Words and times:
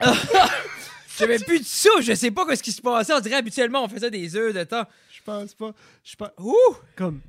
J'avais 1.18 1.38
plus 1.38 1.60
de 1.60 1.64
souffle, 1.64 2.02
je 2.02 2.14
sais 2.14 2.30
pas 2.30 2.44
ce 2.54 2.62
qui 2.62 2.72
se 2.72 2.82
passait. 2.82 3.14
On 3.14 3.20
dirait 3.20 3.36
habituellement, 3.36 3.84
on 3.84 3.88
ça 3.98 4.10
des 4.10 4.36
heures 4.36 4.52
de 4.52 4.64
temps. 4.64 4.84
Je 5.10 5.22
pense 5.24 5.54
pas. 5.54 5.72
Je 6.04 6.14
pense. 6.16 6.28
Ouh! 6.38 6.76
Comme. 6.94 7.20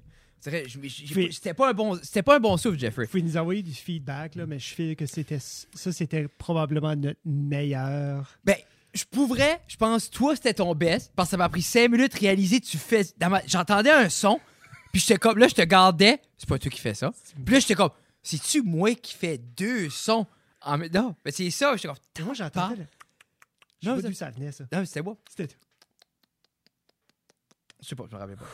C'était 1.32 1.54
pas, 1.54 1.70
un 1.70 1.74
bon- 1.74 2.00
c'était 2.04 2.22
pas 2.22 2.36
un 2.36 2.40
bon 2.40 2.58
souffle, 2.58 2.78
Jeffrey. 2.78 3.06
Vous 3.06 3.12
pouvez 3.12 3.24
nous 3.24 3.38
envoyer 3.38 3.62
du 3.64 3.74
feedback, 3.74 4.36
là, 4.36 4.46
mais 4.46 4.60
je 4.60 4.74
fais 4.74 4.96
que 4.96 5.06
c'était. 5.06 5.40
Ça, 5.40 5.92
c'était 5.92 6.28
probablement 6.28 6.96
notre 6.96 7.20
meilleur. 7.26 8.38
Ben, 8.44 8.56
je 8.94 9.04
pourrais, 9.06 9.60
je 9.68 9.78
pense, 9.78 10.10
toi, 10.10 10.36
c'était 10.36 10.54
ton 10.54 10.76
best, 10.76 11.12
parce 11.16 11.30
que 11.30 11.32
ça 11.32 11.38
m'a 11.38 11.50
pris 11.50 11.62
5 11.62 11.90
minutes 11.90 12.14
de 12.14 12.20
réaliser, 12.20 12.60
tu 12.60 12.78
fais. 12.78 13.04
ma- 13.22 13.42
J'entendais 13.48 13.92
un 13.92 14.10
son, 14.10 14.40
puis 14.92 15.02
j'étais 15.02 15.18
comme, 15.18 15.38
là, 15.40 15.48
je 15.48 15.56
te 15.56 15.62
gardais, 15.64 16.20
c'est 16.38 16.48
pas 16.48 16.60
toi 16.60 16.70
qui 16.72 16.80
fais 16.82 16.94
ça. 16.94 17.12
Puis 17.46 17.56
là, 17.56 17.60
j'étais 17.60 17.76
comme, 17.76 17.92
c'est-tu 18.22 18.62
moi 18.62 18.94
qui 18.96 19.14
fais 19.16 19.38
deux 19.38 19.90
sons? 19.90 20.28
En 20.62 20.78
même 20.78 20.90
Non, 20.94 21.16
mais 21.26 21.32
c'est 21.32 21.50
ça, 21.52 21.76
j'étais 21.76 21.88
comme, 21.88 22.26
Moi, 22.26 22.34
j'entendais. 22.34 22.76
Le- 22.76 23.88
Non, 23.90 23.96
pas 23.96 24.02
ça- 24.02 24.08
d'où 24.08 24.14
ça 24.14 24.30
venait, 24.32 24.52
ça. 24.52 24.64
non, 24.72 24.80
mais 24.80 24.86
c'était 24.86 25.02
moi. 25.02 25.18
C'était 25.30 25.56
Je 27.82 27.88
sais 27.88 27.96
pas, 27.96 28.06
je 28.10 28.16
me 28.16 28.20
rappelle 28.20 28.38
pas. 28.38 28.46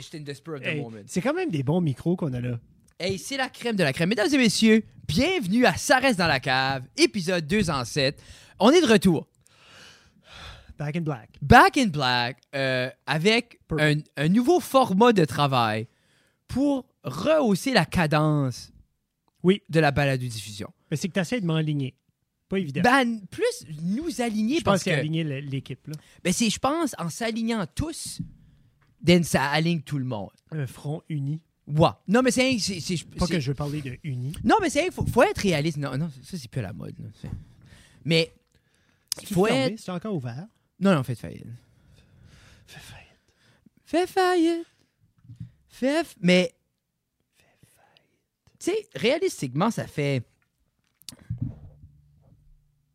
J'étais 0.00 0.20
the 0.34 0.42
Hey, 0.62 0.80
moment. 0.80 0.98
C'est 1.06 1.20
quand 1.20 1.34
même 1.34 1.50
des 1.50 1.62
bons 1.62 1.80
micros 1.80 2.16
qu'on 2.16 2.32
a 2.32 2.40
là. 2.40 2.58
Hey, 2.98 3.18
c'est 3.18 3.36
la 3.36 3.48
crème 3.48 3.76
de 3.76 3.82
la 3.84 3.92
crème. 3.92 4.08
Mesdames 4.08 4.32
et 4.32 4.38
messieurs, 4.38 4.84
bienvenue 5.06 5.64
à 5.66 5.76
Ça 5.76 5.98
reste 5.98 6.18
dans 6.18 6.26
la 6.26 6.40
cave, 6.40 6.84
épisode 6.96 7.46
2 7.46 7.70
en 7.70 7.84
7. 7.84 8.20
On 8.58 8.70
est 8.70 8.80
de 8.80 8.86
retour. 8.86 9.28
Back 10.78 10.96
in 10.96 11.00
Black. 11.02 11.30
Back 11.40 11.76
in 11.78 11.86
Black, 11.86 12.40
euh, 12.56 12.90
avec 13.06 13.60
un 14.16 14.28
nouveau 14.28 14.58
format 14.58 15.12
de 15.12 15.24
travail 15.24 15.86
pour 16.48 16.84
rehausser 17.04 17.72
la 17.72 17.84
cadence 17.86 18.71
Oui. 19.42 19.62
de 19.68 19.80
la 19.80 19.90
balado-diffusion. 19.90 20.72
Mais 20.90 20.96
c'est 20.96 21.08
que 21.08 21.14
tu 21.14 21.20
essaies 21.20 21.40
de 21.40 21.46
m'enligner. 21.46 21.94
Pas 22.48 22.58
évident. 22.58 22.82
Ben, 22.82 23.20
plus 23.30 23.66
nous 23.82 24.20
aligner 24.20 24.58
je 24.58 24.64
pense 24.64 24.72
parce 24.84 24.86
a 24.88 24.92
que... 24.94 24.98
aligné 25.00 25.24
le- 25.24 25.40
l'équipe, 25.40 25.86
là. 25.86 25.94
Ben, 26.22 26.32
c'est, 26.32 26.50
je 26.50 26.58
pense, 26.58 26.94
en 26.98 27.08
s'alignant 27.08 27.64
tous, 27.74 28.20
then 29.04 29.24
ça 29.24 29.48
aligne 29.50 29.80
tout 29.80 29.98
le 29.98 30.04
monde. 30.04 30.30
Un 30.50 30.66
front 30.66 31.02
uni. 31.08 31.40
Ouais. 31.66 31.88
Non, 32.08 32.20
mais 32.22 32.30
c'est... 32.30 32.58
c'est, 32.58 32.80
c'est- 32.80 33.04
Pas 33.16 33.26
c'est- 33.26 33.34
que 33.34 33.40
je 33.40 33.48
veux 33.50 33.54
parler 33.54 33.80
de 33.80 33.96
uni. 34.04 34.32
Non, 34.44 34.56
mais 34.60 34.68
c'est... 34.68 34.90
Faut, 34.90 35.06
faut 35.06 35.22
être 35.22 35.38
réaliste. 35.38 35.78
Non, 35.78 35.96
non, 35.96 36.10
ça, 36.22 36.36
c'est 36.36 36.48
plus 36.48 36.58
à 36.58 36.62
la 36.64 36.72
mode. 36.72 36.94
là. 36.98 37.06
C'est- 37.20 37.30
Mais... 38.04 38.30
Il 39.20 39.28
C'est 39.28 39.34
faut 39.34 39.46
fermé? 39.46 39.74
être... 39.74 39.80
C'est 39.80 39.90
encore 39.92 40.14
ouvert? 40.14 40.46
Non, 40.80 40.94
non, 40.94 41.02
faites 41.02 41.18
faillite. 41.18 41.44
Fais 42.66 42.80
faillite. 42.80 43.08
Fais 43.84 44.06
faillite. 44.06 44.66
Fais. 45.68 46.02
f- 46.02 46.16
Mais. 46.20 46.52
Tu 48.62 48.70
sais, 48.70 48.88
réalistiquement, 48.94 49.70
ça 49.72 49.86
fait. 49.88 50.22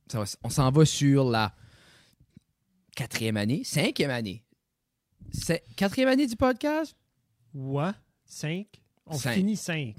Ça 0.09 0.19
va- 0.19 0.25
on 0.43 0.49
s'en 0.49 0.71
va 0.71 0.85
sur 0.85 1.29
la 1.29 1.53
quatrième 2.95 3.35
année, 3.35 3.63
cinquième 3.65 4.11
année. 4.11 4.45
C'est- 5.31 5.63
Quatrième 5.75 6.07
année 6.09 6.25
du 6.25 6.37
podcast? 6.37 6.95
Ouais. 7.53 7.91
Cinq. 8.25 8.67
On 9.05 9.17
Cinq. 9.17 9.33
finit 9.33 9.57
cinq, 9.57 9.95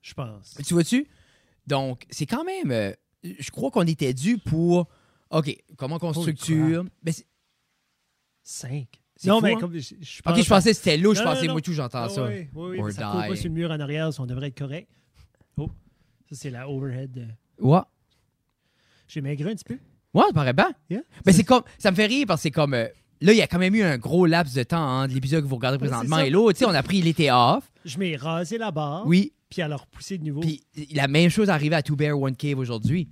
je 0.00 0.14
pense. 0.14 0.56
Tu 0.66 0.74
vois-tu? 0.74 1.06
Donc, 1.66 2.04
c'est 2.10 2.26
quand 2.26 2.44
même. 2.44 2.70
euh, 2.72 2.92
je 3.22 3.50
crois 3.50 3.70
qu'on 3.70 3.86
était 3.86 4.14
dû 4.14 4.38
pour. 4.38 4.88
OK, 5.30 5.56
comment 5.76 5.98
qu'on 6.00 6.12
structure? 6.12 6.84
Ben, 7.02 7.12
c'est- 7.12 7.26
Cinq. 8.42 8.88
C'est 9.14 9.28
Non, 9.28 9.38
fou, 9.38 9.44
mais 9.46 9.52
hein? 9.54 9.58
comme 9.60 9.72
je, 9.74 9.94
je 10.00 10.20
OK, 10.26 10.36
je 10.42 10.48
pensais 10.48 10.70
que 10.70 10.76
c'était 10.76 10.96
là, 10.96 11.14
je 11.14 11.20
non, 11.20 11.24
pensais, 11.26 11.46
non. 11.46 11.52
moi, 11.52 11.60
tout, 11.60 11.72
j'entends 11.72 12.02
Ah 12.04 12.08
ça. 12.08 12.24
Oui, 12.26 12.48
oui, 12.54 12.78
oui, 12.80 12.92
ça 12.92 13.02
pas 13.12 13.36
sur 13.36 13.44
le 13.48 13.54
mur 13.54 13.70
en 13.70 13.78
arrière, 13.78 14.10
on 14.18 14.26
devrait 14.26 14.48
être 14.48 14.58
correct. 14.58 14.88
Ça 16.32 16.38
c'est 16.40 16.50
la 16.50 16.68
overhead. 16.68 17.18
euh. 17.18 17.64
Ouais. 17.64 17.80
J'ai 19.08 19.20
maigri 19.20 19.50
un 19.50 19.54
petit 19.54 19.64
peu. 19.64 19.78
Ouais, 20.14 20.24
ça 20.28 20.32
paraît 20.32 20.52
bien. 20.52 20.72
Yeah. 20.90 21.02
Ben, 21.24 21.32
c'est 21.32 21.44
comme, 21.44 21.62
ça 21.78 21.90
me 21.90 21.96
fait 21.96 22.06
rire 22.06 22.24
parce 22.26 22.40
que 22.40 22.44
c'est 22.44 22.50
comme. 22.50 22.74
euh, 22.74 22.86
là, 23.20 23.32
il 23.32 23.36
y 23.38 23.42
a 23.42 23.46
quand 23.46 23.58
même 23.58 23.74
eu 23.74 23.82
un 23.82 23.98
gros 23.98 24.26
laps 24.26 24.54
de 24.54 24.62
temps 24.62 25.02
entre 25.02 25.14
l'épisode 25.14 25.42
que 25.44 25.48
vous 25.48 25.56
regardez 25.56 25.76
Ouais, 25.78 25.88
présentement 25.88 26.18
et 26.18 26.30
l'autre. 26.30 26.58
Tu 26.58 26.64
sais, 26.64 26.70
on 26.70 26.74
a 26.74 26.82
pris 26.82 27.02
l'été 27.02 27.30
off. 27.30 27.70
Je 27.84 27.98
m'ai 27.98 28.16
rasé 28.16 28.58
la 28.58 28.70
barre, 28.70 29.06
Oui. 29.06 29.32
puis 29.50 29.60
alors 29.62 29.80
repoussé 29.82 30.18
de 30.18 30.24
nouveau. 30.24 30.40
Puis 30.40 30.62
la 30.92 31.08
même 31.08 31.30
chose 31.30 31.48
est 31.48 31.52
arrivée 31.52 31.76
à 31.76 31.82
Two 31.82 31.96
Bear 31.96 32.18
One 32.20 32.36
Cave 32.36 32.58
aujourd'hui. 32.58 33.08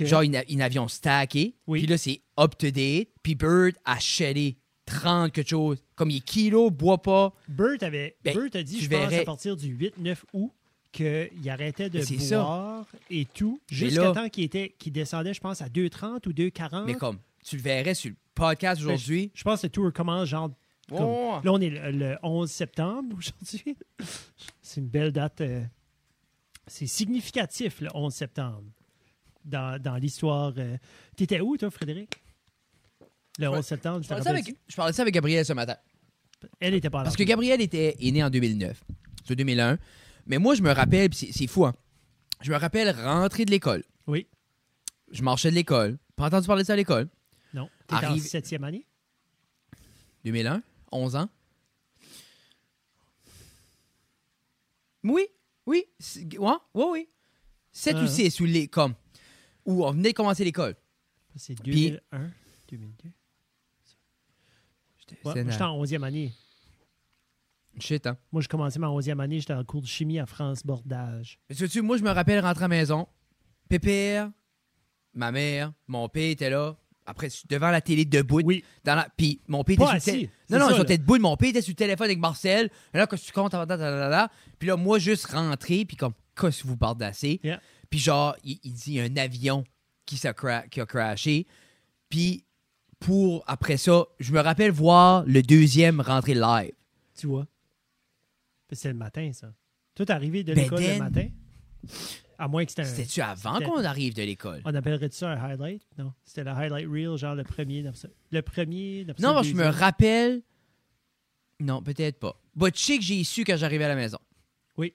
Genre, 0.00 0.22
une, 0.22 0.40
une 0.48 0.62
avion 0.62 0.88
stacké. 0.88 1.56
Oui. 1.66 1.80
Puis 1.80 1.86
là, 1.88 1.98
c'est 1.98 2.22
up 2.38 2.56
to 2.56 2.70
date. 2.70 3.08
Puis 3.22 3.34
Bird 3.34 3.74
a 3.84 3.98
shellé 3.98 4.56
30 4.86 5.30
quelque 5.30 5.48
chose. 5.50 5.82
Comme 5.94 6.08
il 6.10 6.16
est 6.18 6.20
kilo, 6.24 6.70
boit 6.70 7.02
pas. 7.02 7.34
Bert, 7.48 7.76
avait, 7.82 8.16
Ben, 8.24 8.34
Bert 8.34 8.48
a 8.54 8.62
dit, 8.62 8.80
je 8.80 8.88
pense, 8.88 8.98
verrais- 8.98 9.20
à 9.20 9.24
partir 9.24 9.56
du 9.56 9.74
8-9 9.76 10.24
août, 10.32 10.52
qu'il 10.92 11.48
arrêtait 11.48 11.88
de 11.90 12.00
ça. 12.00 12.42
boire 12.42 12.86
et 13.10 13.24
tout, 13.26 13.60
jusqu'à 13.68 14.12
temps 14.12 14.28
qu'il 14.28 14.44
était, 14.44 14.74
qu'il 14.78 14.92
descendait, 14.92 15.34
je 15.34 15.40
pense, 15.40 15.62
à 15.62 15.68
2,30 15.68 16.28
ou 16.28 16.32
2,40. 16.32 16.84
Mais 16.86 16.94
comme, 16.94 17.18
tu 17.44 17.56
le 17.56 17.62
verrais 17.62 17.94
sur 17.94 18.10
le 18.10 18.16
podcast 18.34 18.80
Ben, 18.80 18.86
aujourd'hui. 18.88 19.30
Je 19.34 19.42
pense 19.44 19.60
que 19.62 19.66
le 19.66 19.70
tour 19.70 19.92
commence 19.92 20.28
genre. 20.28 20.50
comme-. 20.88 20.98
Là, 20.98 21.52
on 21.52 21.60
est 21.60 21.70
le, 21.70 21.90
le 21.92 22.18
11 22.22 22.50
septembre 22.50 23.16
aujourd'hui. 23.18 23.76
C'est 24.62 24.80
une 24.80 24.88
belle 24.88 25.12
date. 25.12 25.40
euh, 25.40 25.62
c'est 26.66 26.86
significatif, 26.86 27.80
le 27.80 27.88
11 27.94 28.12
septembre, 28.14 28.62
dans, 29.44 29.80
dans 29.82 29.96
l'histoire. 29.96 30.52
euh. 30.58 30.76
T'étais 31.16 31.40
où, 31.40 31.56
toi, 31.56 31.68
Frédéric? 31.70 32.20
Le 33.38 33.48
11 33.48 33.64
septembre, 33.64 34.02
Je 34.02 34.08
parlais, 34.08 34.22
ça 34.22 34.30
avec, 34.30 34.54
je 34.68 34.76
parlais 34.76 34.92
ça 34.92 35.02
avec 35.02 35.14
Gabriel 35.14 35.44
ce 35.44 35.52
matin. 35.52 35.74
Elle 36.60 36.74
était 36.74 36.88
pas 36.90 36.98
là. 36.98 37.04
Parce 37.04 37.16
que 37.16 37.22
Gabriel 37.24 37.60
était, 37.60 37.96
est 37.98 38.10
né 38.12 38.22
en 38.22 38.30
2009. 38.30 38.82
C'est 39.24 39.34
2001. 39.36 39.78
Mais 40.26 40.38
moi, 40.38 40.54
je 40.54 40.62
me 40.62 40.70
rappelle, 40.72 41.10
puis 41.10 41.32
c'est 41.32 41.46
fou, 41.46 41.64
hein. 41.66 41.74
Je 42.42 42.50
me 42.52 42.56
rappelle 42.56 42.90
rentrer 42.90 43.44
de 43.44 43.50
l'école. 43.50 43.84
Oui. 44.06 44.26
Je 45.10 45.22
marchais 45.22 45.50
de 45.50 45.54
l'école. 45.54 45.98
Pas 46.16 46.26
entendu 46.26 46.46
parler 46.46 46.62
de 46.62 46.66
ça 46.66 46.72
à 46.72 46.76
l'école. 46.76 47.08
Non. 47.52 47.68
T'étais 47.86 48.06
en 48.06 48.08
Arrive- 48.10 48.22
septième 48.26 48.64
année? 48.64 48.86
2001, 50.24 50.62
11 50.92 51.16
ans. 51.16 51.28
Oui, 55.04 55.26
oui. 55.66 55.84
Ouais, 56.38 56.52
oui, 56.74 56.84
oui. 56.92 57.08
7 57.72 57.94
Ah, 57.96 58.02
ou 58.02 58.04
ah. 58.04 58.08
6, 58.08 58.40
ou 58.40 58.44
les, 58.44 58.68
comme. 58.68 58.94
Où 59.64 59.84
on 59.84 59.92
venait 59.92 60.10
de 60.10 60.14
commencer 60.16 60.44
l'école. 60.44 60.76
C'est 61.36 61.54
2001, 61.62 62.30
2002. 62.68 63.08
Ouais, 63.08 63.12
C'est 65.08 65.24
moi, 65.24 65.34
j'étais 65.52 65.62
en 65.62 65.76
11e 65.84 66.02
année. 66.04 66.32
Shit, 67.78 68.06
hein. 68.06 68.16
Moi, 68.32 68.42
je 68.42 68.48
commençais 68.48 68.78
ma 68.78 68.88
11e 68.88 69.20
année, 69.20 69.38
j'étais 69.40 69.52
en 69.54 69.64
cours 69.64 69.80
de 69.82 69.86
chimie 69.86 70.18
à 70.18 70.26
France 70.26 70.64
Bordage. 70.64 71.38
Mais 71.48 71.56
tu 71.56 71.82
moi, 71.82 71.96
je 71.96 72.02
me 72.02 72.10
rappelle 72.10 72.40
rentrer 72.40 72.64
à 72.64 72.68
la 72.68 72.76
maison. 72.76 73.06
Pépère, 73.68 74.30
ma 75.14 75.30
mère, 75.32 75.72
mon 75.86 76.08
père 76.08 76.30
était 76.30 76.50
là. 76.50 76.76
Après, 77.06 77.28
devant 77.48 77.70
la 77.70 77.80
télé, 77.80 78.04
debout. 78.04 78.40
Oui. 78.44 78.64
Dans 78.84 78.94
la... 78.94 79.08
Puis 79.16 79.40
mon 79.48 79.64
père 79.64 79.74
était 79.74 79.82
sur 79.84 79.90
le 79.92 79.96
assis. 79.96 80.10
tél- 80.10 80.30
c'est 80.48 80.58
Non, 80.58 80.68
non, 80.68 80.76
ils 80.76 80.82
étaient 80.82 80.98
debout. 80.98 81.18
Mon 81.18 81.36
père 81.36 81.48
était 81.50 81.62
sur 81.62 81.70
le 81.72 81.76
téléphone 81.76 82.04
avec 82.06 82.18
Marcel. 82.18 82.70
Et 82.94 82.98
là, 82.98 83.06
quand 83.06 83.16
tu 83.16 83.32
comptes, 83.32 83.54
puis 84.58 84.68
là, 84.68 84.76
moi, 84.76 84.98
juste 84.98 85.26
rentrer, 85.26 85.84
puis 85.84 85.96
comme, 85.96 86.12
qu'est-ce 86.38 86.62
que 86.62 86.68
vous 86.68 86.76
bardassez? 86.76 87.40
Yeah. 87.42 87.60
Puis 87.88 87.98
genre, 87.98 88.36
il, 88.44 88.60
il 88.62 88.72
dit, 88.74 88.92
il 88.92 88.94
y 88.94 89.00
a 89.00 89.04
un 89.04 89.16
avion 89.16 89.64
qui, 90.06 90.16
s'est 90.16 90.30
cra- 90.32 90.68
qui 90.68 90.80
a 90.80 90.86
crashé. 90.86 91.46
Puis 92.08 92.44
pour, 93.00 93.42
après 93.46 93.76
ça, 93.76 94.04
je 94.20 94.32
me 94.32 94.40
rappelle 94.40 94.70
voir 94.70 95.24
le 95.26 95.42
deuxième 95.42 96.00
rentrer 96.00 96.34
live. 96.34 96.72
Tu 97.16 97.26
vois? 97.26 97.46
C'était 98.72 98.88
le 98.88 98.94
matin, 98.94 99.30
ça. 99.32 99.52
Toi, 99.94 100.06
t'es 100.06 100.12
arrivé 100.12 100.44
de 100.44 100.54
Ben, 100.54 100.62
l'école 100.62 100.80
le 100.80 100.86
then- 100.86 100.98
matin? 100.98 101.28
À 102.38 102.48
moins 102.48 102.64
que 102.64 102.70
c'était 102.70 102.82
un... 102.82 102.86
C'était-tu 102.86 103.20
avant 103.20 103.58
qu'on 103.60 103.84
arrive 103.84 104.14
de 104.14 104.22
l'école? 104.22 104.62
On 104.64 104.74
appellerait 104.74 105.10
ça 105.10 105.30
un 105.32 105.36
highlight? 105.36 105.82
Non. 105.98 106.12
C'était 106.24 106.44
le 106.44 106.50
highlight 106.50 106.86
reel, 106.88 107.16
genre 107.18 107.34
le 107.34 107.44
premier. 107.44 107.82
Le 108.30 108.40
premier. 108.42 109.04
Non, 109.18 109.32
moi, 109.32 109.42
je 109.42 109.52
me 109.54 109.66
rappelle. 109.66 110.42
Non, 111.60 111.82
peut-être 111.82 112.18
pas. 112.18 112.40
Bah, 112.56 112.70
tu 112.70 112.80
sais 112.82 112.96
que 112.98 113.04
j'ai 113.04 113.22
su 113.24 113.44
quand 113.44 113.56
j'arrivais 113.56 113.84
à 113.84 113.88
la 113.88 113.94
maison. 113.96 114.18
Oui. 114.78 114.94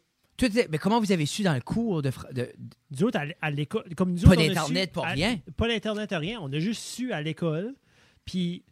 Mais 0.69 0.77
comment 0.79 0.99
vous 0.99 1.11
avez 1.11 1.25
su 1.27 1.43
dans 1.43 1.53
le 1.53 1.61
cours 1.61 2.01
de. 2.01 2.11
de- 2.31 2.51
Nous 2.91 3.03
autres, 3.03 3.19
à 3.41 3.51
l'école, 3.51 3.83
comme 3.95 4.13
nous 4.13 4.21
Pas 4.27 4.35
d'Internet, 4.35 4.91
pas 4.91 5.05
à- 5.05 5.11
rien. 5.11 5.39
Pas 5.55 5.67
d'Internet, 5.67 6.09
rien. 6.13 6.39
On 6.41 6.51
a 6.51 6.59
juste 6.59 6.81
su 6.81 7.13
à 7.13 7.21
l'école. 7.21 7.75
Puis 8.25 8.63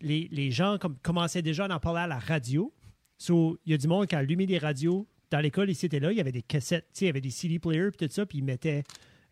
les, 0.00 0.28
les 0.32 0.50
gens 0.50 0.78
comme, 0.78 0.96
commençaient 0.98 1.42
déjà 1.42 1.66
à 1.66 1.74
en 1.74 1.78
parler 1.78 2.00
à 2.00 2.06
la 2.08 2.18
radio. 2.18 2.72
So, 3.18 3.58
il 3.64 3.72
y 3.72 3.74
a 3.74 3.78
du 3.78 3.88
monde 3.88 4.06
qui 4.06 4.14
a 4.14 4.18
allumé 4.18 4.46
des 4.46 4.58
radios. 4.58 5.06
Dans 5.30 5.40
l'école, 5.40 5.70
ici, 5.70 5.80
c'était 5.82 6.00
là. 6.00 6.12
Il 6.12 6.18
y 6.18 6.20
avait 6.20 6.32
des 6.32 6.42
cassettes, 6.42 6.86
tu 6.92 6.98
sais, 7.00 7.04
il 7.04 7.08
y 7.08 7.10
avait 7.10 7.20
des 7.20 7.30
CD 7.30 7.58
players, 7.58 7.90
puis 7.96 8.06
tout 8.06 8.14
ça. 8.14 8.26
Puis 8.26 8.38
ils 8.38 8.44
mettaient. 8.44 8.84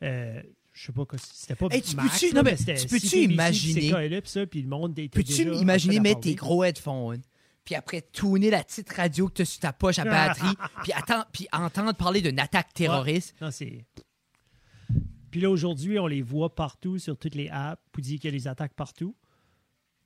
euh, 0.02 0.42
je 0.72 0.86
sais 0.86 0.92
pas, 0.92 1.04
quoi, 1.06 1.18
c'était 1.20 1.54
pas 1.54 1.68
Hey, 1.70 1.82
tu 1.82 1.94
peux-tu- 1.94 2.26
là, 2.34 2.42
non, 2.42 2.42
mais 2.42 2.56
c'était 2.56 2.74
tu 2.74 2.88
peux-tu 2.88 3.06
CBC, 3.06 3.32
imaginer- 3.32 3.90
CKLA, 3.90 4.20
puis 4.22 4.30
ça, 4.30 4.44
puis 4.46 4.60
le 4.62 4.68
monde 4.68 4.98
était 4.98 5.08
Peux-tu 5.08 5.44
déjà 5.44 5.50
en 5.56 5.60
imaginer 5.60 5.94
train 5.94 6.02
d'en 6.02 6.08
mettre 6.08 6.20
tes 6.22 6.34
gros 6.34 6.64
headphones, 6.64 7.22
puis 7.64 7.76
après 7.76 8.00
tourner 8.02 8.50
la 8.50 8.64
petite 8.64 8.90
radio 8.92 9.28
que 9.28 9.34
tu 9.34 9.42
as 9.42 9.44
sur 9.44 9.60
ta 9.60 9.72
poche 9.72 10.00
à 10.00 10.04
batterie, 10.04 10.48
puis, 10.82 10.92
puis 11.32 11.48
entendre 11.52 11.94
parler 11.94 12.22
d'une 12.22 12.40
attaque 12.40 12.74
terroriste? 12.74 13.36
Non, 13.40 13.52
c'est. 13.52 13.84
Puis 15.30 15.40
là, 15.40 15.50
aujourd'hui, 15.50 15.98
on 16.00 16.06
les 16.08 16.22
voit 16.22 16.52
partout 16.54 16.98
sur 16.98 17.16
toutes 17.16 17.34
les 17.36 17.48
apps, 17.50 17.80
puis 17.92 18.02
dit 18.02 18.18
qu'il 18.18 18.32
y 18.32 18.34
a 18.34 18.36
des 18.38 18.48
attaques 18.48 18.74
partout. 18.74 19.14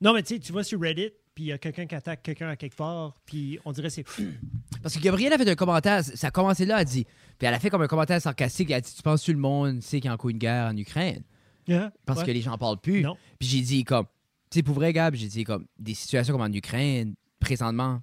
Non, 0.01 0.13
mais 0.13 0.21
tu 0.23 0.35
sais, 0.35 0.39
tu 0.39 0.53
vas 0.53 0.63
sur 0.63 0.79
Reddit, 0.79 1.09
puis 1.39 1.45
il 1.45 1.47
y 1.47 1.53
a 1.53 1.57
quelqu'un 1.57 1.85
qui 1.85 1.95
attaque 1.95 2.21
quelqu'un 2.21 2.49
à 2.49 2.57
quelque 2.57 2.75
part, 2.75 3.13
puis 3.25 3.59
on 3.63 3.71
dirait 3.71 3.87
que 3.87 3.93
c'est. 3.93 4.03
Parce 4.83 4.93
que 4.93 4.99
Gabrielle 4.99 5.31
a 5.31 5.37
fait 5.37 5.49
un 5.49 5.55
commentaire, 5.55 6.03
ça 6.03 6.27
a 6.27 6.31
commencé 6.31 6.65
là, 6.65 6.81
elle 6.81 6.85
dit. 6.85 7.05
Puis 7.37 7.47
elle 7.47 7.53
a 7.53 7.59
fait 7.59 7.69
comme 7.69 7.81
un 7.81 7.87
commentaire 7.87 8.21
sarcastique, 8.21 8.69
elle 8.71 8.75
a 8.75 8.81
dit 8.81 8.93
Tu 8.93 9.01
penses 9.01 9.23
que 9.25 9.31
le 9.31 9.37
monde 9.37 9.81
sait 9.81 10.01
qu'il 10.01 10.07
y 10.07 10.11
a 10.11 10.13
encore 10.13 10.29
une 10.31 10.37
guerre 10.37 10.67
en 10.67 10.75
Ukraine? 10.75 11.23
Yeah, 11.65 11.93
parce 12.05 12.19
ouais. 12.19 12.25
que 12.25 12.31
les 12.31 12.41
gens 12.41 12.57
parlent 12.57 12.81
plus. 12.81 13.03
Non. 13.03 13.15
Puis 13.39 13.47
j'ai 13.47 13.61
dit 13.61 13.85
comme, 13.85 14.05
tu 14.51 14.59
sais, 14.59 14.63
pour 14.63 14.75
vrai, 14.75 14.91
Gab, 14.91 15.15
j'ai 15.15 15.27
dit 15.27 15.45
comme, 15.45 15.65
des 15.77 15.93
situations 15.93 16.33
comme 16.33 16.41
en 16.41 16.51
Ukraine, 16.51 17.15
présentement, 17.39 18.01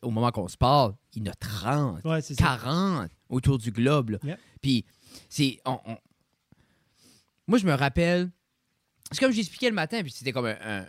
au 0.00 0.10
moment 0.10 0.30
qu'on 0.30 0.48
se 0.48 0.56
parle, 0.56 0.94
il 1.14 1.22
y 1.26 1.28
en 1.28 1.32
a 1.32 1.34
30, 1.34 2.02
Ouais, 2.06 2.22
c'est 2.22 2.34
ça. 2.34 2.44
40 2.62 3.10
autour 3.28 3.58
du 3.58 3.72
globe. 3.72 4.08
là. 4.10 4.18
Yeah. 4.24 4.38
Puis 4.62 4.86
c'est. 5.28 5.58
on- 5.66 5.80
on- 5.84 5.98
Moi, 7.46 7.58
je 7.58 7.66
me 7.66 7.74
rappelle. 7.74 8.30
C'est 9.12 9.20
comme 9.20 9.32
j'expliquais 9.32 9.68
le 9.68 9.74
matin, 9.74 10.00
puis 10.02 10.10
c'était 10.12 10.32
comme 10.32 10.46
un. 10.46 10.56
un- 10.64 10.86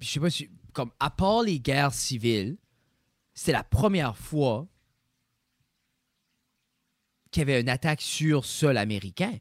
puis 0.00 0.08
je 0.08 0.12
sais 0.14 0.20
pas 0.20 0.30
si. 0.30 0.50
Comme, 0.76 0.90
à 1.00 1.08
part 1.08 1.42
les 1.42 1.58
guerres 1.58 1.94
civiles, 1.94 2.58
c'était 3.32 3.52
la 3.52 3.64
première 3.64 4.14
fois 4.14 4.68
qu'il 7.30 7.40
y 7.40 7.42
avait 7.44 7.62
une 7.62 7.70
attaque 7.70 8.02
sur 8.02 8.44
sol 8.44 8.76
américain. 8.76 9.38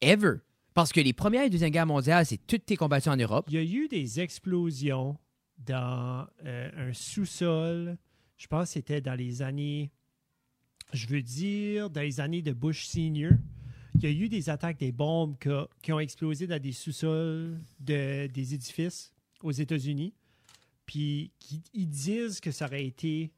Ever. 0.00 0.38
Parce 0.74 0.92
que 0.92 1.00
les 1.00 1.12
premières 1.12 1.44
et 1.44 1.50
deuxième 1.50 1.70
guerres 1.70 1.86
mondiales, 1.86 2.26
c'est 2.26 2.44
toutes 2.48 2.66
tes 2.66 2.76
combattus 2.76 3.12
en 3.12 3.16
Europe. 3.16 3.46
Il 3.48 3.54
y 3.54 3.58
a 3.58 3.62
eu 3.62 3.86
des 3.86 4.18
explosions 4.18 5.16
dans 5.56 6.26
euh, 6.44 6.88
un 6.88 6.92
sous-sol. 6.92 7.96
Je 8.36 8.48
pense 8.48 8.70
que 8.70 8.72
c'était 8.72 9.00
dans 9.00 9.14
les 9.14 9.42
années, 9.42 9.92
je 10.92 11.06
veux 11.06 11.22
dire, 11.22 11.90
dans 11.90 12.00
les 12.00 12.18
années 12.18 12.42
de 12.42 12.52
Bush 12.52 12.86
Senior. 12.86 13.34
Il 13.94 14.02
y 14.02 14.06
a 14.08 14.10
eu 14.10 14.28
des 14.28 14.50
attaques, 14.50 14.80
des 14.80 14.90
bombes 14.90 15.36
qui 15.80 15.92
ont 15.92 16.00
explosé 16.00 16.48
dans 16.48 16.60
des 16.60 16.72
sous-sols 16.72 17.60
de, 17.78 18.26
des 18.26 18.54
édifices 18.54 19.14
aux 19.44 19.52
États-Unis. 19.52 20.12
Puis 20.86 21.32
ils 21.74 21.88
disent 21.88 22.40
que 22.40 22.50
ça 22.50 22.66
aurait 22.66 22.86
été, 22.86 23.32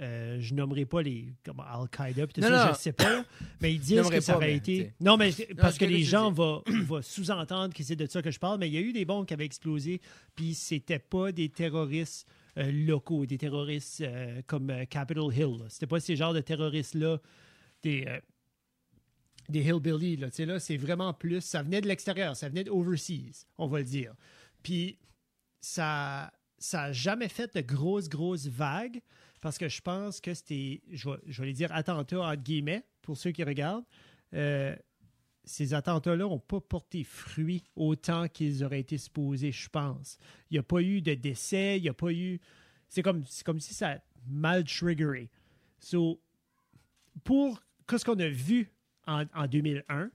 euh, 0.00 0.38
je 0.40 0.54
nommerai 0.54 0.86
pas 0.86 1.02
les 1.02 1.34
comme 1.44 1.60
Al-Qaïda, 1.60 2.26
puis 2.26 2.34
tout 2.34 2.40
Non, 2.40 2.48
ça, 2.48 2.66
non. 2.66 2.72
je 2.72 2.78
sais 2.78 2.92
pas, 2.92 3.24
mais 3.60 3.74
ils 3.74 3.80
disent 3.80 4.08
que 4.08 4.20
ça 4.20 4.36
aurait 4.36 4.54
été. 4.54 4.92
Non, 5.00 5.16
mais 5.16 5.30
parce 5.58 5.78
que 5.78 5.84
les 5.84 6.02
gens 6.02 6.32
vont, 6.32 6.62
sous-entendre 7.02 7.74
que 7.74 7.82
c'est 7.82 7.96
de 7.96 8.06
ça 8.06 8.22
que 8.22 8.30
je 8.30 8.38
parle, 8.38 8.58
mais 8.58 8.68
il 8.68 8.74
y 8.74 8.78
a 8.78 8.80
eu 8.80 8.92
des 8.92 9.04
bombes 9.04 9.26
qui 9.26 9.34
avaient 9.34 9.44
explosé, 9.44 10.00
puis 10.34 10.54
c'était 10.54 10.98
pas 10.98 11.32
des 11.32 11.50
terroristes 11.50 12.26
euh, 12.58 12.72
locaux, 12.72 13.26
des 13.26 13.36
terroristes 13.36 14.00
euh, 14.00 14.40
comme 14.46 14.70
euh, 14.70 14.86
Capitol 14.86 15.32
Hill. 15.34 15.58
C'était 15.68 15.86
pas 15.86 16.00
ces 16.00 16.16
genres 16.16 16.32
de 16.32 16.40
terroristes-là, 16.40 17.20
des, 17.82 18.06
des 19.50 19.60
hillbillies. 19.60 20.16
Là. 20.16 20.30
Tu 20.30 20.36
sais, 20.36 20.46
là, 20.46 20.58
c'est 20.58 20.78
vraiment 20.78 21.12
plus. 21.12 21.42
Ça 21.42 21.62
venait 21.62 21.82
de 21.82 21.86
l'extérieur, 21.86 22.34
ça 22.34 22.48
venait 22.48 22.64
d'overseas, 22.64 23.46
on 23.58 23.66
va 23.66 23.80
le 23.80 23.84
dire. 23.84 24.14
Puis 24.62 24.98
ça 25.60 26.32
ça 26.58 26.84
a 26.84 26.92
jamais 26.92 27.28
fait 27.28 27.54
de 27.54 27.60
grosses, 27.60 28.08
grosses 28.08 28.46
vagues 28.46 29.00
parce 29.40 29.58
que 29.58 29.68
je 29.68 29.80
pense 29.80 30.20
que 30.20 30.34
c'était, 30.34 30.80
je 30.90 31.42
vais, 31.42 31.52
dire 31.52 31.72
attentats 31.72 32.20
entre 32.20 32.42
guillemets 32.42 32.84
pour 33.02 33.16
ceux 33.16 33.30
qui 33.30 33.44
regardent. 33.44 33.84
Euh, 34.34 34.74
ces 35.44 35.74
attentats-là 35.74 36.24
n'ont 36.24 36.40
pas 36.40 36.60
porté 36.60 37.04
fruit 37.04 37.62
autant 37.76 38.26
qu'ils 38.26 38.64
auraient 38.64 38.80
été 38.80 38.98
supposés, 38.98 39.52
je 39.52 39.68
pense. 39.68 40.18
Il 40.50 40.54
n'y 40.54 40.58
a 40.58 40.64
pas 40.64 40.80
eu 40.80 41.00
de 41.00 41.14
décès, 41.14 41.78
il 41.78 41.82
n'y 41.82 41.88
a 41.88 41.94
pas 41.94 42.10
eu. 42.10 42.40
C'est 42.88 43.02
comme, 43.02 43.24
comme 43.44 43.60
si 43.60 43.72
ça 43.72 43.92
a 43.92 43.98
mal 44.26 44.64
triggeré. 44.64 45.30
So, 45.78 46.20
pour 47.22 47.62
ce 47.88 48.04
qu'on 48.04 48.18
a 48.18 48.28
vu 48.28 48.72
en, 49.06 49.24
en 49.34 49.46
2001, 49.46 50.10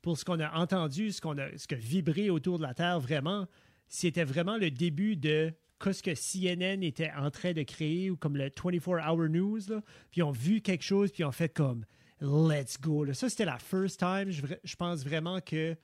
pour 0.00 0.18
ce 0.18 0.24
qu'on 0.24 0.40
a 0.40 0.52
entendu, 0.58 1.12
ce 1.12 1.20
qu'on 1.20 1.38
a, 1.38 1.56
ce 1.56 1.68
que 1.68 1.76
vibré 1.76 2.28
autour 2.28 2.58
de 2.58 2.64
la 2.64 2.74
Terre 2.74 2.98
vraiment, 2.98 3.46
c'était 3.88 4.24
vraiment 4.24 4.56
le 4.56 4.70
début 4.70 5.14
de 5.14 5.54
ce 5.90 6.02
que 6.02 6.14
CNN 6.14 6.82
était 6.82 7.10
en 7.16 7.30
train 7.30 7.52
de 7.52 7.62
créer, 7.62 8.10
ou 8.10 8.16
comme 8.16 8.36
le 8.36 8.48
24-hour 8.48 9.28
news, 9.28 9.60
là, 9.68 9.82
puis 10.10 10.20
ils 10.20 10.22
ont 10.22 10.30
vu 10.30 10.60
quelque 10.60 10.84
chose, 10.84 11.10
puis 11.10 11.22
ils 11.22 11.24
ont 11.24 11.32
fait 11.32 11.48
comme 11.48 11.84
let's 12.20 12.80
go. 12.80 13.04
là. 13.04 13.14
Ça, 13.14 13.28
c'était 13.28 13.44
la 13.44 13.58
first 13.58 13.98
time, 13.98 14.30
je, 14.30 14.76
pense 14.76 15.02
vraiment 15.04 15.40
que 15.40 15.76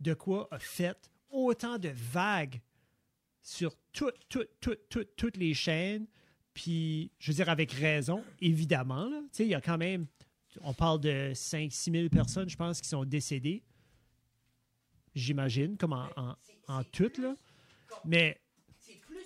de 0.00 0.14
quoi 0.14 0.48
a 0.50 0.58
fait 0.58 1.10
autant 1.30 1.78
de 1.78 1.90
vagues 1.94 2.60
sur 3.42 3.76
toutes, 3.92 4.18
toutes, 4.28 4.50
toutes, 4.60 4.88
toutes, 4.88 5.14
toutes 5.16 5.36
les 5.36 5.54
chaînes, 5.54 6.06
puis 6.54 7.12
je 7.18 7.30
veux 7.30 7.36
dire 7.36 7.48
avec 7.48 7.70
raison, 7.72 8.24
évidemment. 8.40 9.10
Tu 9.10 9.28
sais, 9.32 9.44
il 9.44 9.50
y 9.50 9.54
a 9.54 9.60
quand 9.60 9.78
même, 9.78 10.06
on 10.62 10.72
parle 10.72 11.00
de 11.00 11.32
5-6 11.32 11.92
000 11.92 12.08
personnes, 12.08 12.48
je 12.48 12.56
pense, 12.56 12.80
qui 12.80 12.88
sont 12.88 13.04
décédées, 13.04 13.62
j'imagine, 15.14 15.76
comme 15.76 15.92
en, 15.92 16.08
en, 16.16 16.34
en 16.68 16.82
tout, 16.84 17.12
là. 17.18 17.36
Mais 18.04 18.40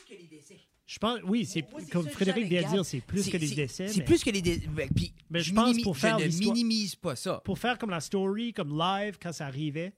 que 0.08 0.14
les 0.14 0.26
décès. 0.28 0.58
je 0.86 0.98
pense, 0.98 1.20
oui, 1.24 1.44
c'est 1.44 1.64
c'est 1.80 1.90
comme 1.90 2.08
Frédéric 2.08 2.46
vient 2.48 2.62
de 2.62 2.68
dire, 2.68 2.84
c'est 2.84 3.00
plus 3.00 3.22
C'est- 3.24 3.30
que 3.30 3.36
les 3.36 3.46
c'est- 3.48 3.54
décès. 3.54 3.88
C'est 3.88 3.98
mais 3.98 4.04
plus 4.04 4.24
que 4.24 4.30
les 4.30 4.42
décès. 4.42 4.68
Puis, 4.94 5.12
Mais 5.30 5.40
je 5.40 5.50
je, 5.50 5.54
pense 5.54 5.80
pour 5.82 5.96
faire 5.96 6.18
je 6.18 6.24
ne 6.26 6.30
minimise 6.38 6.94
pas 6.96 7.14
ça. 7.16 7.40
Pour 7.44 7.58
faire 7.58 7.78
comme 7.78 7.90
la 7.90 8.00
story, 8.00 8.52
comme 8.52 8.76
live, 8.78 9.18
quand 9.20 9.32
ça 9.32 9.46
arrivait, 9.46 9.92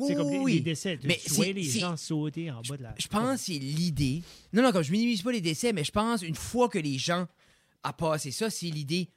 c'est 0.00 0.14
comme 0.14 0.30
les, 0.30 0.38
oui, 0.38 0.52
les 0.52 0.58
oui. 0.58 0.60
décès. 0.62 0.96
De 0.96 1.06
Mais 1.08 1.16
tuer 1.16 1.28
c'est- 1.34 1.52
les 1.52 1.64
c'est- 1.64 1.78
gens 1.80 1.96
sauter 1.96 2.50
en 2.52 2.62
bas 2.62 2.76
de 2.76 2.82
la. 2.84 2.94
Je 2.98 3.08
pense 3.08 3.40
que 3.40 3.46
c'est 3.52 3.58
l'idée. 3.58 4.22
Non, 4.52 4.62
non, 4.62 4.70
comme 4.72 4.82
je 4.84 4.92
minimise 4.92 5.22
pas 5.22 5.32
les 5.32 5.40
décès, 5.40 5.72
mais 5.72 5.82
je 5.84 5.90
pense 5.92 6.22
une 6.22 6.34
fois 6.36 6.68
que 6.68 6.78
les 6.78 6.96
gens 6.98 7.26
a 7.82 7.92
passé 7.92 8.30
ça, 8.30 8.48
c'est 8.50 8.66
l'idée. 8.70 9.08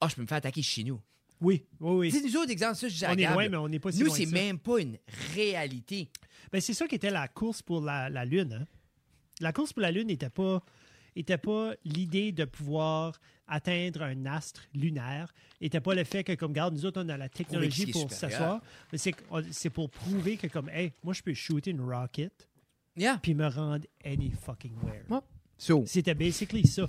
Ah, 0.00 0.08
je 0.08 0.14
peux 0.16 0.22
me 0.22 0.26
faire 0.26 0.38
attaquer 0.38 0.62
chez 0.62 0.84
nous. 0.84 1.00
Oui, 1.40 1.64
oui, 1.78 1.92
oui. 1.96 2.10
Sais, 2.10 2.20
nous 2.20 2.36
autres, 2.36 2.50
exemple, 2.50 2.74
ça, 2.74 2.88
je 2.88 3.04
On 3.06 3.10
est 3.16 3.32
loin, 3.32 3.48
mais 3.48 3.56
on 3.56 3.68
n'est 3.68 3.78
pas 3.78 3.92
si 3.92 4.00
Nous, 4.02 4.10
c'est 4.12 4.26
même 4.26 4.58
pas 4.58 4.80
une 4.80 4.98
réalité. 5.36 6.08
Ben, 6.50 6.60
c'est 6.60 6.74
ça 6.74 6.88
qui 6.88 6.96
était 6.96 7.10
la 7.10 7.28
course 7.28 7.62
pour 7.62 7.80
la, 7.80 8.08
la 8.10 8.24
Lune. 8.24 8.52
hein. 8.60 8.66
La 9.40 9.52
course 9.52 9.72
pour 9.72 9.82
la 9.82 9.90
Lune 9.90 10.08
n'était 10.08 10.30
pas, 10.30 10.62
était 11.16 11.38
pas 11.38 11.72
l'idée 11.84 12.32
de 12.32 12.44
pouvoir 12.44 13.20
atteindre 13.46 14.02
un 14.02 14.26
astre 14.26 14.62
lunaire, 14.74 15.32
n'était 15.60 15.80
pas 15.80 15.94
le 15.94 16.04
fait 16.04 16.22
que, 16.24 16.34
comme, 16.34 16.52
garde, 16.52 16.74
nous 16.74 16.84
autres, 16.84 17.02
on 17.02 17.08
a 17.08 17.16
la 17.16 17.28
technologie 17.28 17.86
pour 17.90 18.10
s'asseoir. 18.12 18.60
Mais 18.92 18.98
c'est, 18.98 19.70
pour 19.70 19.90
prouver 19.90 20.36
que, 20.36 20.46
comme, 20.48 20.68
hey, 20.68 20.92
moi, 21.02 21.14
je 21.14 21.22
peux 21.22 21.34
shooter 21.34 21.70
une 21.70 21.80
rocket 21.80 22.48
Yeah. 22.96 23.18
puis 23.22 23.32
me 23.32 23.46
rendre 23.46 23.86
any 24.04 24.30
fucking 24.30 24.72
where. 24.82 25.04
Ouais. 25.08 25.20
So, 25.56 25.84
C'était 25.86 26.14
basically 26.14 26.66
ça. 26.66 26.84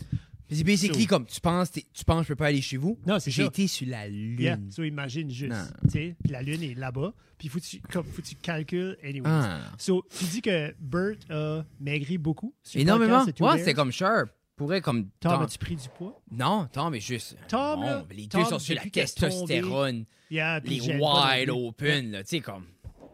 C'est 0.56 0.64
basically 0.64 1.06
comme 1.06 1.26
tu 1.26 1.40
penses, 1.40 1.72
tu 1.72 2.06
penses, 2.06 2.24
je 2.24 2.30
peux 2.30 2.36
pas 2.36 2.48
aller 2.48 2.62
chez 2.62 2.78
vous? 2.78 2.98
Non, 3.06 3.20
c'est 3.20 3.32
J'ai 3.32 3.46
été 3.46 3.68
sur 3.68 3.88
la 3.88 4.08
lune. 4.08 4.40
Yeah. 4.40 4.60
So, 4.70 4.84
imagine 4.84 5.30
juste. 5.30 5.54
Puis 5.92 6.16
la 6.30 6.42
Lune 6.42 6.64
est 6.64 6.76
là-bas. 6.76 7.14
Puis 7.38 7.48
faut 7.48 7.60
que 7.60 7.66
tu, 7.66 7.80
comme, 7.80 8.04
faut 8.04 8.22
que 8.22 8.28
tu 8.28 8.36
calcules. 8.36 8.98
Anyways. 9.04 9.30
Ah. 9.32 9.62
So, 9.78 10.04
tu 10.10 10.26
dis 10.26 10.42
que 10.42 10.76
Bert 10.80 11.16
a 11.30 11.64
maigri 11.80 12.18
beaucoup. 12.18 12.54
Énormément. 12.74 13.24
Ouais, 13.40 13.60
c'était 13.60 13.74
comme 13.74 13.92
sharp. 13.92 14.30
Pourrait 14.56 14.82
comme. 14.82 15.10
Tom, 15.22 15.42
as-tu 15.44 15.58
pris 15.58 15.78
du 15.78 15.88
poids? 15.88 16.22
Non, 16.30 16.68
Tom, 16.72 16.92
mais 16.92 17.00
juste. 17.00 17.38
Tom, 17.48 17.80
bon, 17.80 17.86
là, 17.86 18.06
les 18.12 18.28
Tom, 18.28 18.44
deux 18.44 18.50
sont 18.50 18.60
sur 18.60 18.76
la 18.76 18.86
est 18.86 18.90
testostérone, 18.90 20.06
Yeah, 20.30 20.60
les 20.60 20.82
wide 20.82 21.50
open, 21.50 22.12
là. 22.12 22.24
Tu 22.24 22.30
sais, 22.30 22.40
comme. 22.42 22.66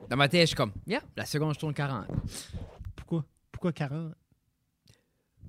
Dans 0.10 0.18
ma 0.18 0.27
tête, 0.27 0.42
je 0.42 0.46
suis 0.48 0.56
comme, 0.56 0.72
yeah, 0.86 1.01
la 1.15 1.25
seconde, 1.25 1.54
je 1.54 1.60
tourne 1.60 1.74
40. 1.74 2.08
Pourquoi? 2.96 3.25
Pourquoi 3.51 3.74
40? 3.74 4.13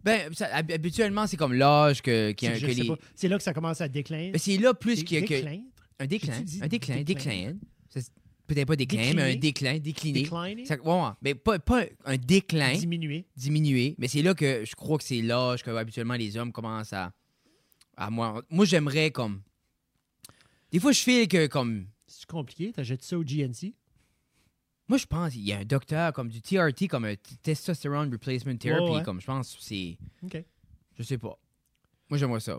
Ben, 0.07 0.33
ça, 0.33 0.47
habituellement, 0.55 1.27
c'est 1.27 1.37
comme 1.37 1.53
l'âge 1.53 2.01
que, 2.01 2.33
qui- 2.33 2.47
Je 2.55 2.67
que 2.67 2.73
les. 2.73 2.91
C'est 3.15 3.29
là 3.29 3.37
que 3.37 3.43
ça 3.43 3.53
commence 3.53 3.81
à 3.81 3.89
décliner. 3.89 4.31
Ben, 4.31 4.39
c'est 4.39 4.57
là 4.57 4.73
plus 4.73 5.03
que. 5.05 5.11
que- 5.21 5.21
Décliner? 5.21 5.65
un 5.99 6.07
déclin. 6.07 6.33
Un 6.63 6.67
déclin, 6.69 7.03
déclin? 7.03 7.57
Peut-être 8.47 8.69
pas 8.69 8.77
déclin, 8.77 9.13
mais 9.15 9.23
un 9.23 9.35
déclin, 9.37 9.79
décliné. 9.79 10.23
Décliner? 10.23 10.65
Ça- 10.67 10.77
ouais, 10.81 11.03
ouais. 11.03 11.11
mais 11.21 11.35
pas, 11.35 11.59
pas 11.59 11.83
un 12.05 12.17
déclin 12.17 12.75
Diminuer. 12.75 13.27
diminué, 13.37 13.97
mais 13.99 14.07
c'est 14.07 14.23
là 14.23 14.35
que 14.35 14.65
je 14.65 14.77
crois 14.77 14.99
que 14.99 15.03
c'est 15.05 15.21
l'âge 15.21 15.65
que 15.65 15.71
habituellement 15.73 16.15
les 16.15 16.37
hommes 16.37 16.53
commencent 16.53 16.93
à. 16.93 17.13
à 17.97 18.09
moi, 18.09 18.45
moi 18.49 18.65
j'aimerais 18.65 19.11
comme. 19.11 19.43
Des 20.71 20.79
fois, 20.79 20.93
je 20.93 21.01
fais 21.01 21.27
que 21.27 21.49
comme. 21.49 21.87
C'est 22.07 22.27
compliqué. 22.27 22.73
Jeté 22.79 23.05
ça 23.05 23.19
au 23.19 23.25
GNC? 23.25 23.75
Moi, 24.89 24.99
je 24.99 25.07
pense 25.07 25.33
qu'il 25.33 25.43
y 25.43 25.53
a 25.53 25.59
un 25.59 25.65
docteur 25.65 26.13
comme 26.13 26.29
du 26.29 26.41
TRT, 26.41 26.87
comme 26.89 27.05
un 27.05 27.15
testosterone 27.43 28.11
replacement 28.13 28.57
therapy, 28.57 28.93
ouais. 28.93 29.03
comme 29.03 29.21
je 29.21 29.27
pense 29.27 29.57
c'est. 29.61 29.99
OK. 30.23 30.43
Je 30.99 31.03
sais 31.03 31.19
pas. 31.19 31.39
Moi, 32.09 32.19
j'aimerais 32.19 32.41
ça. 32.41 32.59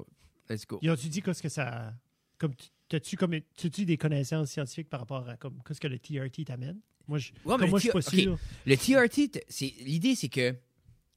Let's 0.49 0.65
go. 0.67 0.79
Ils 0.81 0.91
ont-tu 0.91 1.07
dit 1.09 1.21
qu'est-ce 1.21 1.41
que 1.41 1.49
ça. 1.49 1.93
Comme, 2.37 2.53
tu- 2.55 2.67
t'as-tu 2.89 3.15
comme, 3.17 3.35
t'as-tu 3.55 3.85
des 3.85 3.97
connaissances 3.97 4.51
scientifiques 4.51 4.89
par 4.89 4.99
rapport 5.01 5.27
à 5.27 5.37
comme, 5.37 5.61
qu'est-ce 5.65 5.79
que 5.79 5.87
le 5.87 5.99
TRT 5.99 6.45
t'amène? 6.45 6.79
Moi, 7.07 7.17
je, 7.19 7.31
Ouais, 7.45 7.57
comme 7.57 7.69
moi, 7.69 7.79
je 7.79 7.83
suis 7.83 7.91
pas 7.91 8.01
sûr. 8.01 8.37
Le 8.65 8.75
TRT, 8.75 9.43
c'est 9.47 9.73
l'idée, 9.81 10.15
c'est 10.15 10.29
que 10.29 10.55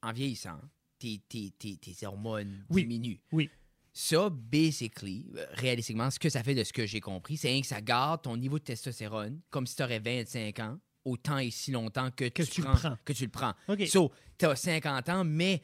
en 0.03 0.13
vieillissant, 0.13 0.61
tes, 0.99 1.21
tes, 1.29 1.51
tes, 1.59 1.77
tes 1.77 2.07
hormones 2.07 2.65
Oui. 2.71 2.83
diminuent. 2.83 3.19
Oui. 3.33 3.51
Ça, 3.93 4.31
basically, 4.31 5.27
réalistiquement, 5.55 6.11
ce 6.11 6.19
que 6.21 6.29
ça 6.31 6.43
fait 6.45 6.55
de 6.55 6.63
ce 6.63 6.73
que 6.73 6.87
j'ai 6.87 7.01
compris, 7.01 7.37
c'est 7.37 7.61
que 7.61 7.67
ça 7.67 7.81
garde 7.81 8.23
ton 8.23 8.37
niveau 8.37 8.59
de 8.59 8.65
testostérone 8.65 9.41
comme 9.51 9.67
si 9.67 9.75
tu 9.77 9.83
aurais 9.83 9.99
25 9.99 10.59
ans, 10.61 10.79
autant 11.05 11.39
et 11.39 11.51
si 11.51 11.71
longtemps 11.73 12.11
que, 12.11 12.29
Que 12.29 12.43
tu, 12.43 12.51
tu 12.51 12.61
le 12.63 12.67
prends, 12.69 12.77
prends. 12.79 12.99
Que 13.05 13.13
tu 13.13 13.25
le 13.25 13.31
prends. 13.31 13.55
OK. 13.69 13.87
So, 13.87 14.11
tu 14.39 14.47
as 14.47 14.57
50 14.57 15.09
ans, 15.09 15.25
mais 15.25 15.63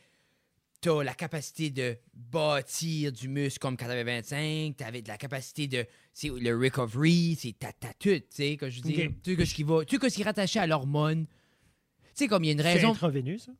tu 0.81 0.90
as 0.90 1.02
la 1.02 1.14
capacité 1.14 1.71
de 1.71 1.97
bâtir 2.14 3.12
du 3.12 3.28
muscle 3.28 3.59
comme 3.59 3.76
quand 3.76 3.87
tu 3.87 3.90
avais 3.90 4.05
25, 4.05 4.76
tu 4.76 4.85
avais 4.85 5.02
de 5.02 5.09
la 5.09 5.16
capacité 5.19 5.66
de. 5.69 5.87
C'est 6.12 6.28
le 6.28 6.57
recovery, 6.57 7.37
c'est 7.40 7.59
ta, 7.59 7.73
ta 7.73 7.93
tu 7.99 8.23
sais, 8.31 8.57
que 8.57 8.71
je 8.71 8.81
dis. 8.81 9.07
Ok. 9.07 9.12
Tout 9.23 9.45
ce 9.45 9.55
qui 9.55 9.62
va. 9.62 9.81
Ce 9.81 9.97
qui 10.14 10.21
est 10.21 10.25
rattaché 10.25 10.59
à 10.59 10.66
l'hormone. 10.66 11.26
Tu 11.26 12.25
sais, 12.25 12.28
comme 12.28 12.45
il 12.45 12.47
y 12.47 12.50
a 12.50 12.52
une 12.55 12.59
C'est 12.62 12.73
raison. 12.75 12.90
intraveineux, 12.93 13.38
ça? 13.38 13.52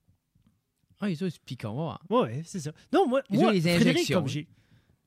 Ah, 1.01 1.15
ça, 1.15 1.29
c'est 1.31 1.43
piquant. 1.43 1.99
ouais. 2.11 2.29
Oui, 2.39 2.43
c'est 2.47 2.61
ça. 2.61 2.73
Non, 2.91 3.07
moi, 3.07 3.21
Ils 3.29 3.39
moi 3.39 3.53
les 3.53 3.61
Frédéric, 3.61 3.89
injections. 3.89 4.19
comme 4.21 4.29
j'ai. 4.29 4.49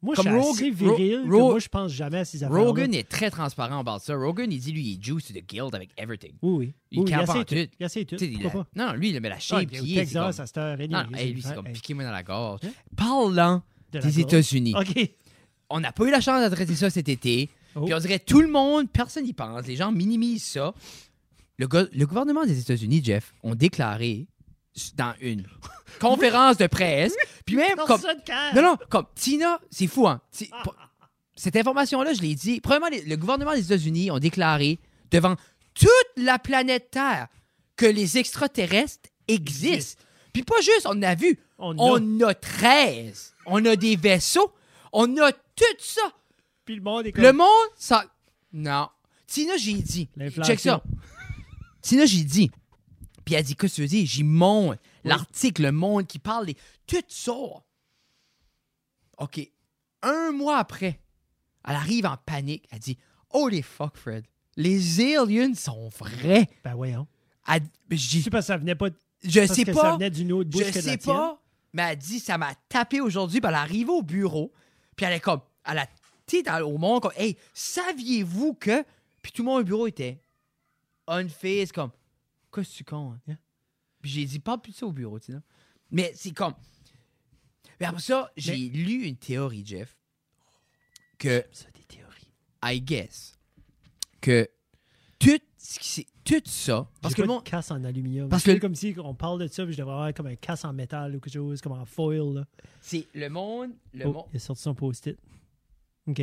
Moi, 0.01 0.15
Comme 0.15 0.27
je 0.27 0.53
suis 0.55 0.69
Ro- 0.69 0.95
viril 0.95 1.21
que 1.23 1.27
moi, 1.27 1.59
je 1.59 1.67
pense 1.67 1.91
jamais 1.91 2.19
à 2.19 2.25
ces 2.25 2.41
affaires 2.41 2.55
Rogan 2.57 2.93
est 2.93 3.09
très 3.09 3.29
transparent 3.29 3.83
en 3.85 3.99
ça. 3.99 4.15
Rogan, 4.15 4.49
il 4.49 4.57
dit, 4.59 4.71
lui, 4.71 4.81
il 4.81 4.93
est 4.97 5.03
juice 5.03 5.25
to 5.27 5.33
the 5.33 5.43
guild 5.45 5.75
avec 5.75 5.89
everything. 5.97 6.31
Oui, 6.41 6.57
oui. 6.57 6.73
Il 6.91 6.99
oui, 7.01 7.11
essaie 7.11 7.29
en 7.31 7.43
tout. 7.43 7.55
Il 7.55 7.85
essaie 7.85 8.05
tout. 8.05 8.15
Il 8.15 8.47
a-? 8.47 8.65
Non, 8.75 8.93
lui, 8.93 9.09
il 9.09 9.19
met 9.19 9.27
la 9.27 9.35
Ah, 9.35 9.39
shape. 9.39 9.65
au 9.73 9.83
il 9.83 9.97
est- 9.97 10.01
Texas, 10.01 10.35
comme- 10.37 10.43
à 10.43 10.47
cette 10.47 10.57
heure, 10.57 10.77
Non, 10.77 10.83
anyway, 10.85 11.03
non, 11.11 11.17
hey, 11.17 11.33
lui, 11.33 11.41
c'est 11.41 11.53
comme 11.53 11.67
hey, 11.67 11.73
piquez-moi 11.73 12.05
dans 12.05 12.11
la 12.11 12.23
gorge. 12.23 12.61
Hein? 12.63 12.69
Parlant 12.95 13.61
de 13.91 13.99
la 13.99 14.05
des. 14.05 14.19
États-Unis, 14.21 14.73
OK. 14.79 15.11
on 15.69 15.81
n'a 15.81 15.91
pas 15.91 16.05
eu 16.05 16.11
la 16.11 16.21
chance 16.21 16.49
de 16.49 16.55
traiter 16.55 16.75
ça 16.75 16.89
cet 16.89 17.09
été. 17.09 17.49
Oh. 17.75 17.81
Puis 17.83 17.93
on 17.93 17.99
dirait 17.99 18.19
tout 18.19 18.39
le 18.41 18.47
monde, 18.47 18.89
personne 18.89 19.25
n'y 19.25 19.33
pense. 19.33 19.67
Les 19.67 19.75
gens 19.75 19.91
minimisent 19.91 20.43
ça. 20.45 20.73
Le, 21.57 21.67
go- 21.67 21.87
le 21.93 22.05
gouvernement 22.05 22.45
des 22.45 22.57
États-Unis, 22.57 23.01
Jeff, 23.03 23.33
ont 23.43 23.53
déclaré 23.53 24.27
dans 24.95 25.13
une 25.21 25.45
conférence 25.99 26.57
de 26.57 26.67
presse, 26.67 27.15
puis 27.45 27.55
même 27.55 27.77
comme. 27.87 28.01
Non, 28.55 28.61
non, 28.61 28.77
comme 28.89 29.05
Tina, 29.15 29.59
c'est 29.69 29.87
fou, 29.87 30.07
hein. 30.07 30.21
Ah. 30.51 30.63
Cette 31.35 31.55
information-là, 31.55 32.13
je 32.13 32.21
l'ai 32.21 32.35
dit. 32.35 32.59
Premièrement, 32.59 32.89
le 32.91 33.15
gouvernement 33.15 33.53
des 33.53 33.65
États-Unis 33.65 34.11
ont 34.11 34.19
déclaré 34.19 34.77
devant 35.11 35.35
toute 35.73 35.89
la 36.17 36.37
planète 36.37 36.91
Terre 36.91 37.27
que 37.77 37.85
les 37.85 38.17
extraterrestres 38.17 39.09
existent. 39.27 40.01
Puis 40.33 40.43
pas 40.43 40.59
juste, 40.61 40.85
on 40.85 41.01
a 41.01 41.15
vu, 41.15 41.39
On 41.57 41.71
a. 41.71 41.81
on 41.81 42.21
a 42.27 42.33
13. 42.33 43.35
On 43.45 43.63
a 43.65 43.75
des 43.75 43.95
vaisseaux. 43.95 44.53
On 44.91 45.17
a 45.17 45.31
tout 45.31 45.63
ça. 45.79 46.01
Puis 46.65 46.75
le 46.75 46.81
monde 46.81 47.07
est 47.07 47.11
comme... 47.13 47.23
Le 47.23 47.33
monde, 47.33 47.47
ça. 47.77 48.03
Non. 48.51 48.89
Tina, 49.25 49.55
j'ai 49.57 49.73
dit. 49.73 50.09
Check 50.43 50.59
ça. 50.59 50.83
Tina, 51.81 52.05
j'ai 52.05 52.23
dit. 52.23 52.51
Puis 53.29 53.35
elle 53.35 53.43
dit, 53.43 53.55
qu'est-ce 53.55 53.73
que 53.73 53.75
tu 53.75 53.81
veux 53.81 53.87
dire? 53.87 54.07
J'y 54.07 54.23
monte. 54.23 54.79
L'article, 55.03 55.61
le 55.61 55.71
monde 55.71 56.07
qui 56.07 56.17
parle, 56.17 56.47
des... 56.47 56.57
tout 56.87 56.97
ça. 57.09 57.31
OK. 59.19 59.51
Un 60.01 60.31
mois 60.31 60.57
après, 60.57 60.99
elle 61.67 61.75
arrive 61.75 62.07
en 62.07 62.17
panique. 62.17 62.67
Elle 62.71 62.79
dit, 62.79 62.97
Holy 63.29 63.61
fuck, 63.61 63.95
Fred. 63.97 64.25
Les 64.55 65.15
aliens 65.15 65.53
sont 65.53 65.89
vrais. 65.89 66.49
Ben 66.63 66.73
voyons. 66.73 67.05
Elle- 67.47 67.61
Je 67.91 68.19
sais 68.19 68.31
pas, 68.31 68.41
ça 68.41 68.57
venait 68.57 68.73
pas... 68.73 68.89
Je 69.23 69.41
parce 69.41 69.53
sais 69.53 69.63
que 69.63 69.73
ça 69.73 69.81
pas. 69.81 69.93
venait 69.93 70.09
d'une 70.09 70.31
autre 70.31 70.49
bouche 70.49 70.63
Je 70.65 70.71
que 70.71 70.81
sais 70.81 70.97
pas. 70.97 71.39
Mais 71.71 71.83
elle 71.83 71.97
dit, 71.99 72.19
ça 72.19 72.39
m'a 72.39 72.55
tapé 72.67 72.99
aujourd'hui. 72.99 73.39
Puis 73.41 73.47
elle 73.47 73.53
est 73.53 73.59
arrivée 73.59 73.91
au 73.91 74.01
bureau. 74.01 74.51
Puis 74.95 75.05
elle 75.05 75.13
est 75.13 75.19
comme, 75.19 75.41
elle 75.69 75.77
a, 76.47 76.65
au 76.65 76.79
monde, 76.79 77.03
comme, 77.03 77.11
hey, 77.15 77.37
saviez-vous 77.53 78.55
que. 78.55 78.83
Puis 79.21 79.31
tout 79.33 79.43
le 79.43 79.49
monde 79.49 79.61
au 79.61 79.65
bureau 79.65 79.85
était 79.85 80.19
unfazed, 81.05 81.73
comme, 81.73 81.91
qu'est-ce 82.53 82.71
que 82.71 82.77
tu 82.77 82.83
con, 82.83 83.17
hein? 83.27 83.37
Puis 84.01 84.11
j'ai 84.11 84.25
dit, 84.25 84.39
parle 84.39 84.61
plus 84.61 84.71
de 84.71 84.77
ça 84.77 84.85
au 84.85 84.91
bureau, 84.93 85.19
tu 85.19 85.33
sais. 85.33 85.39
Mais 85.91 86.11
c'est 86.15 86.31
comme. 86.31 86.53
Mais 87.79 87.85
après 87.85 88.01
ça, 88.01 88.31
j'ai 88.37 88.55
lu 88.57 89.05
une 89.05 89.17
théorie, 89.17 89.63
Jeff, 89.65 89.97
que, 91.17 91.43
Ça, 91.51 91.65
des 91.71 91.83
théories. 91.83 92.31
I 92.63 92.81
guess, 92.81 93.37
que 94.21 94.49
tout, 95.17 95.39
ce 95.57 95.79
qui 95.79 96.07
tout 96.23 96.41
ça, 96.45 96.89
parce 97.01 97.13
que 97.13 97.21
pas 97.21 97.23
le 97.23 97.27
de 97.29 97.33
monde. 97.33 97.43
casse 97.43 97.71
en 97.71 97.83
aluminium. 97.83 98.29
Parce 98.29 98.43
C'est 98.43 98.55
que- 98.55 98.61
comme 98.61 98.75
si 98.75 98.93
on 98.99 99.13
parle 99.15 99.39
de 99.41 99.47
ça, 99.47 99.63
puis 99.63 99.73
je 99.73 99.77
devrais 99.79 99.93
avoir 99.93 100.13
comme 100.13 100.27
un 100.27 100.35
casse 100.35 100.63
en 100.65 100.73
métal 100.73 101.15
ou 101.15 101.19
quelque 101.19 101.33
chose, 101.33 101.59
comme 101.61 101.71
en 101.73 101.85
foil. 101.85 102.33
Là. 102.35 102.45
C'est 102.81 103.07
le 103.13 103.29
monde. 103.29 103.71
Le 103.93 104.05
Oh, 104.07 104.13
monde 104.13 104.25
il 104.33 104.37
a 104.37 104.39
sorti 104.39 104.61
son 104.61 104.75
post-it. 104.75 105.17
OK. 106.07 106.21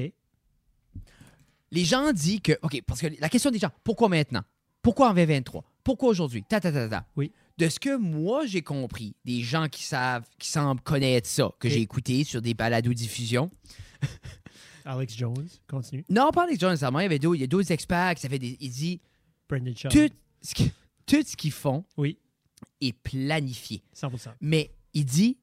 les 1.71 1.85
gens 1.85 2.13
disent 2.13 2.41
que. 2.41 2.53
OK, 2.63 2.83
parce 2.87 3.01
que 3.01 3.09
la 3.21 3.29
question 3.29 3.51
des 3.51 3.59
gens, 3.59 3.71
pourquoi 3.85 4.09
maintenant? 4.09 4.43
Pourquoi 4.83 5.11
en 5.11 5.15
2023? 5.15 5.65
Pourquoi 5.87 6.09
aujourd'hui? 6.09 6.43
Ta, 6.43 6.59
ta, 6.61 6.73
ta, 6.73 6.89
ta. 6.89 7.07
Oui. 7.15 7.31
De 7.59 7.69
ce 7.69 7.79
que 7.79 7.97
moi 7.97 8.45
j'ai 8.45 8.61
compris, 8.63 9.15
des 9.25 9.43
gens 9.43 9.69
qui 9.69 9.85
savent, 9.85 10.29
qui 10.37 10.49
semblent 10.49 10.81
connaître 10.81 11.29
ça, 11.29 11.53
que 11.61 11.69
j'ai 11.69 11.81
écouté 11.81 12.25
sur 12.25 12.43
des 12.43 12.55
balados 12.55 12.93
diffusion. 12.93 13.53
Alex 14.85 15.17
Jones, 15.17 15.47
continue. 15.69 16.05
Non, 16.11 16.33
pas 16.33 16.49
John 16.59 16.71
nécessairement, 16.71 16.99
il 16.99 17.05
y 17.05 17.07
avait 17.07 17.21
d'autres, 17.21 17.37
il 17.37 17.41
y 17.43 17.45
a 17.45 17.47
d'autres 17.47 17.71
experts 17.71 18.17
qui 18.17 18.23
savaient 18.23 18.41
des. 18.41 18.57
Il 18.61 18.71
dit 18.71 19.01
Brendan 19.49 19.75
tout 19.75 20.11
ce, 20.43 20.55
qui- 20.55 20.73
tout 21.07 21.23
ce 21.25 21.37
qu'ils 21.37 21.53
font 21.53 21.85
Oui, 21.97 22.19
est 22.81 22.93
planifié. 22.93 23.85
100%. 23.95 24.31
Mais 24.41 24.73
il 24.93 25.05
dit 25.05 25.39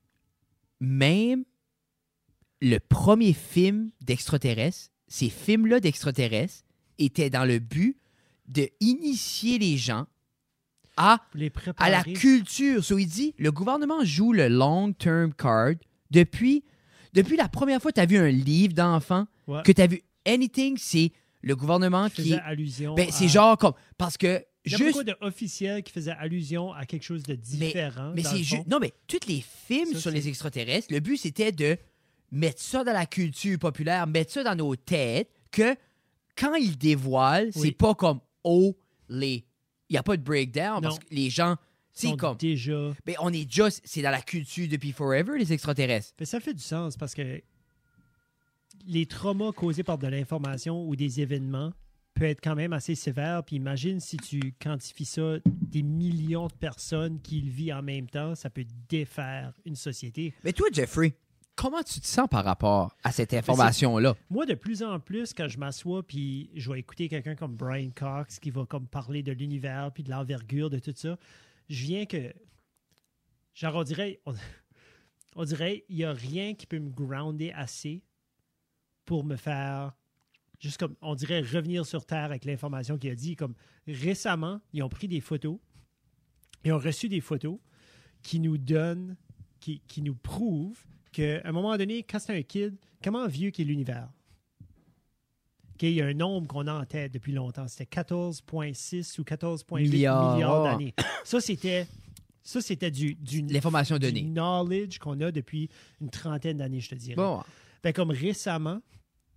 même 0.81 1.45
le 2.61 2.79
premier 2.79 3.31
film 3.31 3.91
d'extraterrestres, 4.01 4.89
ces 5.07 5.29
films-là 5.29 5.79
d'extraterrestres 5.79 6.63
étaient 6.97 7.29
dans 7.29 7.45
le 7.45 7.59
but 7.59 7.97
de 8.49 8.67
initier 8.81 9.57
les 9.57 9.77
gens 9.77 10.05
à, 10.97 11.19
les 11.33 11.51
à 11.77 11.89
la 11.89 12.03
culture. 12.03 12.83
So, 12.83 12.97
il 12.97 13.07
dit 13.07 13.33
le 13.37 13.51
gouvernement 13.51 14.03
joue 14.03 14.33
le 14.33 14.47
long-term 14.47 15.33
card 15.33 15.73
depuis, 16.11 16.63
depuis 17.13 17.35
la 17.37 17.49
première 17.49 17.81
fois 17.81 17.91
que 17.91 17.95
tu 17.95 18.01
as 18.01 18.05
vu 18.05 18.17
un 18.17 18.29
livre 18.29 18.73
d'enfant, 18.73 19.25
Ouais. 19.47 19.61
que 19.63 19.71
tu 19.71 19.81
as 19.81 19.87
vu 19.87 20.01
anything, 20.25 20.77
c'est 20.77 21.11
le 21.41 21.55
gouvernement 21.55 22.07
Qui 22.09 22.15
qui. 22.15 22.21
faisait 22.29 22.41
allusion 22.41 22.95
Ben, 22.95 23.09
à- 23.09 23.11
c'est 23.11 23.27
genre 23.27 23.57
comme. 23.57 23.73
Parce 23.97 24.17
que 24.17 24.41
Il 24.65 24.71
y 24.71 24.75
a 24.75 24.77
juste. 24.77 24.91
beaucoup 24.93 25.03
d'officiels 25.03 25.83
qui 25.83 25.91
faisaient 25.91 26.15
allusion 26.17 26.71
à 26.71 26.85
quelque 26.85 27.03
chose 27.03 27.23
de 27.23 27.35
différent. 27.35 28.13
Mais 28.15 28.23
c'est 28.23 28.43
juste. 28.43 28.65
Non, 28.67 28.79
mais 28.79 28.93
tous 29.07 29.19
les 29.27 29.43
films 29.67 29.93
Ça, 29.93 29.99
sur 29.99 30.11
les 30.11 30.27
extraterrestres, 30.29 30.87
le 30.91 31.01
but 31.01 31.17
c'était 31.17 31.51
de 31.51 31.77
mettre 32.31 32.61
ça 32.61 32.83
dans 32.85 32.93
la 32.93 33.05
culture 33.05 33.59
populaire, 33.59 34.07
mettre 34.07 34.31
ça 34.31 34.43
dans 34.43 34.55
nos 34.55 34.75
têtes, 34.77 35.29
que 35.51 35.75
quand 36.37 36.55
ils 36.55 36.77
dévoilent, 36.77 37.51
c'est 37.53 37.71
pas 37.71 37.93
comme 37.95 38.21
oh, 38.45 38.75
les. 39.09 39.43
Il 39.93 39.97
n'y 39.97 39.99
a 39.99 40.03
pas 40.03 40.17
de 40.17 40.23
breakdown 40.23 40.81
parce 40.81 40.97
que 40.97 41.05
les 41.11 41.29
gens. 41.29 41.55
C'est 41.91 42.17
comme. 42.17 42.35
déjà. 42.37 42.93
Mais 43.05 43.15
on 43.19 43.31
est 43.31 43.47
juste. 43.47 43.81
C'est 43.85 44.01
dans 44.01 44.09
la 44.09 44.23
culture 44.23 44.67
depuis 44.67 44.91
forever, 44.91 45.37
les 45.37 45.53
extraterrestres. 45.53 46.15
Mais 46.19 46.25
ça 46.25 46.39
fait 46.39 46.55
du 46.55 46.63
sens 46.63 46.97
parce 46.97 47.13
que 47.13 47.39
les 48.87 49.05
traumas 49.05 49.51
causés 49.51 49.83
par 49.83 49.99
de 49.99 50.07
l'information 50.07 50.83
ou 50.87 50.95
des 50.95 51.21
événements 51.21 51.73
peuvent 52.15 52.29
être 52.29 52.41
quand 52.41 52.55
même 52.55 52.73
assez 52.73 52.95
sévères. 52.95 53.43
Puis 53.43 53.57
imagine 53.57 53.99
si 53.99 54.17
tu 54.17 54.55
quantifies 54.59 55.05
ça, 55.05 55.35
des 55.45 55.83
millions 55.83 56.47
de 56.47 56.53
personnes 56.53 57.21
qui 57.21 57.41
le 57.41 57.51
vivent 57.51 57.75
en 57.75 57.83
même 57.83 58.09
temps, 58.09 58.33
ça 58.33 58.49
peut 58.49 58.65
défaire 58.89 59.53
une 59.63 59.75
société. 59.75 60.33
Mais 60.43 60.53
toi, 60.53 60.69
Jeffrey, 60.73 61.13
comment 61.55 61.83
tu 61.83 61.99
te 61.99 62.07
sens 62.07 62.27
par 62.29 62.43
rapport 62.43 62.95
à 63.03 63.11
cette 63.11 63.33
information-là? 63.33 64.15
Moi, 64.29 64.45
de 64.45 64.53
plus 64.53 64.83
en 64.83 64.99
plus, 64.99 65.33
quand 65.33 65.47
je 65.47 65.57
m'assois 65.57 66.03
puis 66.03 66.49
je 66.55 66.71
vais 66.71 66.79
écouter 66.79 67.07
quelqu'un 67.07 67.35
comme 67.35 67.55
Brian 67.55 67.91
Cox 67.95 68.39
qui 68.39 68.51
va 68.51 68.65
comme 68.65 68.87
parler 68.87 69.23
de 69.23 69.31
l'univers 69.31 69.91
puis 69.93 70.03
de 70.03 70.11
l'envergure 70.11 70.69
de 70.69 70.79
tout 70.79 70.93
ça, 70.95 71.17
je 71.69 71.85
viens 71.85 72.05
que. 72.05 72.33
Genre, 73.53 73.75
on 73.75 73.83
dirait. 73.83 74.19
On, 74.25 74.33
on 75.35 75.45
dirait 75.45 75.85
il 75.89 75.97
n'y 75.97 76.03
a 76.03 76.13
rien 76.13 76.53
qui 76.53 76.65
peut 76.65 76.79
me 76.79 76.89
grounder 76.89 77.51
assez 77.51 78.03
pour 79.05 79.23
me 79.23 79.35
faire. 79.35 79.93
Juste 80.59 80.77
comme. 80.77 80.95
On 81.01 81.15
dirait 81.15 81.41
revenir 81.41 81.85
sur 81.85 82.05
Terre 82.05 82.25
avec 82.25 82.45
l'information 82.45 82.97
qu'il 82.97 83.11
a 83.11 83.15
dit. 83.15 83.35
Comme 83.35 83.55
récemment, 83.87 84.61
ils 84.73 84.83
ont 84.83 84.89
pris 84.89 85.07
des 85.07 85.21
photos. 85.21 85.59
Ils 86.65 86.71
ont 86.71 86.79
reçu 86.79 87.09
des 87.09 87.21
photos 87.21 87.59
qui 88.21 88.39
nous 88.39 88.57
donnent. 88.57 89.17
qui, 89.59 89.81
qui 89.87 90.01
nous 90.01 90.15
prouvent 90.15 90.85
qu'à 91.13 91.41
un 91.47 91.51
moment 91.51 91.77
donné, 91.77 92.03
quand 92.03 92.19
c'est 92.19 92.37
un 92.37 92.41
kid, 92.41 92.75
comment 93.03 93.27
vieux 93.27 93.51
qu'est 93.51 93.63
l'univers? 93.63 94.09
OK, 95.75 95.83
il 95.83 95.93
y 95.93 96.01
a 96.01 96.05
un 96.05 96.13
nombre 96.13 96.47
qu'on 96.47 96.67
a 96.67 96.73
en 96.73 96.85
tête 96.85 97.13
depuis 97.13 97.31
longtemps. 97.31 97.67
C'était 97.67 98.01
14,6 98.01 99.19
ou 99.19 99.23
14,8 99.23 99.81
Milliards. 99.81 100.35
milliards, 100.35 100.63
d'années. 100.63 100.93
Ça, 101.23 101.39
c'était 101.39 101.87
ça, 102.43 102.59
c'était 102.59 102.91
du, 102.91 103.15
du, 103.15 103.41
L'information 103.41 103.97
du 103.97 104.11
knowledge 104.11 104.99
qu'on 104.99 105.19
a 105.21 105.31
depuis 105.31 105.69
une 106.01 106.09
trentaine 106.09 106.57
d'années, 106.57 106.81
je 106.81 106.89
te 106.89 106.95
dirais. 106.95 107.15
Bon. 107.15 107.41
Ben, 107.81 107.93
comme 107.93 108.11
récemment, 108.11 108.81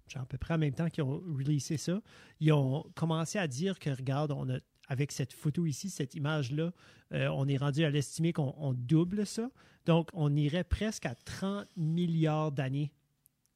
genre 0.09 0.23
à 0.23 0.27
peu 0.27 0.39
près 0.39 0.55
en 0.55 0.59
même 0.59 0.75
temps 0.75 0.91
qu'ils 0.91 1.05
ont 1.05 1.23
releasé 1.39 1.77
ça, 1.77 2.01
ils 2.41 2.53
ont 2.53 2.85
commencé 2.95 3.39
à 3.39 3.47
dire 3.47 3.79
que, 3.79 3.91
regarde, 3.91 4.33
on 4.33 4.49
a, 4.51 4.59
avec 4.89 5.13
cette 5.13 5.33
photo 5.33 5.67
ici, 5.67 5.91
cette 5.91 6.15
image-là, 6.15 6.73
on 7.13 7.49
est 7.49 7.57
rendu 7.57 7.85
à 7.85 7.91
l'estimer 7.91 8.33
qu'on 8.33 8.75
double 8.77 9.27
ça. 9.27 9.51
Donc, 9.87 10.09
on 10.13 10.35
irait 10.35 10.65
presque 10.65 11.07
à 11.07 11.15
30 11.15 11.69
milliards 11.77 12.53
d'années 12.53 12.93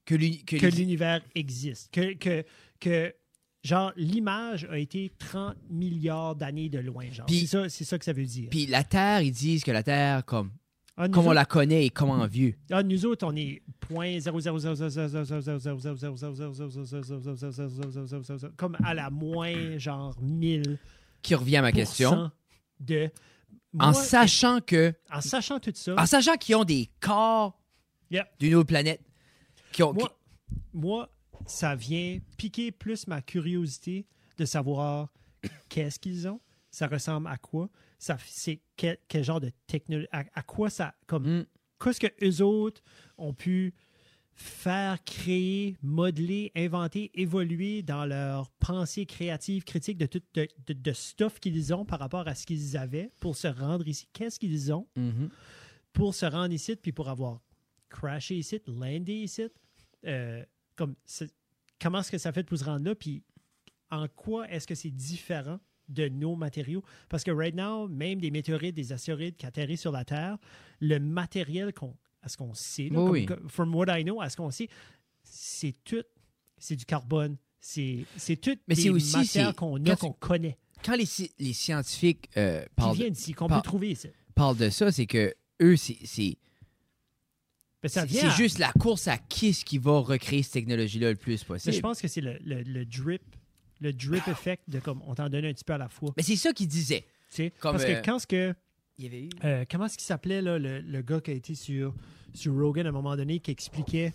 que, 0.05 0.67
l'univers 0.77 1.21
existe. 1.35 1.91
Que, 2.81 3.15
genre, 3.63 3.93
l'image 3.97 4.67
a 4.71 4.79
été 4.79 5.11
30 5.19 5.57
milliards 5.71 6.37
d'années 6.37 6.69
de 6.69 6.79
loin. 6.79 7.07
c'est, 7.29 7.85
ça, 7.85 7.99
que 7.99 8.05
ça 8.05 8.13
veut 8.13 8.25
dire. 8.25 8.49
Puis 8.51 8.67
la 8.67 8.85
Terre, 8.85 9.23
ils 9.23 9.33
disent 9.33 9.65
que 9.65 9.71
la 9.71 9.83
Terre, 9.83 10.25
comme, 10.25 10.51
on 10.97 11.33
la 11.33 11.45
connaît 11.45 11.87
et 11.87 11.91
comme 11.91 12.11
on 12.11 12.27
vit. 12.27 12.55
Ah, 12.71 12.83
nous 12.83 13.07
autres, 13.07 13.27
on 13.27 13.35
est 13.37 13.63
comme 18.57 18.77
à 18.85 18.95
la 18.95 19.11
moins, 19.11 19.79
genre, 19.79 20.17
1000 20.21 20.79
qui 21.23 21.35
revient 21.35 21.59
à 21.59 21.63
ma 21.63 21.73
question. 21.73 22.31
En 23.79 23.93
sachant 23.93 24.61
que. 24.61 24.95
En 25.13 25.21
sachant 25.21 25.61
tout 25.61 25.73
ça. 25.75 25.95
En 25.97 26.07
sachant 26.07 26.37
qu'ils 26.37 26.57
ont 26.57 26.65
des 26.65 26.91
corps 27.01 27.61
d'une 28.39 28.55
autre 28.55 28.69
planète. 28.69 29.01
Moi, 30.73 31.11
ça 31.47 31.75
vient 31.75 32.19
piquer 32.37 32.73
plus 32.73 33.07
ma 33.07 33.23
curiosité 33.23 34.07
de 34.39 34.45
savoir 34.45 35.09
qu'est-ce 35.69 35.99
qu'ils 35.99 36.29
ont, 36.29 36.41
ça 36.71 36.87
ressemble 36.87 37.29
à 37.29 37.37
quoi, 37.37 37.69
c'est 37.99 38.61
quel, 38.77 38.99
genre 39.15 39.41
de 39.41 39.51
technologie, 39.67 40.09
à, 40.13 40.43
quoi 40.43 40.71
ça 40.71 40.95
comme 41.07 41.41
hmm. 41.41 41.47
qu'est-ce 41.83 42.01
que 42.01 42.25
eux 42.25 42.43
autres 42.43 42.83
ont 43.19 43.35
pu 43.35 43.75
faire 44.43 45.05
créer, 45.05 45.77
modeler, 45.83 46.51
inventer, 46.57 47.11
évoluer 47.15 47.83
dans 47.83 48.07
leur 48.07 48.51
pensée 48.53 49.05
créative, 49.05 49.65
critique 49.65 49.99
de 49.99 50.07
tout 50.07 50.23
de, 50.35 50.49
de- 50.67 50.73
de 50.73 50.93
stuff 50.93 51.39
qu'ils 51.41 51.75
ont 51.75 51.85
par 51.85 51.99
rapport 51.99 52.27
à 52.27 52.35
ce 52.35 52.47
qu'ils 52.47 52.77
avaient 52.77 53.11
pour 53.21 53.37
se 53.37 53.49
rendre 53.49 53.87
ici. 53.87 54.09
Qu'est-ce 54.15 54.39
qu'ils 54.41 54.73
ont 54.73 54.87
Mhm. 54.97 55.29
pour 55.93 56.15
se 56.15 56.25
rendre 56.25 56.55
ici, 56.55 56.75
puis 56.77 56.93
pour 56.93 57.09
avoir 57.11 57.41
crashé 57.91 58.37
ici, 58.37 58.61
landé 58.67 59.13
ici? 59.13 59.43
Euh, 60.07 60.43
comme, 60.75 60.95
comment 61.81 62.01
est-ce 62.01 62.11
que 62.11 62.19
ça 62.19 62.33
fait 62.33 62.45
pour 62.45 62.57
se 62.57 62.65
rendre 62.65 62.85
là? 62.87 62.95
Puis 62.95 63.23
en 63.91 64.09
quoi 64.09 64.49
est-ce 64.51 64.67
que 64.67 64.75
c'est 64.75 64.91
différent 64.91 65.61
de 65.89 66.09
nos 66.09 66.35
matériaux? 66.35 66.83
Parce 67.11 67.25
que 67.25 67.31
right 67.31 67.55
now, 67.55 67.89
même 67.89 68.21
des 68.21 68.31
météorites, 68.31 68.75
des 68.75 68.93
astéroïdes 68.93 69.37
qui 69.37 69.45
atterrissent 69.45 69.83
sur 69.83 69.93
la 69.93 70.05
Terre, 70.07 70.39
le 70.81 70.99
matériel 70.99 71.75
qu'on, 71.75 71.95
à 72.23 72.29
ce 72.29 72.37
qu'on 72.37 72.55
sait, 72.55 72.89
là, 72.91 73.01
Oui, 73.01 73.25
comme- 73.27 73.39
comme- 73.41 73.49
from 73.49 73.75
what 73.75 73.87
I 73.99 74.05
know, 74.05 74.21
à 74.21 74.29
ce 74.31 74.37
qu'on 74.37 74.51
sait, 74.51 74.69
c'est 75.23 75.75
tout, 75.85 76.05
c'est 76.59 76.77
du 76.77 76.85
carbone, 76.85 77.37
c'est, 77.61 78.05
tout 78.41 78.57
Mais 78.69 78.75
des 78.75 78.83
c'est 78.83 78.91
aussi, 78.91 79.17
matières 79.17 79.55
qu'on 79.55 79.85
a, 79.87 79.97
qu'on 79.97 80.13
connaît, 80.13 80.59
Quand 80.85 80.97
les, 80.97 81.07
les 81.39 81.53
scientifiques 81.53 82.31
euh, 82.37 82.63
qui 82.63 82.69
parlent, 82.77 82.97
viennent 82.97 83.13
d'ici, 83.13 83.33
qu'on 83.35 83.49
par- 83.49 83.61
peut 83.63 83.67
trouver 83.69 83.91
ici. 83.93 84.09
parlent 84.35 84.57
de 84.57 84.71
ça, 84.71 84.91
c'est 84.93 85.07
que 85.07 85.35
eux, 85.63 85.77
c'est 85.77 85.99
c'est- 86.05 86.37
Ben, 87.83 88.31
juste 88.37 88.59
la 88.59 88.73
course 88.73 89.09
à 89.09 89.17
qui 89.17 89.55
ce 89.55 89.65
qui 89.65 89.79
va 89.79 89.99
recréer 90.01 90.43
cette 90.43 90.53
technologie-là 90.53 91.11
le 91.11 91.17
plus 91.17 91.41
Mais 91.43 91.47
possible. 91.47 91.75
je 91.75 91.81
pense 91.81 92.01
que 92.03 92.09
c'est 92.09 92.21
le, 92.21 92.39
le- 92.45 92.63
le 92.63 92.85
drip, 92.85 93.23
le 93.81 93.93
drip 93.95 94.29
effect 94.29 94.63
de 94.69 94.81
comme 94.81 95.01
on 95.07 95.15
t'en 95.15 95.31
donne 95.31 95.47
un 95.47 95.53
petit 95.55 95.65
peu 95.65 95.73
à 95.73 95.79
la 95.79 95.89
fois. 95.89 96.13
Mais 96.19 96.23
c'est 96.23 96.37
ça 96.37 96.53
qu'ils 96.53 96.69
disaient. 96.69 97.07
tu 97.31 97.37
sais. 97.37 97.53
comme, 97.59 97.73
Parce 97.77 97.85
euh, 97.89 97.95
que 98.01 98.05
quand 98.05 98.19
ce 98.19 98.27
que 98.27 98.55
Il 99.01 99.05
y 99.05 99.07
avait 99.09 99.23
eu. 99.25 99.31
euh, 99.45 99.65
comment 99.71 99.87
est-ce 99.87 99.97
qu'il 99.97 100.05
s'appelait 100.07 100.43
là, 100.43 100.59
le, 100.59 100.81
le 100.81 101.01
gars 101.03 101.21
qui 101.21 101.31
a 101.31 101.35
été 101.35 101.55
sur 101.55 101.95
sur 102.35 102.55
Rogan 102.55 102.85
à 102.87 102.91
un 102.91 102.93
moment 102.93 103.17
donné 103.17 103.41
qui 103.41 103.51
expliquait 103.51 104.13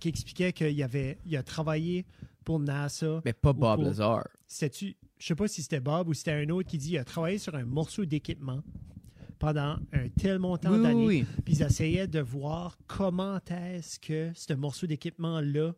qui 0.00 0.08
expliquait 0.08 0.52
qu'il 0.52 0.82
avait 0.82 1.18
il 1.24 1.36
a 1.36 1.42
travaillé 1.42 2.04
pour 2.44 2.58
NASA. 2.58 3.22
Mais 3.24 3.32
pas 3.32 3.52
Bob 3.52 3.76
pour- 3.76 3.84
Lazar. 3.84 4.26
C'était-tu 4.48 4.96
je 5.18 5.26
sais 5.26 5.34
pas 5.36 5.48
si 5.48 5.62
c'était 5.62 5.80
Bob 5.80 6.08
ou 6.08 6.14
c'était 6.14 6.32
un 6.32 6.48
autre 6.50 6.68
qui 6.68 6.76
dit 6.78 6.92
il 6.92 6.98
a 6.98 7.04
travaillé 7.04 7.38
sur 7.38 7.54
un 7.54 7.64
morceau 7.64 8.04
d'équipement 8.04 8.62
pendant 9.38 9.76
un 9.92 10.08
tel 10.18 10.38
montant 10.38 10.70
Oui, 10.70 10.76
oui, 10.78 10.82
d'années. 10.82 11.06
oui. 11.06 11.24
Puis 11.44 11.54
ils 11.54 11.62
essayaient 11.62 12.06
de 12.08 12.20
voir 12.20 12.76
comment 12.86 13.38
est-ce 13.50 13.98
que 14.00 14.30
ce 14.34 14.52
morceau 14.54 14.86
d'équipement-là 14.86 15.72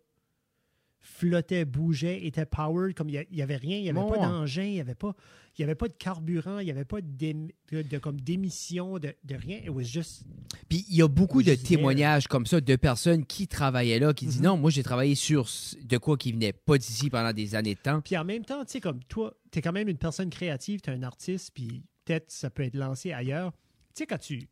flottait, 1.01 1.65
bougeait, 1.65 2.27
était 2.27 2.47
powered, 2.47 2.95
comme 2.95 3.09
il 3.09 3.25
n'y 3.31 3.43
avait 3.43 3.57
rien, 3.57 3.77
il 3.79 3.83
n'y 3.85 3.89
avait 3.91 4.01
Bon. 4.01 4.11
pas 4.11 4.19
d'engin, 4.19 4.63
il 4.65 4.73
n'y 4.75 4.81
avait 4.81 4.95
pas, 4.95 5.15
il 5.57 5.61
y 5.63 5.65
avait 5.65 5.75
pas 5.75 5.89
de 5.89 5.95
carburant, 5.95 6.59
il 6.59 6.65
n'y 6.67 6.71
avait 6.71 6.85
pas 6.85 7.01
de, 7.01 7.49
de- 7.73 7.99
comme 7.99 8.21
d'émission, 8.21 8.99
de, 8.99 9.15
de 9.25 9.35
rien. 9.35 9.59
It 9.59 9.71
was 9.71 9.85
just 9.85 10.25
Puis 10.69 10.85
il 10.89 10.97
y 10.97 11.03
a 11.03 11.09
beaucoup 11.09 11.43
de 11.43 11.55
témoignages 11.55 12.27
comme 12.29 12.47
ça 12.47 12.61
de 12.61 12.77
personnes 12.77 13.25
qui 13.27 13.47
travaillaient 13.49 13.99
là, 14.01 14.13
qui 14.13 14.27
disent 14.27 14.39
Mhm. 14.41 14.45
non, 14.47 14.57
moi 14.57 14.71
j'ai 14.71 14.83
travaillé 14.83 15.15
sur 15.15 15.49
de 15.83 15.99
quoi 15.99 16.17
qui 16.17 16.33
venait 16.33 16.53
pas 16.53 16.79
d'ici 16.79 17.11
pendant 17.11 17.33
des 17.33 17.55
années 17.55 17.75
de 17.75 17.81
temps. 17.81 18.01
Puis 18.01 18.17
en 18.17 18.25
même 18.25 18.45
temps, 18.45 18.65
tu 18.65 18.73
sais, 18.73 18.81
comme 18.81 19.03
toi, 19.05 19.35
tu 19.51 19.59
es 19.59 19.63
quand 19.63 19.73
même 19.73 19.89
une 19.89 19.99
personne 19.99 20.31
créative, 20.31 20.81
tu 20.81 20.91
es 20.91 20.93
un 20.93 21.03
artiste, 21.03 21.53
puis 21.55 21.83
peut-être 22.05 22.31
ça 22.31 22.51
peut 22.51 22.65
être 22.65 22.75
lancé 22.77 23.13
ailleurs. 23.13 23.53
Tu 23.95 24.03
sais, 24.03 24.07
quand 24.07 24.19
tu, 24.19 24.49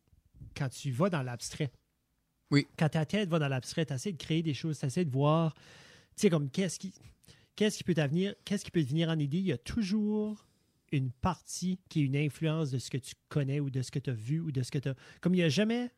quand 0.55 0.69
tu 0.69 0.91
vas 0.91 1.09
dans 1.09 1.23
l'abstrait, 1.23 1.71
Oui. 2.51 2.65
quand 2.77 2.89
ta 2.89 3.05
tête 3.05 3.29
va 3.29 3.39
dans 3.39 3.47
l'abstrait, 3.49 3.85
tu 3.85 3.93
essaies 3.93 4.11
de 4.13 4.17
créer 4.17 4.41
des 4.41 4.53
choses, 4.53 4.79
tu 4.79 4.85
essaies 4.85 5.05
de 5.05 5.11
voir, 5.11 5.53
sais, 6.21 6.29
comme 6.29 6.49
qu'est-ce 6.49 6.79
qui, 6.79 6.93
qu'est-ce 7.55 7.77
qui 7.77 7.83
peut 7.83 7.93
t'avenir, 7.93 8.33
qu'est-ce 8.45 8.63
qui 8.65 8.71
peut 8.71 8.83
te 8.83 8.89
venir 8.89 9.09
en 9.09 9.17
idée. 9.19 9.37
Il 9.39 9.45
y 9.45 9.51
a 9.51 9.57
toujours 9.57 10.47
une 10.91 11.11
partie 11.11 11.79
qui 11.89 12.01
est 12.01 12.03
une 12.05 12.15
influence 12.15 12.71
de 12.71 12.77
ce 12.79 12.89
que 12.89 12.97
tu 12.97 13.13
connais 13.29 13.59
ou 13.59 13.69
de 13.69 13.81
ce 13.81 13.91
que 13.91 13.99
tu 13.99 14.09
as 14.09 14.13
vu 14.13 14.39
ou 14.39 14.51
de 14.51 14.63
ce 14.63 14.71
que 14.71 14.77
tu 14.79 14.89
as. 14.89 14.95
Comme 15.21 15.33
il 15.33 15.37
n'y 15.37 15.43
a 15.43 15.49
jamais, 15.49 15.89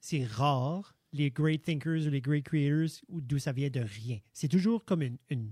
c'est 0.00 0.24
rare, 0.24 0.94
les 1.12 1.30
great 1.30 1.62
thinkers 1.62 2.06
ou 2.06 2.10
les 2.10 2.20
great 2.20 2.44
creators, 2.44 3.00
ou 3.08 3.20
d'où 3.20 3.38
ça 3.38 3.52
vient 3.52 3.70
de 3.70 3.80
rien. 3.80 4.18
C'est 4.32 4.48
toujours 4.48 4.84
comme 4.84 5.02
une. 5.02 5.18
une... 5.30 5.50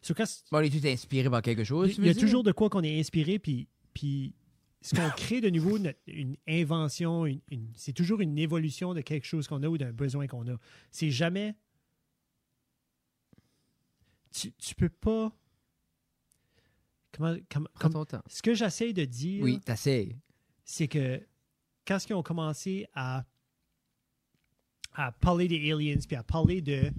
So, 0.00 0.14
quand, 0.14 0.24
Bon, 0.50 0.58
on 0.58 0.60
est 0.62 0.70
tous 0.70 0.86
inspirés 0.88 1.28
par 1.28 1.42
quelque 1.42 1.64
chose. 1.64 1.94
il 1.98 2.06
y 2.06 2.08
a 2.08 2.12
dire? 2.14 2.20
toujours 2.22 2.42
de 2.44 2.52
quoi 2.52 2.70
qu'on 2.70 2.82
est 2.82 2.98
inspiré, 2.98 3.38
puis, 3.38 3.68
puis 3.92 4.32
ce 4.80 4.94
qu'on 4.94 5.10
crée 5.10 5.40
de 5.40 5.50
nouveau, 5.50 5.78
notre- 5.78 5.98
une 6.06 6.36
invention, 6.48 7.26
une- 7.26 7.40
une- 7.50 7.68
c'est 7.74 7.92
toujours 7.92 8.20
une 8.20 8.38
évolution 8.38 8.94
de 8.94 9.00
quelque 9.00 9.26
chose 9.26 9.48
qu'on 9.48 9.62
a 9.64 9.68
ou 9.68 9.76
d'un 9.76 9.92
besoin 9.92 10.26
qu'on 10.28 10.46
a. 10.48 10.56
C'est 10.90 11.10
jamais. 11.10 11.54
Tu, 14.32 14.52
tu 14.52 14.74
peux 14.74 14.88
pas. 14.88 15.32
Comment, 17.12 17.34
comment- 17.50 17.68
Prends 17.74 17.90
ton 17.90 18.04
temps. 18.04 18.22
ce 18.26 18.42
que 18.42 18.54
j'essaie 18.54 18.92
de 18.92 19.04
dire, 19.04 19.42
Oui, 19.42 19.60
t'essayes. 19.60 20.16
c'est 20.64 20.88
que 20.88 21.20
quand 21.86 21.98
ils 22.08 22.12
ont 22.14 22.22
commencé 22.22 22.86
à, 22.94 23.24
à 24.94 25.12
parler 25.12 25.48
des 25.48 25.72
aliens, 25.72 25.96
puis 26.06 26.16
à 26.16 26.22
parler 26.22 26.60
de 26.60 26.90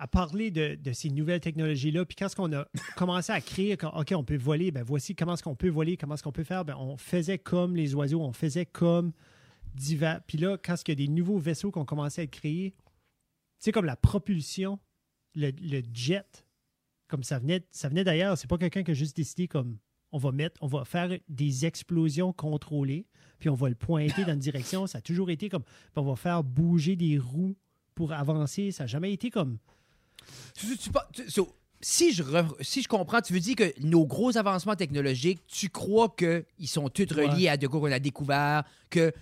à 0.00 0.06
parler 0.06 0.52
de, 0.52 0.76
de 0.76 0.92
ces 0.92 1.10
nouvelles 1.10 1.40
technologies-là, 1.40 2.04
puis 2.04 2.14
quand 2.14 2.32
qu'on 2.32 2.52
a 2.52 2.66
commencé 2.96 3.32
à 3.32 3.40
créer, 3.40 3.76
quand- 3.76 3.90
OK, 3.98 4.12
on 4.14 4.22
peut 4.22 4.36
voler, 4.36 4.70
ben 4.70 4.84
voici 4.84 5.16
comment 5.16 5.34
est-ce 5.34 5.42
qu'on 5.42 5.56
peut 5.56 5.70
voler, 5.70 5.96
comment 5.96 6.14
est-ce 6.14 6.22
qu'on 6.22 6.30
peut 6.30 6.44
faire, 6.44 6.64
ben 6.64 6.76
on 6.78 6.96
faisait 6.96 7.38
comme 7.38 7.74
les 7.74 7.94
oiseaux, 7.96 8.20
on 8.22 8.32
faisait 8.32 8.64
comme 8.66 9.12
divers. 9.74 10.20
Puis 10.24 10.38
là, 10.38 10.56
quand 10.56 10.76
il 10.86 10.88
y 10.90 10.92
a 10.92 10.94
des 10.94 11.08
nouveaux 11.08 11.38
vaisseaux 11.38 11.72
qui 11.72 11.78
ont 11.78 11.84
commencé 11.84 12.20
à 12.20 12.24
être 12.24 12.30
créés, 12.30 12.74
sais, 13.64 13.72
comme 13.72 13.84
la 13.84 13.96
propulsion, 13.96 14.78
le, 15.34 15.50
le 15.60 15.82
jet, 15.92 16.44
comme 17.08 17.22
ça 17.22 17.38
venait, 17.38 17.64
ça 17.70 17.88
venait 17.88 18.04
d'ailleurs, 18.04 18.36
c'est 18.38 18.48
pas 18.48 18.58
quelqu'un 18.58 18.82
qui 18.82 18.90
a 18.90 18.94
juste 18.94 19.16
décidé 19.16 19.48
comme 19.48 19.78
on 20.12 20.18
va 20.18 20.32
mettre, 20.32 20.56
on 20.62 20.66
va 20.66 20.84
faire 20.84 21.10
des 21.28 21.66
explosions 21.66 22.32
contrôlées, 22.32 23.06
puis 23.38 23.50
on 23.50 23.54
va 23.54 23.68
le 23.68 23.74
pointer 23.74 24.24
dans 24.24 24.32
une 24.32 24.38
direction. 24.38 24.86
Ça 24.86 24.98
a 24.98 25.00
toujours 25.02 25.30
été 25.30 25.48
comme, 25.48 25.64
on 25.96 26.02
va 26.02 26.16
faire 26.16 26.42
bouger 26.42 26.96
des 26.96 27.18
roues 27.18 27.56
pour 27.94 28.12
avancer. 28.12 28.70
Ça 28.72 28.84
n'a 28.84 28.86
jamais 28.88 29.12
été 29.12 29.30
comme, 29.30 29.58
Tu- 30.54 30.66
tu- 30.66 30.78
tu 30.78 30.90
pas- 30.90 31.08
tu- 31.12 31.28
so, 31.30 31.54
si, 31.80 32.12
je 32.12 32.22
re- 32.22 32.56
si 32.62 32.82
je 32.82 32.88
comprends, 32.88 33.20
tu 33.20 33.32
veux 33.32 33.40
dire 33.40 33.54
que 33.56 33.72
nos 33.80 34.06
gros 34.06 34.36
avancements 34.36 34.76
technologiques, 34.76 35.40
tu 35.46 35.68
crois 35.68 36.08
qu'ils 36.16 36.68
sont 36.68 36.88
tous 36.88 37.12
Ouais. 37.14 37.26
reliés 37.26 37.48
à 37.48 37.56
de 37.56 37.66
quoi 37.66 37.78
qu'on 37.80 37.92
a 37.92 37.98
découvert, 38.00 38.64
que 38.90 39.12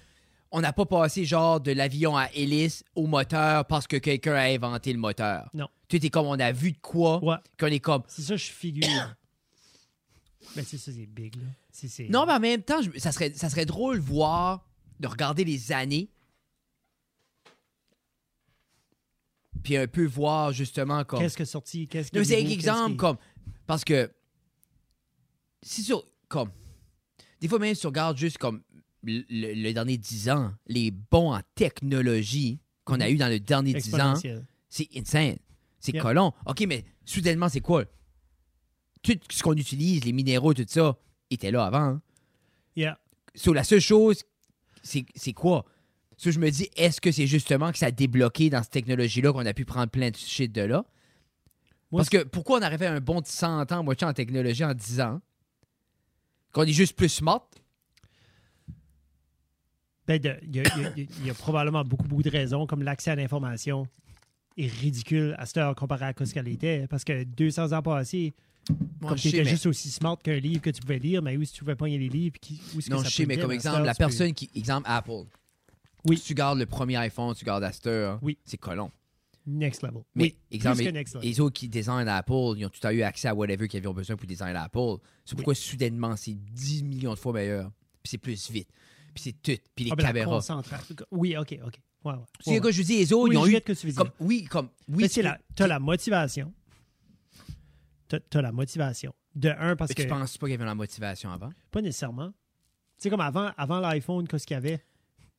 on 0.57 0.61
n'a 0.63 0.73
pas 0.73 0.87
passé 0.87 1.27
genre 1.27 1.61
de 1.61 1.71
l'avion 1.71 2.17
à 2.17 2.33
hélice 2.33 2.83
au 2.95 3.07
moteur 3.07 3.67
parce 3.67 3.87
que 3.87 3.97
quelqu'un 3.99 4.33
a 4.33 4.45
inventé 4.45 4.91
le 4.91 4.99
moteur. 4.99 5.51
Non. 5.53 5.69
Tu 5.87 5.97
es 5.97 6.09
comme 6.09 6.25
on 6.27 6.41
a 6.41 6.51
vu 6.51 6.73
de 6.73 6.79
quoi, 6.79 7.23
ouais, 7.23 7.37
qu'on 7.61 7.67
est 7.67 7.79
comme. 7.79 8.03
c'est 8.09 8.23
ça, 8.23 8.37
je 8.37 8.47
figure. 8.47 8.89
Mais 10.57 10.63
c'est 10.63 10.79
ça, 10.79 10.91
c'est 10.93 11.05
big, 11.05 11.37
là. 11.37 12.07
Non, 12.09 12.25
mais 12.25 12.33
en 12.33 12.41
même 12.41 12.63
temps, 12.63 12.81
je- 12.81 12.99
ça 12.99 13.13
serait, 13.13 13.35
ça 13.35 13.51
serait 13.51 13.67
drôle 13.67 13.99
voir, 13.99 14.67
de 14.99 15.07
regarder 15.09 15.45
les 15.45 15.73
années, 15.73 16.09
puis 19.63 19.77
un 19.77 19.87
peu 19.87 20.07
voir 20.07 20.53
justement 20.53 21.05
comme. 21.05 21.19
Qu'est-ce 21.21 21.37
que 21.37 21.45
sorti, 21.45 21.87
qu'est-ce 21.87 22.09
est 22.09 22.19
mais 22.19 22.25
c'est 22.25 22.43
un 22.43 22.49
exemple 22.49 22.97
comme. 22.97 23.19
Parce 23.67 23.85
que. 23.85 24.11
Si 25.63 25.83
sur. 25.83 26.03
Comme. 26.29 26.51
Des 27.43 27.49
fois, 27.49 27.59
même 27.59 27.75
si 27.75 27.83
tu 27.83 27.87
regardes 27.89 28.17
juste 28.17 28.39
comme 28.39 28.63
le, 29.07 29.73
dernier 29.73 29.97
10 29.97 30.31
ans, 30.31 30.53
les 30.67 30.91
bons 30.91 31.35
en 31.35 31.41
technologie 31.55 32.61
qu'on 32.85 33.01
a 33.01 33.09
eu 33.09 33.17
dans 33.17 33.29
le 33.29 33.41
dernier 33.41 33.75
10 33.75 33.95
ans, 34.01 34.15
c'est 34.69 34.89
insane. 34.97 35.37
C'est 35.81 35.95
Yep. 35.95 36.03
colon. 36.03 36.33
OK, 36.47 36.65
mais 36.67 36.85
soudainement, 37.05 37.49
c'est 37.49 37.61
quoi? 37.61 37.85
Tout 39.03 39.19
ce 39.31 39.43
qu'on 39.43 39.55
utilise, 39.55 40.05
les 40.05 40.13
minéraux, 40.13 40.53
tout 40.53 40.65
ça, 40.67 40.97
était 41.31 41.51
là 41.51 41.65
avant. 41.67 41.79
Hein? 41.79 42.03
Yeah. 42.75 42.99
So, 43.35 43.53
la 43.53 43.63
seule 43.63 43.81
chose, 43.81 44.23
c'est 44.83 45.33
quoi? 45.33 45.65
So, 46.17 46.31
je 46.31 46.39
me 46.41 46.51
dis, 46.51 46.69
est-ce 46.77 47.01
que 47.01 47.13
c'est 47.13 47.27
justement 47.27 47.71
que 47.73 47.79
ça 47.79 47.87
a 47.87 47.91
débloqué 47.91 48.51
dans 48.51 48.63
cette 48.63 48.73
technologie-là 48.73 49.33
qu'on 49.33 49.47
a 49.47 49.55
pu 49.55 49.65
prendre 49.65 49.91
plein 49.91 50.11
de 50.11 50.17
shit 50.17 50.51
de 50.51 50.63
là? 50.63 50.85
Moi, 51.93 52.01
Parce 52.01 52.09
que 52.09 52.25
pourquoi 52.25 52.59
on 52.59 52.63
aurait 52.63 52.79
fait 52.79 52.87
un 52.87 53.01
bond 53.01 53.21
de 53.21 53.27
100 53.27 53.71
ans, 53.71 53.85
moitié 53.85 54.07
en 54.07 54.13
technologie 54.13 54.65
en 54.65 54.75
10 54.75 55.01
ans? 55.01 55.21
Qu'on 56.53 56.65
est 56.65 56.73
juste 56.73 56.97
plus 56.97 57.09
smart? 57.11 57.49
Ben, 60.07 60.21
il 60.43 60.55
y, 60.57 60.61
a- 60.61 60.97
y 60.97 61.29
y 61.29 61.33
probablement 61.33 61.83
beaucoup, 61.85 62.07
beaucoup 62.07 62.23
de 62.23 62.31
raisons, 62.31 62.67
comme 62.67 62.83
l'accès 62.83 63.11
à 63.11 63.17
l'information 63.17 63.87
est 64.57 64.69
ridicule 64.69 65.35
à 65.39 65.47
cette 65.47 65.57
heure 65.59 65.75
comparé 65.75 66.05
à 66.07 66.15
ce 66.25 66.33
qu'elle 66.33 66.49
était. 66.49 66.87
Parce 66.89 67.05
que 67.05 67.25
200 67.25 67.73
ans 67.73 67.83
passés, 67.83 68.35
Moi, 69.01 69.11
comme 69.11 69.19
tu 69.19 69.29
étais 69.29 69.39
mais- 69.39 69.45
juste 69.51 69.67
aussi 69.67 69.91
smart 69.91 70.17
qu'un 70.23 70.39
livre 70.39 70.61
que 70.63 70.71
tu 70.71 70.81
pouvais 70.81 70.99
lire, 70.99 71.23
mais 71.23 71.37
où 71.37 71.45
si 71.45 71.53
tu 71.53 71.61
pouvais 71.61 71.77
pogner 71.77 71.99
les 71.99 72.09
livres, 72.09 72.37
qui, 72.41 72.61
où 72.75 72.79
est-ce 72.79 72.87
que 72.89 72.95
Non, 72.95 73.03
ça 73.03 73.09
je 73.09 73.15
sais, 73.15 73.27
mais 73.27 73.37
comme 73.37 73.53
exemple, 73.53 73.83
la 73.83 73.95
personne 73.95 74.33
qui. 74.33 74.49
Exemple, 74.55 74.87
Apple. 74.89 75.25
Oui. 76.05 76.17
Si 76.19 76.25
tu 76.25 76.35
gardes 76.35 76.59
le 76.59 76.67
premier 76.67 76.97
iPhone, 76.97 77.35
tu 77.35 77.45
gardes 77.45 77.65
Aster, 77.65 78.15
Oui. 78.23 78.39
c'est 78.45 78.57
colon. 78.59 78.91
Next 79.49 79.83
level. 79.83 80.03
Mais, 80.15 80.25
oui, 80.25 80.37
exemple, 80.51 80.77
plus 80.77 80.85
que 80.85 80.89
les- 80.89 80.93
next 80.93 81.15
level. 81.15 81.29
les 81.29 81.41
autres 81.41 81.55
qui 81.55 81.69
designent 81.69 82.09
Apple, 82.09 82.55
ils 82.57 82.65
ont 82.67 82.69
tout 82.69 82.85
à 82.85 82.93
eu 82.93 83.03
accès 83.03 83.29
à 83.29 83.35
whatever 83.35 83.69
qu'ils 83.69 83.85
avaient 83.85 83.93
besoin 83.95 84.17
pour 84.17 84.27
designer 84.27 84.57
Apple. 84.61 84.97
C'est 85.25 85.35
pourquoi 85.37 85.55
soudainement, 85.55 86.17
c'est 86.17 86.35
10 86.35 86.83
millions 86.83 87.13
de 87.15 87.19
fois 87.19 87.33
meilleur. 87.33 87.71
Puis 88.03 88.11
c'est 88.11 88.19
plus 88.19 88.51
vite. 88.51 88.69
Puis 89.17 89.23
c'est 89.25 89.33
tout. 89.57 89.63
Puis 89.75 89.87
les 89.87 89.91
Ah, 89.93 89.97
ben, 89.97 90.05
caméras. 90.05 90.41
Oui, 91.11 91.37
OK, 91.39 91.59
OK. 91.65 91.81
Ouais, 92.05 92.13
ouais. 92.13 92.19
Tu 92.45 92.51
sais 92.53 92.61
quoi, 92.61 92.71
je 92.71 92.83
dire, 92.83 92.99
les 92.99 93.13
autres, 93.15 93.29
Oui, 93.31 93.35
ils 93.35 93.39
ont 93.39 93.47
eu. 93.47 93.61
que 93.63 93.73
tu. 93.73 93.93
Comme, 93.95 94.11
oui, 94.21 94.45
comme. 94.45 94.69
Oui, 94.89 95.03
Mais 95.03 95.09
tu 95.09 95.15
c'est 95.15 95.23
peux- 95.57 95.67
la, 95.67 95.79
motivation. 95.81 96.53
T'as, 98.09 98.21
t'as 98.21 98.43
la 98.43 98.53
motivation. 98.53 99.15
De 99.35 99.49
un, 99.49 99.75
parce 99.75 99.89
Mais 99.91 99.95
que. 99.95 100.03
tu 100.03 100.09
penses 100.09 100.37
pas 100.39 100.47
qu'il 100.47 100.53
y 100.53 100.55
avait 100.55 100.65
la 100.67 100.75
motivation 100.75 101.31
avant? 101.31 101.51
Pas 101.71 101.81
nécessairement. 101.83 102.29
Tu 102.29 102.35
sais, 102.99 103.11
comme 103.11 103.21
avant, 103.23 103.51
avant 103.57 103.81
l'iPhone, 103.81 104.29
qu'est-ce 104.29 104.47
qu'il 104.47 104.55
y 104.55 104.59
avait? 104.59 104.83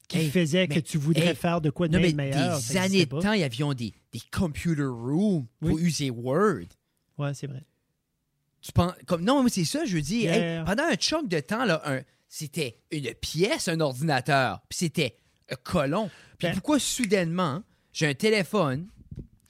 qui 0.08 0.18
Hey, 0.20 0.30
faisait 0.32 0.68
que 0.70 0.80
tu 0.80 0.98
voudrais 0.98 1.28
hey, 1.30 1.36
faire 1.36 1.60
de 1.62 1.70
quoi 1.70 1.88
de 1.90 1.94
Non, 1.94 2.00
mais 2.02 2.14
meilleur? 2.14 2.58
des 2.60 2.78
années 2.78 3.06
de 3.06 3.20
temps, 3.20 3.34
il 3.34 3.42
y 3.42 3.44
avait 3.44 3.76
des, 3.76 3.94
des 4.12 4.22
computer 4.32 4.84
rooms 4.86 5.46
pour 5.60 5.78
user 5.78 6.10
Word. 6.12 6.66
Ouais, 7.18 7.34
c'est 7.34 7.48
vrai. 7.48 7.64
Tu 8.62 8.72
penses, 8.72 8.94
comme, 9.06 9.24
non, 9.24 9.44
mais 9.44 9.50
c'est 9.50 9.66
ça, 9.66 9.86
je 9.86 9.96
veux 9.96 10.02
dire. 10.02 10.32
hey, 10.34 10.64
pendant 10.66 10.84
un 10.84 10.96
chunk 10.96 11.28
de 11.28 11.40
temps, 11.42 11.66
là, 11.66 11.82
un- 11.86 12.02
c'était 12.28 12.80
une 12.92 13.14
pièce, 13.16 13.68
un 13.68 13.80
ordinateur. 13.80 14.62
Puis 14.70 14.78
c'était 14.80 15.18
un 15.50 15.56
colon. 15.56 16.10
Puis 16.38 16.48
Ben- 16.48 16.54
pourquoi 16.54 16.80
soudainement, 16.80 17.64
j'ai 17.94 18.08
un 18.08 18.14
téléphone 18.14 18.88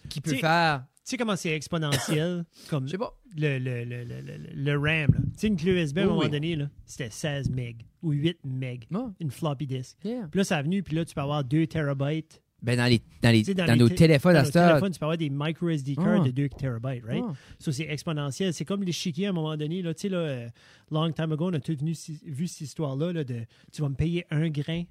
qui 0.09 0.21
peut 0.21 0.35
faire. 0.35 0.85
Tu 1.03 1.11
sais 1.11 1.17
comment 1.17 1.35
c'est 1.35 1.51
exponentiel? 1.55 2.45
comme 2.69 2.89
pas. 2.89 3.13
le, 3.35 3.59
le, 3.59 3.83
le, 3.85 4.03
le, 4.03 4.21
le- 4.21 4.37
le 4.53 4.77
RAM. 4.79 5.09
Tu 5.33 5.39
sais, 5.39 5.47
une 5.47 5.55
clé 5.57 5.71
USB, 5.71 5.99
à 5.99 6.01
un 6.01 6.03
Oui, 6.05 6.09
moment 6.09 6.21
oui. 6.23 6.29
donné, 6.29 6.57
c'était 6.85 7.09
16 7.09 7.49
MB 7.49 7.59
ou 8.03 8.11
8 8.11 8.39
MB. 8.43 8.73
Une 9.19 9.31
floppy 9.31 9.67
disk. 9.67 9.97
Yeah. 10.03 10.27
Puis 10.29 10.39
là, 10.39 10.43
ça 10.43 10.57
a 10.57 10.61
venu, 10.61 10.83
puis 10.83 10.95
là, 10.95 11.05
tu 11.05 11.13
peux 11.15 11.21
avoir 11.21 11.43
2 11.43 11.65
terabytes. 11.67 12.41
Ben, 12.61 12.75
dans, 12.75 12.85
les, 12.87 12.99
dans, 13.21 13.29
les, 13.31 13.43
dans, 13.53 13.65
les 13.65 13.75
nos 13.75 13.87
té- 13.87 13.95
téléphones 13.95 14.33
dans 14.33 14.39
à 14.39 14.43
nos 14.43 14.49
téléphones, 14.49 14.91
tu 14.91 14.97
peux 14.99 15.05
avoir 15.05 15.17
des 15.17 15.29
micro 15.29 15.69
SD 15.69 15.95
cards 15.95 16.21
Ah. 16.21 16.25
de 16.25 16.31
2 16.31 16.49
terabytes, 16.49 17.03
right? 17.05 17.23
Ah. 17.27 17.33
Ça, 17.59 17.71
c'est 17.71 17.83
exponentiel. 17.87 18.51
C'est 18.53 18.65
comme 18.65 18.83
l'échiquier 18.83 19.27
à 19.27 19.29
un 19.29 19.33
moment 19.33 19.55
donné. 19.55 19.83
Là, 19.83 19.93
tu 19.93 20.01
sais, 20.01 20.09
là, 20.09 20.17
euh, 20.17 20.49
long 20.89 21.11
time 21.11 21.31
ago, 21.31 21.49
on 21.49 21.53
a 21.53 21.59
tous 21.59 21.77
si- 21.93 22.19
vu 22.25 22.47
cette 22.47 22.61
histoire-là 22.61 23.13
là, 23.13 23.23
de 23.23 23.45
tu 23.71 23.81
vas 23.83 23.89
me 23.89 23.95
payer 23.95 24.25
un 24.31 24.49
grain 24.49 24.83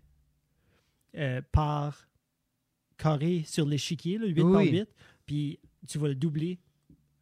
euh, 1.16 1.40
par 1.50 2.06
carré 2.98 3.42
sur 3.44 3.66
l'échiquier, 3.66 4.18
là, 4.18 4.26
8 4.26 4.34
par 4.42 4.46
Oui. 4.62 4.70
8, 4.70 4.88
puis 5.26 5.58
tu 5.88 5.98
vas 5.98 6.08
le 6.08 6.14
doubler 6.14 6.58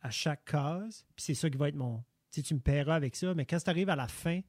à 0.02 0.11
chaque 0.11 0.44
case, 0.44 1.07
puis 1.16 1.24
c'est 1.24 1.35
ça 1.35 1.48
qui 1.48 1.57
va 1.57 1.68
être 1.68 1.76
mon. 1.76 2.02
Tu 2.33 2.52
me 2.54 2.61
paieras 2.61 2.96
avec 2.96 3.16
ça, 3.16 3.33
mais 3.35 3.46
quand 3.46 3.59
tu 3.62 3.70
arrives 3.70 3.88
à 3.88 3.96
la 3.96 4.09
fin, 4.09 4.40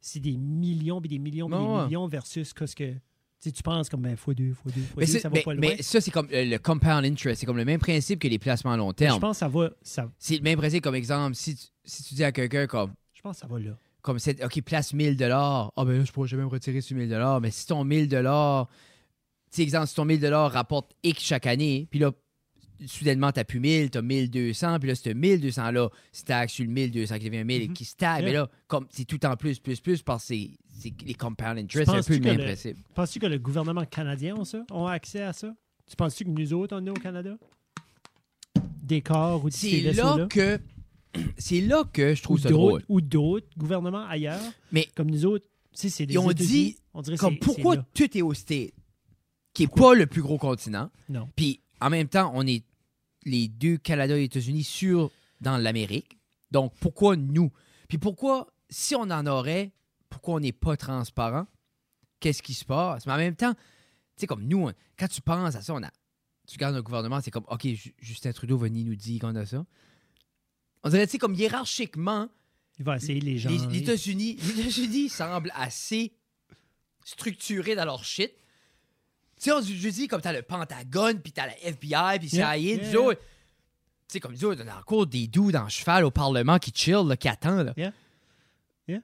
c'est 0.00 0.20
des 0.20 0.36
millions, 0.38 1.00
puis 1.00 1.08
des 1.10 1.18
millions, 1.18 1.48
puis 1.48 1.58
Ah 1.60 1.78
des 1.80 1.84
millions 1.86 2.06
versus 2.08 2.54
ce 2.54 2.74
que. 2.74 2.94
Tu 3.42 3.62
penses 3.62 3.88
comme 3.88 4.02
ben, 4.02 4.14
x2, 4.14 4.34
x2, 4.34 4.54
x2, 4.54 4.72
Mais, 4.96 5.06
c'est- 5.06 5.18
ça 5.18 5.28
va 5.28 5.34
mais- 5.34 5.42
pas 5.42 5.54
loin. 5.54 5.60
mais 5.60 5.82
ça, 5.82 6.00
c'est 6.00 6.10
comme 6.12 6.28
euh, 6.32 6.44
le 6.44 6.58
compound 6.58 7.04
interest. 7.04 7.40
C'est 7.40 7.46
comme 7.46 7.56
le 7.56 7.64
même 7.64 7.80
principe 7.80 8.20
que 8.20 8.28
les 8.28 8.38
placements 8.38 8.72
à 8.72 8.76
long 8.76 8.88
Mais 8.88 8.94
terme. 8.94 9.16
je 9.16 9.20
pense 9.20 9.36
que 9.36 9.40
ça 9.40 9.48
va, 9.48 9.70
ça, 9.82 10.10
C'est 10.18 10.36
le 10.36 10.42
même 10.42 10.58
principe 10.58 10.84
comme 10.84 10.94
exemple. 10.94 11.34
Si 11.34 11.56
tu, 11.56 11.64
si 11.84 12.04
tu 12.04 12.14
dis 12.14 12.22
à 12.24 12.30
quelqu'un 12.30 12.66
comme. 12.68 12.92
je 13.12 13.20
pense 13.20 13.36
que 13.36 13.40
ça 13.40 13.46
va 13.48 13.58
là. 13.58 13.76
comme 14.00 14.18
c'est 14.18 14.44
OK, 14.44 14.60
place 14.62 14.92
1000 14.94 15.16
dollars. 15.16 15.72
Ah 15.76 15.84
ben 15.84 15.98
là, 15.98 16.04
je 16.04 16.12
pourrais 16.12 16.28
jamais 16.28 16.42
me 16.44 16.48
retirer 16.48 16.80
sur 16.80 16.96
1000 16.96 17.08
dollars, 17.08 17.40
mais 17.40 17.50
si 17.50 17.66
ton 17.66 17.84
1000 17.84 18.08
dollars, 18.08 18.68
tu 19.50 19.56
sais 19.56 19.62
exemple 19.62 19.86
si 19.88 19.94
ton 19.94 20.04
1000 20.04 20.20
dollars 20.20 20.50
rapporte 20.52 20.92
X 21.02 21.22
chaque 21.22 21.46
année, 21.46 21.86
puis 21.90 21.98
là 22.00 22.10
soudainement 22.86 23.30
t'as 23.30 23.44
plus 23.44 23.60
1000, 23.60 23.90
t'as 23.90 24.02
1200, 24.02 24.78
puis 24.80 24.88
là 24.88 24.94
ce 24.96 25.10
1200 25.10 25.70
là, 25.70 25.88
stack 26.10 26.50
sur 26.50 26.64
le 26.64 26.70
1200 26.72 27.18
qui 27.18 27.26
devient 27.30 27.44
1000 27.44 27.62
et 27.62 27.68
Mhm. 27.68 27.74
qui 27.74 27.84
stack, 27.84 28.24
mais 28.24 28.30
Yeah. 28.32 28.40
là 28.40 28.50
comme 28.66 28.86
c'est 28.90 29.04
tout 29.04 29.24
en 29.24 29.36
plus 29.36 29.60
plus 29.60 29.78
plus 29.80 30.02
parce 30.02 30.22
que 30.24 30.34
c'est 30.34 30.50
les 31.04 31.14
compound 31.14 31.58
interest, 31.58 31.90
c'est 31.90 31.98
un 31.98 32.02
peu 32.02 32.14
le 32.14 32.18
que 32.20 32.24
même 32.24 32.38
le- 32.38 32.44
principe. 32.44 32.76
Penses-tu 32.94 33.18
que 33.20 33.26
le 33.26 33.38
gouvernement 33.38 33.84
canadien 33.84 34.36
a 34.40 34.44
ça? 34.44 34.64
ont 34.70 34.86
accès 34.86 35.22
à 35.22 35.32
ça? 35.32 35.54
Tu 35.86 35.96
penses-tu 35.96 36.24
que 36.24 36.30
nous 36.30 36.52
autres, 36.54 36.76
on 36.78 36.86
est 36.86 36.90
au 36.90 36.94
Canada? 36.94 37.36
Des 38.82 39.00
corps 39.00 39.44
ou 39.44 39.48
de 39.48 39.54
ces 39.54 39.82
C'est 39.82 39.92
là 39.92 40.26
que 40.28 40.60
c'est 41.38 41.60
là 41.60 41.84
que 41.92 42.14
je 42.14 42.20
Ou 42.20 42.24
trouve 42.24 42.40
ça 42.40 42.48
drôle. 42.50 42.82
ou 42.88 43.00
d'autres 43.00 43.46
gouvernements 43.56 44.04
ailleurs? 44.06 44.40
Mais- 44.72 44.88
Comme 44.94 45.10
nous 45.10 45.24
autres, 45.26 45.46
sais, 45.72 45.88
c'est 45.88 46.06
des 46.06 46.14
Ils 46.14 46.18
ont 46.18 46.32
dit, 46.32 46.76
on 46.94 47.02
dirait 47.02 47.16
Comme 47.16 47.38
pourquoi 47.38 47.76
tout 47.76 48.16
est 48.16 48.22
au 48.22 48.34
state, 48.34 48.72
qui 49.54 49.64
est 49.64 49.74
pas 49.74 49.94
le 49.94 50.06
plus 50.06 50.22
gros 50.22 50.38
continent. 50.38 50.90
Non. 51.08 51.28
Puis 51.36 51.60
en 51.80 51.90
même 51.90 52.08
temps, 52.08 52.32
on 52.34 52.46
est 52.46 52.64
les 53.24 53.48
deux 53.48 53.76
Canada 53.76 54.18
et 54.18 54.24
États-Unis 54.24 54.64
sur 54.64 55.10
dans 55.40 55.58
l'Amérique. 55.58 56.18
Donc 56.50 56.72
pourquoi 56.80 57.16
nous? 57.16 57.50
Puis 57.88 57.98
pourquoi 57.98 58.48
si 58.68 58.94
on 58.94 59.02
en 59.02 59.26
aurait, 59.26 59.70
pourquoi 60.12 60.34
on 60.34 60.40
n'est 60.40 60.52
pas 60.52 60.76
transparent 60.76 61.46
Qu'est-ce 62.20 62.42
qui 62.42 62.54
se 62.54 62.64
passe? 62.64 63.04
Mais 63.06 63.12
en 63.12 63.16
même 63.16 63.34
temps, 63.34 63.52
tu 63.54 63.60
sais 64.16 64.26
comme 64.26 64.44
nous, 64.44 64.68
on- 64.68 64.72
quand 64.98 65.08
tu 65.08 65.20
penses 65.20 65.56
à 65.56 65.62
ça, 65.62 65.74
on 65.74 65.82
a 65.82 65.90
tu 66.46 66.54
regardes 66.56 66.74
notre 66.74 66.84
gouvernement, 66.86 67.20
c'est 67.20 67.30
comme 67.30 67.44
OK, 67.48 67.66
Ju- 67.68 67.94
Justin 67.98 68.32
Trudeau 68.32 68.58
va 68.58 68.68
ni 68.68 68.84
nous 68.84 68.96
dire 68.96 69.20
qu'on 69.20 69.34
a 69.36 69.46
ça. 69.46 69.64
On 70.82 70.90
dirait 70.90 71.06
tu 71.06 71.12
sais 71.12 71.18
comme 71.18 71.34
hiérarchiquement, 71.34 72.28
Il 72.78 72.84
va 72.84 72.96
essayer 72.96 73.20
les 73.20 73.38
gens. 73.38 73.48
les, 73.50 73.58
les 73.58 73.78
États-Unis, 73.78 74.36
les 74.36 74.60
États-Unis 74.60 75.08
semblent 75.08 75.52
assez 75.54 76.12
structurés 77.04 77.74
dans 77.74 77.84
leur 77.84 78.04
shit. 78.04 78.32
Tu 79.36 79.44
sais, 79.50 79.52
on- 79.52 79.60
je 79.62 79.88
dis 79.88 80.08
comme 80.08 80.20
t'as 80.20 80.32
le 80.32 80.42
Pentagone, 80.42 81.20
puis 81.20 81.32
t'as 81.32 81.46
la 81.46 81.58
FBI, 81.64 82.18
puis 82.18 82.28
CIA, 82.28 82.56
Yeah, 82.58 82.76
yeah, 82.90 83.00
autres. 83.00 83.20
Tu 83.20 84.14
sais, 84.14 84.20
comme 84.20 84.32
nous 84.32 84.44
autres, 84.44 84.62
on 84.64 84.68
a 84.68 84.78
encore 84.78 85.06
des 85.06 85.26
doux 85.26 85.50
dans 85.52 85.64
le 85.64 85.70
cheval 85.70 86.04
au 86.04 86.10
Parlement 86.10 86.58
qui 86.58 86.70
chill, 86.74 87.06
là, 87.06 87.16
qui 87.16 87.28
attend. 87.28 87.62
Là. 87.62 87.72
Yeah. 87.76 87.92
Yeah. 88.88 89.00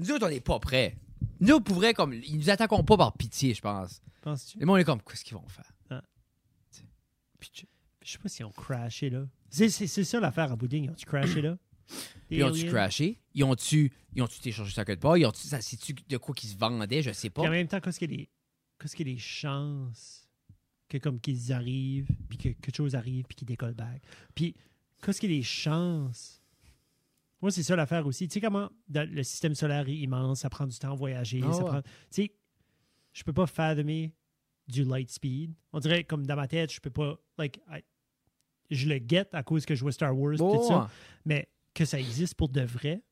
Nous 0.00 0.10
autres, 0.10 0.26
on 0.26 0.30
n'est 0.30 0.40
pas 0.40 0.58
prêts. 0.58 0.96
Nous, 1.40 1.60
pour 1.60 1.76
vrai, 1.76 1.94
comme, 1.94 2.12
ils 2.14 2.36
nous 2.38 2.50
attaqueront 2.50 2.82
pas 2.84 2.96
par 2.96 3.12
pitié, 3.16 3.54
je 3.54 3.60
pense. 3.60 4.00
Penses-tu? 4.22 4.58
Les 4.58 4.66
gens, 4.66 4.72
on 4.72 4.76
est 4.76 4.84
comme, 4.84 5.02
qu'est-ce 5.02 5.24
qu'ils 5.24 5.36
vont 5.36 5.46
faire? 5.48 5.70
Ah. 5.90 6.02
Puis 7.38 7.50
Je 8.02 8.12
sais 8.12 8.18
pas 8.18 8.28
si 8.30 8.42
on 8.44 8.50
crashé 8.50 9.10
là. 9.10 9.26
C'est 9.50 9.68
c'est- 9.68 9.86
c'est 9.86 10.04
ça 10.04 10.20
l'affaire 10.20 10.56
bout 10.56 10.66
de 10.68 10.76
ligne. 10.76 10.90
Ont-tu 10.90 11.04
crashé 11.06 11.42
là? 11.42 11.58
Ils 12.30 12.42
ont-tu 12.44 12.66
crashé? 12.66 13.20
Ils 13.34 13.44
ont-tu 13.44 13.92
ils 14.14 14.22
ont-tu 14.22 14.48
échangé 14.48 14.72
ça 14.72 14.84
quelque 14.84 15.00
part? 15.00 15.16
Ils 15.18 15.26
ont-tu, 15.26 15.46
ça, 15.46 15.60
c'est-tu 15.60 15.94
de 16.08 16.16
quoi 16.16 16.34
qu'ils 16.34 16.48
se 16.50 16.56
vendaient? 16.56 17.02
Je 17.02 17.12
sais 17.12 17.30
pas. 17.30 17.42
Puis 17.42 17.48
en 17.48 17.52
même 17.52 17.68
temps, 17.68 17.80
qu'est-ce 17.80 17.98
qu'il 17.98 18.10
y 18.10 18.14
a 18.14 18.16
des, 18.16 18.28
qu'est-ce 18.78 18.96
qu'il 18.96 19.06
y 19.06 19.10
a 19.10 19.14
des 19.14 19.20
chances 19.20 20.26
que 20.88 20.98
comme 20.98 21.20
qu'ils 21.20 21.52
arrivent, 21.52 22.08
puis 22.28 22.38
que 22.38 22.48
quelque 22.48 22.74
chose 22.76 22.94
arrive, 22.94 23.24
puis 23.26 23.36
qu'ils 23.36 23.46
décollent 23.48 23.74
back? 23.74 24.02
Puis 24.34 24.54
qu'est-ce 25.02 25.20
qu'il 25.20 25.30
y 25.30 25.34
a 25.34 25.38
des 25.38 25.42
chances 25.44 26.39
Moi, 27.42 27.50
c'est 27.50 27.62
ça 27.62 27.74
l'affaire 27.76 28.06
aussi. 28.06 28.28
Tu 28.28 28.34
sais 28.34 28.40
comment 28.40 28.70
le 28.92 29.22
système 29.22 29.54
solaire 29.54 29.88
est 29.88 29.96
immense, 29.96 30.40
ça 30.40 30.50
prend 30.50 30.66
du 30.66 30.78
temps 30.78 30.92
à 30.92 30.96
voyager, 30.96 31.40
Ah 31.42 31.52
ça 31.52 31.62
ouais. 31.64 31.70
prend. 31.70 31.82
Tu 31.82 31.88
sais, 32.10 32.34
je 33.12 33.22
peux 33.24 33.32
pas 33.32 33.46
fathommer 33.46 34.14
du 34.68 34.84
light 34.84 35.10
speed. 35.10 35.54
On 35.72 35.80
dirait 35.80 36.04
comme 36.04 36.26
dans 36.26 36.36
ma 36.36 36.46
tête, 36.46 36.72
je 36.72 36.80
peux 36.80 36.90
pas 36.90 37.18
like 37.38 37.60
I- 37.70 37.82
je 38.70 38.88
le 38.88 38.98
guette 38.98 39.34
à 39.34 39.42
cause 39.42 39.64
que 39.66 39.74
je 39.74 39.80
vois 39.82 39.90
Star 39.92 40.16
Wars 40.16 40.36
Oh, 40.38 40.56
tout 40.58 40.68
ça, 40.68 40.88
mais 41.24 41.48
que 41.74 41.84
ça 41.84 41.98
existe 41.98 42.34
pour 42.34 42.48
de 42.50 42.60
vrai. 42.60 43.02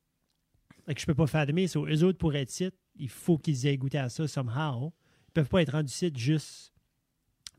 Like, 0.87 1.01
je 1.01 1.07
peux 1.07 1.15
pas 1.15 1.27
fathommer. 1.27 1.67
So, 1.67 1.87
eux 1.87 2.03
autres, 2.05 2.19
pour 2.19 2.35
être 2.35 2.51
site, 2.51 2.75
il 2.97 3.09
faut 3.09 3.39
qu'ils 3.39 3.67
aient 3.67 3.77
goûté 3.77 3.99
à 3.99 4.09
ça 4.09 4.29
somehow. 4.29 4.93
Ils 5.29 5.33
peuvent 5.33 5.49
pas 5.49 5.63
être 5.63 5.73
rendus 5.73 5.93
site 5.93 6.17
juste 6.17 6.73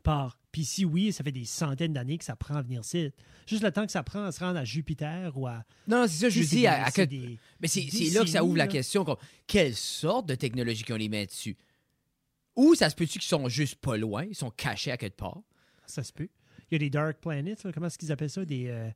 par. 0.01 0.37
Puis 0.51 0.65
si 0.65 0.83
oui, 0.85 1.11
ça 1.13 1.23
fait 1.23 1.31
des 1.31 1.45
centaines 1.45 1.93
d'années 1.93 2.17
que 2.17 2.23
ça 2.25 2.35
prend 2.35 2.55
à 2.55 2.61
venir 2.61 2.83
site. 2.83 3.13
Juste 3.45 3.63
le 3.63 3.71
temps 3.71 3.85
que 3.85 3.91
ça 3.91 4.01
prend 4.03 4.23
à 4.23 4.31
se 4.31 4.39
rendre 4.39 4.57
à 4.59 4.65
Jupiter 4.65 5.31
ou 5.37 5.47
à. 5.47 5.63
Non, 5.87 6.05
c'est 6.07 6.17
ça, 6.21 6.29
je 6.29 6.41
dis 6.41 6.65
à, 6.67 6.89
des- 7.05 7.37
Mais 7.61 7.67
c'est 7.67 7.81
là 8.13 8.21
que 8.21 8.27
ça 8.29 8.43
ouvre 8.43 8.57
la 8.57 8.67
question. 8.67 9.03
comme, 9.05 9.17
quelle 9.47 9.75
sorte 9.75 10.25
de 10.27 10.35
technologie 10.35 10.83
qu'on 10.83 10.95
les 10.95 11.09
met 11.09 11.25
dessus? 11.27 11.55
Ou 12.55 12.75
ça 12.75 12.89
se 12.89 12.95
peut-tu 12.95 13.19
qu'ils 13.19 13.27
sont 13.29 13.47
juste 13.47 13.75
pas 13.75 13.95
loin, 13.97 14.25
ils 14.25 14.35
sont 14.35 14.49
cachés 14.51 14.91
à 14.91 14.97
quelque 14.97 15.15
part? 15.17 15.39
Ça 15.85 16.03
se 16.03 16.11
peut. 16.11 16.27
Il 16.69 16.73
y 16.73 16.75
a 16.75 16.79
des 16.79 16.89
dark 16.89 17.19
planets, 17.19 17.55
là. 17.63 17.71
comment 17.71 17.87
est-ce 17.87 17.97
qu'ils 17.97 18.11
appellent 18.11 18.29
ça? 18.29 18.43
Des. 18.45 18.67
euh, 18.67 18.89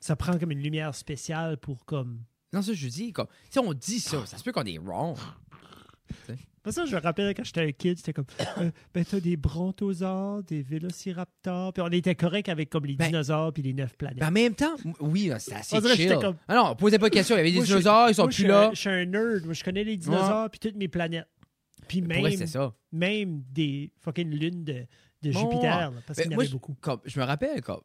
Ça 0.00 0.16
prend 0.16 0.38
comme 0.38 0.50
une 0.50 0.62
lumière 0.62 0.94
spéciale 0.94 1.56
pour 1.58 1.84
comme. 1.84 2.22
Non, 2.52 2.60
ça, 2.62 2.72
je 2.74 2.86
dis, 2.88 3.12
comme, 3.12 3.26
sais, 3.50 3.60
on 3.60 3.72
dit 3.72 4.00
ça, 4.00 4.24
ça 4.26 4.36
se 4.36 4.44
peut 4.44 4.52
qu'on 4.52 4.64
est 4.64 4.78
wrong. 4.78 5.16
Ça, 6.70 6.84
je 6.86 6.94
me 6.94 7.00
rappelle 7.00 7.34
quand 7.34 7.42
j'étais 7.44 7.62
un 7.62 7.72
kid, 7.72 7.96
c'était 7.98 8.12
comme 8.12 8.24
euh, 8.58 8.70
ben 8.94 9.04
t'as 9.04 9.18
des 9.20 9.36
brontosaures, 9.36 10.42
des 10.44 10.62
vélociraptors, 10.62 11.72
puis 11.72 11.82
on 11.82 11.88
était 11.88 12.14
correct 12.14 12.48
avec 12.48 12.70
comme 12.70 12.86
les 12.86 12.94
Ben- 12.94 13.06
dinosaures 13.08 13.52
puis 13.52 13.62
les 13.62 13.72
neuf 13.72 13.96
planètes. 13.96 14.18
Mais 14.20 14.26
en 14.26 14.30
même 14.30 14.54
temps, 14.54 14.74
oui, 15.00 15.30
c'est 15.38 15.54
assez 15.54 15.76
On 15.76 15.80
dirait 15.80 15.96
chill. 15.96 16.16
comme- 16.20 16.36
Ah 16.46 16.54
non, 16.54 16.76
posez 16.76 16.98
pas 16.98 17.08
de 17.08 17.14
questions, 17.14 17.34
il 17.34 17.38
y 17.38 17.40
avait 17.40 17.50
des 17.50 17.56
Moi, 17.56 17.66
dinosaures, 17.66 18.08
ils 18.10 18.14
sont 18.14 18.22
Moi, 18.22 18.30
plus 18.30 18.46
là. 18.46 18.70
Je 18.74 18.78
suis 18.80 18.88
un 18.88 19.04
nerd, 19.06 19.44
moi 19.44 19.54
je 19.54 19.64
connais 19.64 19.84
les 19.84 19.96
dinosaures 19.96 20.50
puis 20.50 20.60
toutes 20.60 20.76
mes 20.76 20.88
planètes. 20.88 21.26
Puis 21.88 22.00
même, 22.00 22.20
vrai, 22.20 22.36
ça. 22.46 22.72
même 22.92 23.42
des 23.50 23.90
fucking 23.98 24.30
lunes 24.30 24.62
de, 24.64 24.86
de 25.22 25.32
Bon, 25.32 25.40
Jupiter, 25.50 25.90
là, 25.90 25.92
parce 26.06 26.16
Mais 26.18 26.24
qu'il 26.24 26.32
y 26.32 26.36
en 26.36 26.38
avait 26.38 26.48
beaucoup. 26.48 26.74
Comme, 26.80 27.00
je 27.04 27.18
me 27.18 27.24
rappelle, 27.24 27.60
comme. 27.60 27.80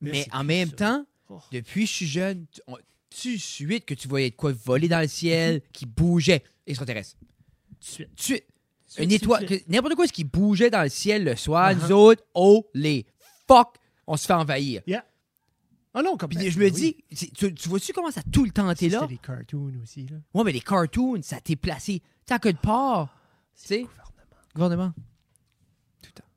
Mais 0.00 0.24
en 0.32 0.44
même 0.44 0.68
ça. 0.70 0.76
temps, 0.76 1.06
Oh. 1.30 1.40
depuis 1.52 1.82
que 1.84 1.88
je 1.88 1.92
suis 1.94 2.06
jeune, 2.06 2.46
tu, 2.52 2.60
on- 2.68 2.76
tu 3.10 3.38
suite 3.38 3.86
que 3.86 3.94
tu 3.94 4.06
voyais 4.08 4.30
de 4.30 4.36
quoi 4.36 4.52
voler 4.52 4.88
dans 4.88 5.00
le 5.00 5.08
ciel, 5.08 5.62
qui 5.72 5.86
bougeait, 5.86 6.42
extraterrestre. 6.66 7.16
Tout 7.18 7.26
de 7.92 8.08
suite. 8.16 8.44
De 8.96 9.02
de 9.02 9.02
Une 9.04 9.12
étoile, 9.12 9.46
de 9.46 9.56
que- 9.56 9.62
n'importe 9.70 9.94
quoi 9.96 10.06
ce 10.06 10.12
qui 10.12 10.24
bougeait 10.24 10.70
dans 10.70 10.82
le 10.82 10.88
ciel 10.88 11.24
le 11.24 11.34
soir, 11.36 11.70
Uh-huh. 11.72 11.82
nous 11.82 11.92
autres, 11.92 12.22
oh 12.34 12.68
les 12.74 13.06
fuck, 13.48 13.76
on 14.06 14.16
se 14.16 14.26
fait 14.26 14.32
envahir. 14.34 14.82
Ah 15.96 16.02
non, 16.02 16.16
comme 16.16 16.28
Puis 16.30 16.50
je 16.50 16.58
me 16.58 16.70
dis, 16.70 16.96
tu, 17.36 17.54
tu 17.54 17.68
vois-tu 17.68 17.92
comment 17.92 18.10
ça 18.10 18.20
a 18.20 18.30
tout 18.30 18.44
le 18.44 18.50
temps 18.50 18.68
été 18.70 18.88
là? 18.88 19.00
C'était 19.02 19.14
des 19.14 19.18
cartoons 19.20 19.72
aussi. 19.82 20.06
Là. 20.06 20.16
Ouais, 20.34 20.42
mais 20.44 20.50
les 20.52 20.60
cartoons, 20.60 21.22
ça 21.22 21.40
t'est 21.40 21.54
placé. 21.56 22.00
Tu 22.00 22.06
sais, 22.26 22.34
à 22.34 22.38
quelque 22.40 22.60
part. 22.60 23.06
Tu 23.54 23.62
C'est 23.62 23.66
sais, 23.68 23.80
le 23.82 23.86
gouvernement. 23.86 24.44
gouvernement. 24.54 24.92
Tout 26.02 26.06
le 26.08 26.12
temps. 26.12 26.28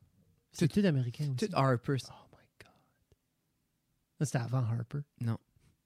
C'est 0.52 0.68
tout 0.68 0.86
américain 0.86 1.24
aussi. 1.36 1.48
Tout 1.48 1.56
Harper. 1.56 1.96
Oh 2.10 2.14
my 2.34 2.66
God. 4.20 4.26
C'était 4.28 4.38
avant 4.38 4.60
Harper. 4.64 5.00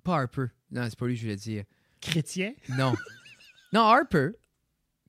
Pas 0.04 0.16
Harper. 0.18 0.46
Non, 0.72 0.84
c'est 0.90 1.00
pas 1.00 1.08
lui 1.08 1.14
que 1.16 1.20
je 1.22 1.26
voulais 1.26 1.36
dire. 1.38 1.64
Chrétien? 2.02 2.54
Non. 2.78 2.94
non, 3.72 3.82
Harper. 3.84 4.32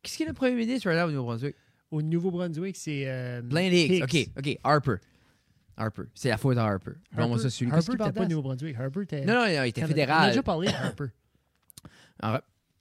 Qu'est-ce 0.02 0.16
qu'il 0.16 0.24
est 0.26 0.28
le 0.28 0.34
premier 0.34 0.54
ministre 0.56 0.88
right 0.90 1.00
now 1.00 1.08
au 1.08 1.12
Nouveau-Brunswick? 1.12 1.56
Au 1.90 2.02
Nouveau-Brunswick, 2.02 2.76
c'est. 2.76 3.04
Euh, 3.06 3.42
Blaine 3.42 3.72
Higgs. 3.72 4.02
OK, 4.02 4.28
OK. 4.38 4.58
Harper. 4.64 4.94
Harper. 5.76 6.02
C'est 6.14 6.28
la 6.28 6.36
faute 6.38 6.56
à 6.58 6.64
Harper. 6.64 6.92
Donne-moi 7.16 7.38
ça 7.38 7.50
celui 7.50 7.70
Harper 7.72 7.96
parle 7.96 8.12
pas? 8.12 8.26
Nouveau-Brunswick? 8.26 8.76
Harper, 8.78 9.06
t'es. 9.06 9.24
Non, 9.24 9.34
non, 9.34 9.40
non, 9.40 9.62
il 9.62 9.68
était 9.68 9.80
Canada. 9.80 9.82
On 9.82 9.84
a 9.84 9.86
fédéral. 9.88 10.28
déjà 10.30 10.42
parlé 10.42 10.68
de 10.68 10.72
Harper. 10.74 11.04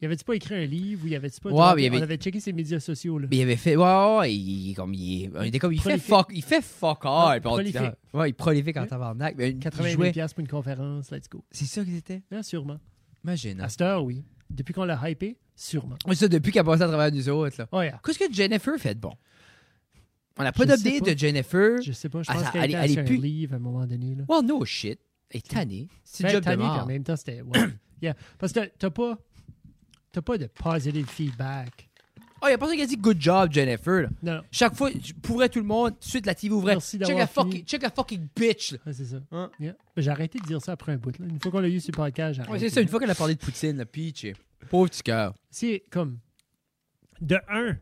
Il 0.02 0.06
avait-tu 0.06 0.24
pas 0.24 0.36
écrit 0.36 0.56
un 0.56 0.66
livre 0.66 1.04
ou 1.04 1.08
il 1.08 1.16
avait-tu 1.16 1.40
pas. 1.40 1.50
Ouais, 1.50 1.84
il 1.84 1.92
On 1.92 1.94
avait- 1.94 2.02
avait 2.04 2.18
checké 2.18 2.40
ses 2.40 2.54
médias 2.54 2.80
sociaux, 2.80 3.20
là. 3.20 3.28
Mais 3.30 3.38
il 3.38 3.42
avait 3.44 3.56
fait. 3.56 3.76
Ouais, 3.76 4.18
ouais, 4.18 4.34
il, 4.34 4.74
comme. 4.74 4.96
Il, 4.96 5.26
est- 5.26 5.32
on 5.36 5.44
était 5.44 5.60
comme, 5.60 5.74
il 5.74 5.80
fait 5.80 5.90
Prolifique. 6.00 6.10
fuck. 6.10 6.28
Il 6.34 6.44
fait 6.44 6.62
fuck 6.64 7.00
all. 7.04 7.28
Ouais, 7.36 7.40
puis 7.40 7.48
on- 7.48 7.52
prolifique. 7.54 7.82
Ouais, 8.14 8.30
il 8.30 8.34
prolifique 8.34 8.78
en 8.78 8.88
tabarnak. 8.88 9.36
Mais 9.38 9.52
il 9.52 9.60
80 9.60 9.84
000 9.84 9.96
jouait. 9.96 10.12
piastres 10.12 10.36
pour 10.36 10.42
une 10.42 10.48
conférence, 10.48 11.12
let's 11.12 11.30
go. 11.30 11.44
C'est 11.52 11.66
ça 11.66 11.84
qu'ils 11.84 11.98
étaient? 11.98 12.24
Bien, 12.32 12.42
sûrement. 12.42 12.80
Imagine. 13.24 13.62
À 13.62 13.70
cette 13.70 13.82
heure, 13.82 14.04
oui. 14.04 14.24
Depuis 14.54 14.74
qu'on 14.74 14.84
l'a 14.86 15.10
hypé, 15.10 15.38
sûrement. 15.56 15.96
Ouais, 16.06 16.16
ça, 16.16 16.28
depuis 16.28 16.52
qu'elle 16.52 16.62
a 16.62 16.66
passé 16.66 16.84
à 16.84 16.88
travers 16.88 17.12
nous 17.12 17.30
autres, 17.30 17.56
là. 17.60 17.68
Oh, 17.72 17.82
yeah. 17.82 18.00
Qu'est-ce 18.04 18.20
que 18.20 18.32
Jennifer 18.34 18.78
fait 18.78 18.96
de 18.96 19.00
bon? 19.00 19.14
On 20.38 20.44
n'a 20.44 20.52
pas 20.52 20.66
d'update 20.66 21.06
de 21.14 21.18
Jennifer. 21.18 21.82
Je 21.82 21.92
sais 21.92 22.10
pas, 22.10 22.24
je 22.24 22.32
Ah, 22.32 22.36
pense 22.36 22.50
qu'elle 22.52 22.64
elle 22.64 22.70
est- 22.72 22.74
était 22.74 22.84
elle 22.84 22.90
est 22.90 22.94
sur 22.94 23.02
un 23.02 23.06
plus- 23.06 23.18
livre 23.18 23.54
à 23.54 23.56
un 23.58 23.60
moment 23.60 23.86
donné. 23.86 24.16
Là. 24.16 24.24
Well, 24.30 24.46
no 24.46 24.64
shit. 24.66 25.00
Elle 25.30 25.38
est 25.38 25.48
tannée. 25.48 25.88
C'est 26.04 26.24
Ben, 26.24 26.32
job 26.32 26.40
de 26.42 26.46
tanné, 26.46 26.58
puis 26.58 26.66
mort. 26.68 26.84
en 26.84 26.86
même 26.86 27.04
temps, 27.04 27.16
c'était. 27.16 27.42
ouais. 27.42 27.60
Yeah. 28.02 28.16
Parce 28.38 28.52
que 28.54 28.60
t'as 28.78 28.90
pas. 28.90 29.18
T'as 30.12 30.22
pas 30.22 30.38
de 30.38 30.48
positive 30.48 31.08
feedback. 31.08 31.90
Oh, 32.42 32.48
il 32.48 32.52
y 32.52 32.54
a 32.54 32.58
personne 32.58 32.76
qui 32.78 32.82
a 32.84 32.88
dit 32.88 32.98
good 32.98 33.22
job, 33.22 33.52
Jennifer. 33.52 34.10
Non, 34.24 34.36
non. 34.36 34.42
Chaque 34.52 34.76
fois, 34.76 34.90
je- 34.92 35.14
pour 35.14 35.36
vrai, 35.36 35.48
tout 35.50 35.60
le 35.60 35.66
monde, 35.66 35.92
tout 35.92 36.00
de 36.00 36.10
suite, 36.10 36.26
la 36.26 36.34
TV 36.34 36.54
ouvrait. 36.54 36.74
Merci 36.74 36.98
Check 36.98 37.16
la, 37.18 37.28
fucking, 37.28 37.64
check 37.66 37.82
la 37.84 37.92
fucking 37.92 38.28
bitch. 38.36 38.74
Ouais, 38.86 38.94
c'est 38.94 39.06
ça. 39.06 39.18
Hein? 39.32 39.52
Yeah. 39.60 39.76
Ben, 39.96 40.02
J'ai 40.02 40.10
arrêté 40.10 40.40
de 40.40 40.46
dire 40.46 40.62
ça 40.62 40.72
après 40.72 40.92
un 40.94 40.98
bout. 40.98 41.18
Là. 41.20 41.26
Une 41.30 41.40
fois 41.40 41.52
qu'on 41.52 41.60
l'a 41.60 41.68
eu 41.70 41.80
sur 41.80 41.92
le 41.92 41.98
podcast, 41.98 42.42
j'ai 42.44 42.52
Ouais, 42.52 42.58
c'est 42.60 42.70
ça, 42.70 42.82
une 42.82 42.88
fois 42.88 43.00
qu'elle 43.00 43.12
a 43.12 43.16
parlé 43.16 43.36
de 43.36 43.40
Poutine, 43.40 43.78
la 43.78 43.86
Peach, 43.86 44.24
et- 44.26 44.34
pauvre 44.70 44.90
petit 44.90 45.04
cœur. 45.04 45.36
C'est 45.52 45.84
comme. 45.92 46.18
De 47.22 47.38
un, 47.50 47.78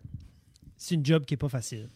c'est 0.76 0.96
une 0.96 1.06
job 1.06 1.24
qui 1.24 1.36
est 1.36 1.38
pas 1.38 1.48
facile. 1.50 1.90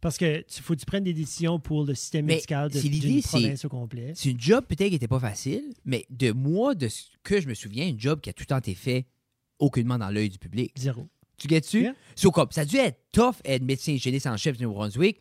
Parce 0.00 0.18
que 0.18 0.42
tu 0.42 0.62
faut 0.62 0.74
que 0.74 0.78
tu 0.80 0.86
prennes 0.86 1.02
des 1.02 1.14
décisions 1.14 1.58
pour 1.58 1.84
le 1.84 1.94
système 1.94 2.26
Mais 2.26 2.34
médical 2.34 2.70
de, 2.70 2.78
l'idée, 2.78 3.22
province 3.22 3.64
au 3.64 3.68
complet. 3.68 4.12
C'est 4.14 4.30
une 4.30 4.38
job 4.40 4.64
peut-être 4.68 4.86
qui 4.86 4.92
n'était 4.92 5.08
pas 5.08 5.18
facile, 5.18 5.64
mais 5.84 6.06
de 6.10 6.30
moi, 6.30 6.76
de 6.76 6.86
ce 6.86 7.06
que 7.24 7.40
je 7.40 7.48
me 7.48 7.54
souviens, 7.54 7.88
une 7.88 7.98
job 7.98 8.20
qui 8.20 8.30
a 8.30 8.32
tout 8.32 8.42
le 8.42 8.46
temps 8.46 8.58
été 8.58 8.74
fait 8.76 9.06
aucunement 9.58 9.98
dans 9.98 10.10
l'œil 10.10 10.28
du 10.28 10.38
public. 10.38 10.72
Zéro. 10.78 11.08
Tu? 11.36 11.82
Yeah. 11.82 11.94
So, 12.14 12.30
comme, 12.30 12.50
ça 12.50 12.62
a 12.62 12.64
dû 12.64 12.76
être 12.76 12.98
tough 13.12 13.36
être 13.44 13.62
médecin 13.62 13.92
hygiéniste 13.92 14.26
en 14.26 14.36
chef 14.36 14.56
du 14.56 14.64
Nouveau-Brunswick, 14.64 15.20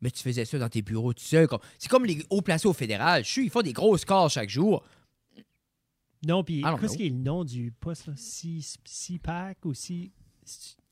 mais 0.00 0.10
tu 0.10 0.22
faisais 0.22 0.44
ça 0.44 0.58
dans 0.58 0.68
tes 0.68 0.82
bureaux 0.82 1.12
tout 1.14 1.22
seul. 1.24 1.48
C'est 1.78 1.88
comme 1.88 2.04
les 2.04 2.22
hauts 2.30 2.42
placés 2.42 2.68
au 2.68 2.72
fédéral. 2.72 3.24
Je 3.24 3.30
suis, 3.30 3.44
ils 3.44 3.50
font 3.50 3.62
des 3.62 3.72
gros 3.72 3.96
scores 3.96 4.28
chaque 4.30 4.50
jour. 4.50 4.84
Non, 6.26 6.42
puis 6.42 6.62
qu'est-ce 6.80 6.96
qui 6.96 7.06
est 7.06 7.10
le 7.10 7.16
nom 7.16 7.44
du 7.44 7.72
poste, 7.72 8.06
là? 8.06 8.14
C- 8.16 8.60
CPAC 8.84 9.64
ou 9.64 9.74
C... 9.74 10.10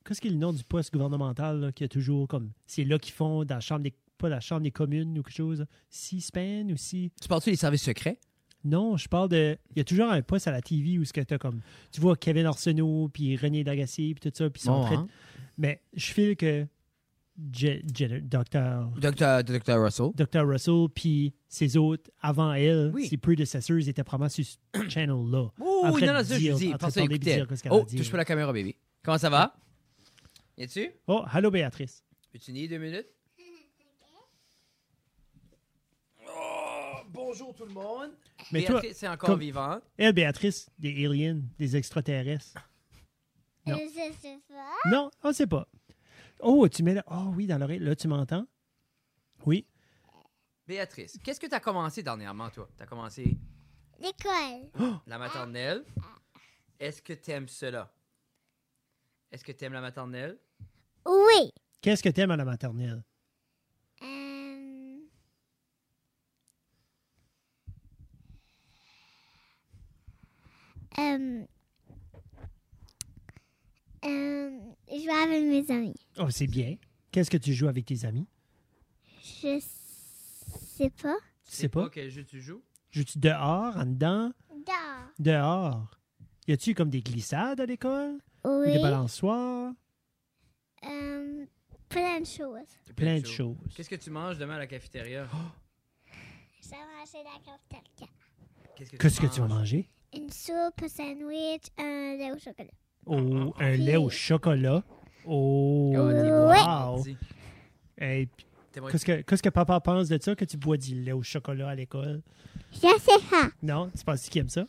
Qu'est-ce 0.04 0.20
qui 0.20 0.28
est 0.28 0.32
le 0.32 0.36
nom 0.36 0.52
du 0.52 0.64
poste 0.64 0.92
gouvernemental 0.92 1.60
là, 1.60 1.72
qui 1.72 1.84
a 1.84 1.88
toujours 1.88 2.26
comme. 2.26 2.50
C'est 2.66 2.84
là 2.84 2.98
qu'ils 2.98 3.12
font 3.14 3.44
dans 3.44 3.54
la 3.56 3.60
chambre 3.60 3.82
des. 3.82 3.94
Pas 4.18 4.28
la 4.28 4.40
chambre 4.40 4.62
des 4.62 4.70
communes 4.70 5.18
ou 5.18 5.22
quelque 5.22 5.36
chose. 5.36 5.60
là? 5.60 5.66
C-SPAN 5.90 6.70
ou 6.70 6.76
C. 6.76 7.10
Tu 7.20 7.28
parles-tu 7.28 7.50
des 7.50 7.56
services 7.56 7.82
secrets? 7.82 8.18
Non, 8.64 8.96
je 8.96 9.08
parle 9.08 9.28
de. 9.28 9.58
Il 9.74 9.78
y 9.78 9.80
a 9.80 9.84
toujours 9.84 10.08
un 10.10 10.22
poste 10.22 10.46
à 10.46 10.52
la 10.52 10.62
TV 10.62 10.98
où 10.98 11.04
ce 11.04 11.12
que 11.12 11.20
t'as 11.20 11.38
comme. 11.38 11.60
Tu 11.90 12.00
vois 12.00 12.16
Kevin 12.16 12.46
Arsenault, 12.46 13.08
puis 13.12 13.36
René 13.36 13.64
Lagacé, 13.64 14.14
puis 14.14 14.30
tout 14.30 14.36
ça, 14.36 14.48
puis 14.50 14.62
sont 14.62 14.82
Bon, 14.82 14.86
hein? 14.96 15.08
Mais 15.58 15.80
je 15.94 16.12
file 16.12 16.36
que. 16.36 16.66
Je- 17.52 17.80
je- 17.96 18.20
Dr. 18.20 18.90
Dr. 19.00 19.42
Dr. 19.42 19.82
Russell. 19.82 20.10
Dr. 20.14 20.46
Russell, 20.46 20.86
puis 20.94 21.32
ses 21.48 21.76
autres, 21.78 22.10
avant 22.20 22.52
elle, 22.52 22.90
Oui. 22.94 23.06
ses 23.08 23.16
predecessors 23.16 23.78
étaient 23.88 24.04
probablement 24.04 24.28
sur 24.28 24.44
ce 24.44 24.88
channel-là. 24.88 25.48
Oh, 25.58 25.88
train 25.96 26.06
non, 26.06 26.12
non, 26.12 26.24
ça, 26.24 26.38
je 26.38 26.52
dis. 26.52 26.72
Pensez 26.78 27.00
a 27.00 27.04
Oh, 27.70 27.84
touche 27.96 28.10
pas 28.10 28.18
la 28.18 28.24
caméra, 28.26 28.52
bébé. 28.52 28.76
Comment 29.02 29.18
ça 29.18 29.30
va? 29.30 29.56
Y 30.58 30.68
tu 30.68 30.90
Oh, 31.08 31.22
allô 31.26 31.50
Béatrice. 31.50 32.04
Peux-tu 32.30 32.52
nier 32.52 32.68
deux 32.68 32.78
minutes? 32.78 33.06
Oh, 36.28 37.02
bonjour 37.32 37.54
tout 37.54 37.64
le 37.64 37.72
monde. 37.72 38.10
Mais 38.50 38.62
toi, 38.64 38.80
Béatrice 38.80 39.02
est 39.02 39.08
encore 39.08 39.30
comme- 39.30 39.40
vivante. 39.40 39.82
Elle, 39.96 40.12
Béatrice, 40.12 40.68
des 40.78 41.06
aliens, 41.06 41.40
des 41.58 41.76
extraterrestres. 41.76 42.54
Non. 43.66 43.78
Je 43.78 43.88
sais 44.20 44.38
pas. 44.48 44.90
Non, 44.90 45.10
on 45.22 45.28
ne 45.28 45.32
sait 45.32 45.46
pas. 45.46 45.66
Oh, 46.40 46.68
tu 46.68 46.82
mets 46.82 46.94
là. 46.94 47.04
Oh 47.10 47.32
oui, 47.36 47.46
dans 47.46 47.56
l'oreille. 47.58 47.78
Là, 47.78 47.94
tu 47.94 48.08
m'entends? 48.08 48.44
Oui. 49.46 49.66
Béatrice, 50.66 51.18
qu'est-ce 51.22 51.40
que 51.40 51.46
tu 51.46 51.54
as 51.54 51.60
commencé 51.60 52.02
dernièrement, 52.02 52.50
toi? 52.50 52.68
Tu 52.76 52.82
as 52.82 52.86
commencé 52.86 53.36
L'école. 54.00 55.00
la 55.06 55.18
maternelle. 55.18 55.84
Est-ce 56.78 57.00
que 57.00 57.12
tu 57.12 57.30
aimes 57.30 57.48
cela? 57.48 57.92
Est-ce 59.30 59.44
que 59.44 59.52
tu 59.52 59.64
aimes 59.64 59.72
la 59.72 59.80
maternelle? 59.80 60.38
Oui. 61.06 61.52
Qu'est-ce 61.80 62.02
que 62.02 62.08
t'aimes 62.10 62.30
à 62.32 62.36
la 62.36 62.44
maternelle? 62.44 63.02
Euh... 70.98 71.44
Euh... 74.04 74.50
Je 74.88 75.06
vais 75.06 75.34
avec 75.34 75.44
mes 75.44 75.74
amis. 75.74 75.94
Oh, 76.18 76.30
c'est 76.30 76.46
bien. 76.46 76.76
Qu'est-ce 77.10 77.30
que 77.30 77.36
tu 77.36 77.52
joues 77.52 77.68
avec 77.68 77.86
tes 77.86 78.04
amis? 78.04 78.26
Je 79.22 79.60
sais 79.60 80.90
pas. 80.90 81.16
Tu 81.44 81.52
sais 81.52 81.68
pas? 81.68 81.88
quel 81.90 82.10
jeu 82.10 82.24
tu 82.24 82.40
joues? 82.40 82.62
Joues-tu 82.90 83.18
dehors, 83.18 83.76
en 83.76 83.86
dedans? 83.86 84.32
Dehors. 84.50 85.10
Dehors. 85.18 85.98
Y 86.46 86.52
a-tu 86.52 86.74
comme 86.74 86.90
des 86.90 87.00
glissades 87.00 87.60
à 87.60 87.66
l'école? 87.66 88.18
Ou 88.44 88.60
Oui. 88.60 88.72
Des 88.72 88.80
balançoires? 88.80 89.72
Euh... 90.84 91.46
Plein 91.88 92.20
de 92.20 92.26
choses. 92.26 92.68
Plein 92.96 93.20
de 93.20 93.26
choses. 93.26 93.56
Qu'est-ce 93.74 93.90
que 93.90 93.96
tu 93.96 94.10
manges 94.10 94.38
demain 94.38 94.54
à 94.54 94.58
la 94.58 94.66
cafétéria? 94.66 95.28
Je 96.62 96.70
vais 96.70 96.76
manger 96.76 97.24
la 97.24 97.38
cafétéria. 97.44 98.12
Qu'est-ce 98.74 98.96
Qu'est-ce 98.96 99.20
que 99.20 99.26
tu 99.26 99.40
vas 99.40 99.48
manger? 99.48 99.88
Une 100.14 100.30
soupe, 100.30 100.82
un 100.82 100.88
sandwich, 100.88 101.62
un 101.78 102.16
lait 102.16 102.30
au 102.32 102.38
chocolat. 102.38 102.70
Oh, 103.06 103.54
un 103.58 103.70
lait 103.76 103.96
au 103.96 104.10
chocolat. 104.10 104.82
Oh, 105.24 105.92
Oh, 105.96 105.96
wow. 105.96 107.04
Hey, 107.98 108.26
puis 108.26 108.46
Qu'est-ce 108.90 109.04
que, 109.04 109.20
qu'est-ce 109.22 109.42
que 109.42 109.48
papa 109.50 109.80
pense 109.80 110.08
de 110.08 110.18
ça, 110.20 110.34
que 110.34 110.44
tu 110.44 110.56
bois 110.56 110.76
du 110.76 111.00
lait 111.02 111.12
au 111.12 111.22
chocolat 111.22 111.68
à 111.70 111.74
l'école? 111.74 112.22
Je 112.72 112.78
sais 112.78 113.18
pas. 113.30 113.50
Non? 113.62 113.90
Tu 113.96 114.02
penses 114.04 114.28
qu'il 114.28 114.40
aime 114.40 114.48
ça? 114.48 114.64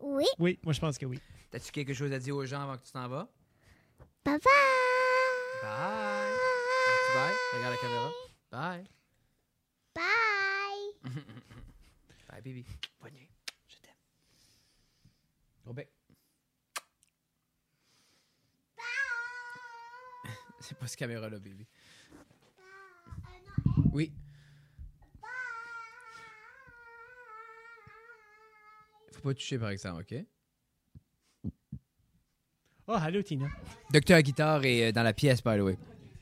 Oui. 0.00 0.24
Oui, 0.38 0.58
moi 0.62 0.72
je 0.72 0.80
pense 0.80 0.96
que 0.98 1.06
oui. 1.06 1.18
T'as-tu 1.50 1.72
quelque 1.72 1.92
chose 1.94 2.12
à 2.12 2.18
dire 2.18 2.36
aux 2.36 2.44
gens 2.46 2.60
avant 2.62 2.76
que 2.76 2.84
tu 2.84 2.92
t'en 2.92 3.08
vas? 3.08 3.28
Bye 4.24 4.38
bye. 4.38 5.62
Bye! 5.62 6.32
Tu 7.06 7.18
bye? 7.18 7.34
Regarde 7.54 7.74
la 7.74 7.80
caméra. 7.80 8.10
Bye! 8.52 8.84
Bye. 9.94 11.12
Bye, 12.30 12.42
baby. 12.44 12.64
Bonne 13.02 13.14
nuit. 13.14 13.27
Bec. 15.72 15.88
C'est 20.60 20.76
pas 20.78 20.86
cette 20.86 20.98
caméra-là, 20.98 21.38
baby. 21.38 21.66
Oui. 23.92 24.12
Faut 29.12 29.20
pas 29.20 29.34
toucher, 29.34 29.58
par 29.58 29.70
exemple, 29.70 30.02
OK? 30.02 30.14
Oh, 32.86 32.94
allô 32.94 33.20
Tina. 33.22 33.48
Docteur 33.92 34.22
Guitare 34.22 34.64
est 34.64 34.88
euh, 34.88 34.92
dans 34.92 35.02
la 35.02 35.12
pièce, 35.12 35.42
by 35.42 35.58
the 35.58 35.60
way. 35.60 35.76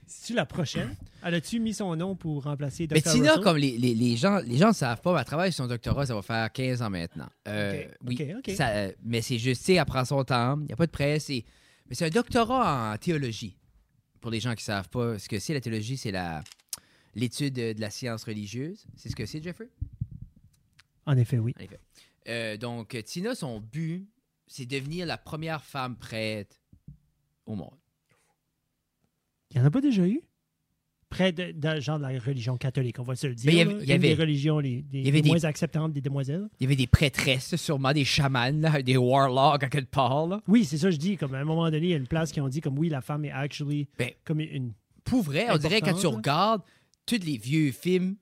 C'est-tu 0.06 0.34
la 0.34 0.46
prochaine? 0.46 0.96
Elle 1.26 1.34
a-tu 1.34 1.58
mis 1.58 1.74
son 1.74 1.96
nom 1.96 2.14
pour 2.14 2.44
remplacer 2.44 2.86
Dr. 2.86 2.94
Mais 2.94 3.00
Tina, 3.02 3.30
Russell? 3.30 3.42
comme 3.42 3.56
les, 3.56 3.76
les, 3.76 3.94
les 3.96 4.16
gens 4.16 4.38
les 4.38 4.56
gens 4.58 4.68
ne 4.68 4.72
savent 4.72 5.00
pas, 5.00 5.12
mais 5.12 5.18
elle 5.18 5.24
travaille 5.24 5.52
sur 5.52 5.64
son 5.64 5.68
doctorat, 5.68 6.06
ça 6.06 6.14
va 6.14 6.22
faire 6.22 6.52
15 6.52 6.82
ans 6.82 6.90
maintenant. 6.90 7.28
Euh, 7.48 7.84
Ok, 8.08 8.22
Oui, 8.46 8.54
ça, 8.54 8.88
mais 9.02 9.20
c'est 9.22 9.38
juste, 9.38 9.62
tu 9.62 9.66
sais, 9.66 9.74
elle 9.74 9.84
prend 9.86 10.04
son 10.04 10.22
temps, 10.22 10.56
il 10.60 10.66
n'y 10.66 10.72
a 10.72 10.76
pas 10.76 10.86
de 10.86 10.92
presse. 10.92 11.28
et- 11.30 11.44
mais 11.88 11.96
c'est 11.96 12.06
un 12.06 12.10
doctorat 12.10 12.92
en 12.92 12.96
théologie. 12.98 13.56
Pour 14.20 14.30
les 14.30 14.38
gens 14.38 14.50
qui 14.54 14.62
ne 14.62 14.66
savent 14.66 14.88
pas 14.88 15.18
ce 15.18 15.28
que 15.28 15.40
c'est, 15.40 15.52
la 15.52 15.60
théologie, 15.60 15.96
c'est 15.96 16.12
la 16.12 16.44
l'étude 17.16 17.54
de, 17.54 17.74
la 17.78 17.90
science 17.90 18.22
religieuse. 18.22 18.86
C'est 18.94 19.08
ce 19.08 19.16
que 19.16 19.26
c'est, 19.26 19.42
Jeffrey? 19.42 19.68
En 21.06 21.16
effet, 21.16 21.38
oui. 21.38 21.54
En 21.58 21.62
effet. 21.64 21.80
Euh, 22.28 22.56
donc, 22.56 22.96
Tina, 23.04 23.34
son 23.34 23.58
but, 23.60 24.08
c'est 24.46 24.66
devenir 24.66 25.06
la 25.06 25.18
première 25.18 25.64
femme 25.64 25.96
prêtre 25.96 26.56
au 27.46 27.54
monde. 27.56 27.74
Il 29.50 29.56
n'y 29.56 29.62
en 29.64 29.66
a 29.66 29.70
pas 29.72 29.80
déjà 29.80 30.06
eu? 30.06 30.20
Près 31.08 31.30
de, 31.32 31.52
de- 31.52 31.80
genre 31.80 31.98
de 31.98 32.02
la 32.02 32.18
religion 32.18 32.56
catholique, 32.56 32.98
on 32.98 33.04
va 33.04 33.14
se 33.14 33.28
le 33.28 33.34
dire. 33.36 33.46
Mais 33.46 33.52
il 33.52 33.88
y 33.88 33.92
avait- 33.92 34.08
y 34.10 34.14
des 34.16 34.20
religions 34.20 34.58
les, 34.58 34.82
des- 34.82 34.98
y 34.98 35.08
avait 35.08 35.18
les 35.18 35.22
des- 35.22 35.28
moins 35.28 35.44
acceptantes 35.44 35.92
des 35.92 36.00
demoiselles. 36.00 36.48
Il 36.58 36.64
y 36.64 36.66
avait 36.66 36.74
des 36.76 36.88
prêtresses, 36.88 37.54
sûrement 37.56 37.92
des 37.92 38.04
chamans, 38.04 38.50
là, 38.52 38.82
des 38.82 38.96
warlocks 38.96 39.62
à 39.62 39.68
quelque 39.68 39.90
part. 39.90 40.26
Là. 40.26 40.42
Oui, 40.48 40.64
c'est 40.64 40.78
ça, 40.78 40.90
je 40.90 40.96
dis. 40.96 41.16
Comme 41.16 41.34
à 41.34 41.38
un 41.38 41.44
moment 41.44 41.64
donné, 41.70 41.78
il 41.86 41.90
y 41.90 41.94
a 41.94 41.96
une 41.96 42.08
place 42.08 42.32
qui 42.32 42.40
ont 42.40 42.48
dit 42.48 42.60
comme 42.60 42.76
oui, 42.78 42.88
la 42.88 43.00
femme 43.00 43.24
est 43.24 43.30
actually 43.30 43.86
Ben, 43.98 44.10
comme 44.24 44.40
une. 44.40 44.72
pour 45.04 45.22
vrai, 45.22 45.46
on 45.50 45.58
dirait 45.58 45.80
quand 45.80 45.94
tu 45.94 46.06
regardes 46.08 46.62
tous 47.06 47.20
les 47.24 47.38
vieux 47.38 47.70
films, 47.70 48.16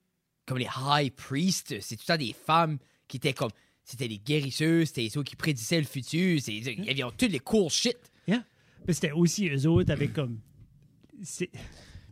comme 0.45 0.59
les 0.59 0.69
High 0.87 1.11
Priests, 1.11 1.81
c'est 1.81 1.97
tout 1.97 2.03
le 2.07 2.15
temps 2.19 2.23
des 2.23 2.35
femmes 2.35 2.79
qui 3.09 3.17
étaient 3.17 3.33
comme. 3.33 3.51
C'était 3.83 4.09
les 4.09 4.19
guérisseuses, 4.19 4.89
c'était 4.89 5.09
ceux 5.09 5.23
qui 5.23 5.37
prédisaient 5.37 5.79
le 5.81 5.87
futur, 5.87 6.39
c'est- 6.41 6.55
il 6.55 6.85
y 6.85 6.91
avait 7.03 7.11
tous 7.17 7.29
les 7.29 7.39
cool 7.39 7.71
shit. 7.71 7.97
Mais 8.87 8.93
c'était 8.93 9.13
aussi 9.13 9.49
eux 9.49 9.67
autres 9.67 9.91
avec 9.91 10.13
comme. 10.13 10.39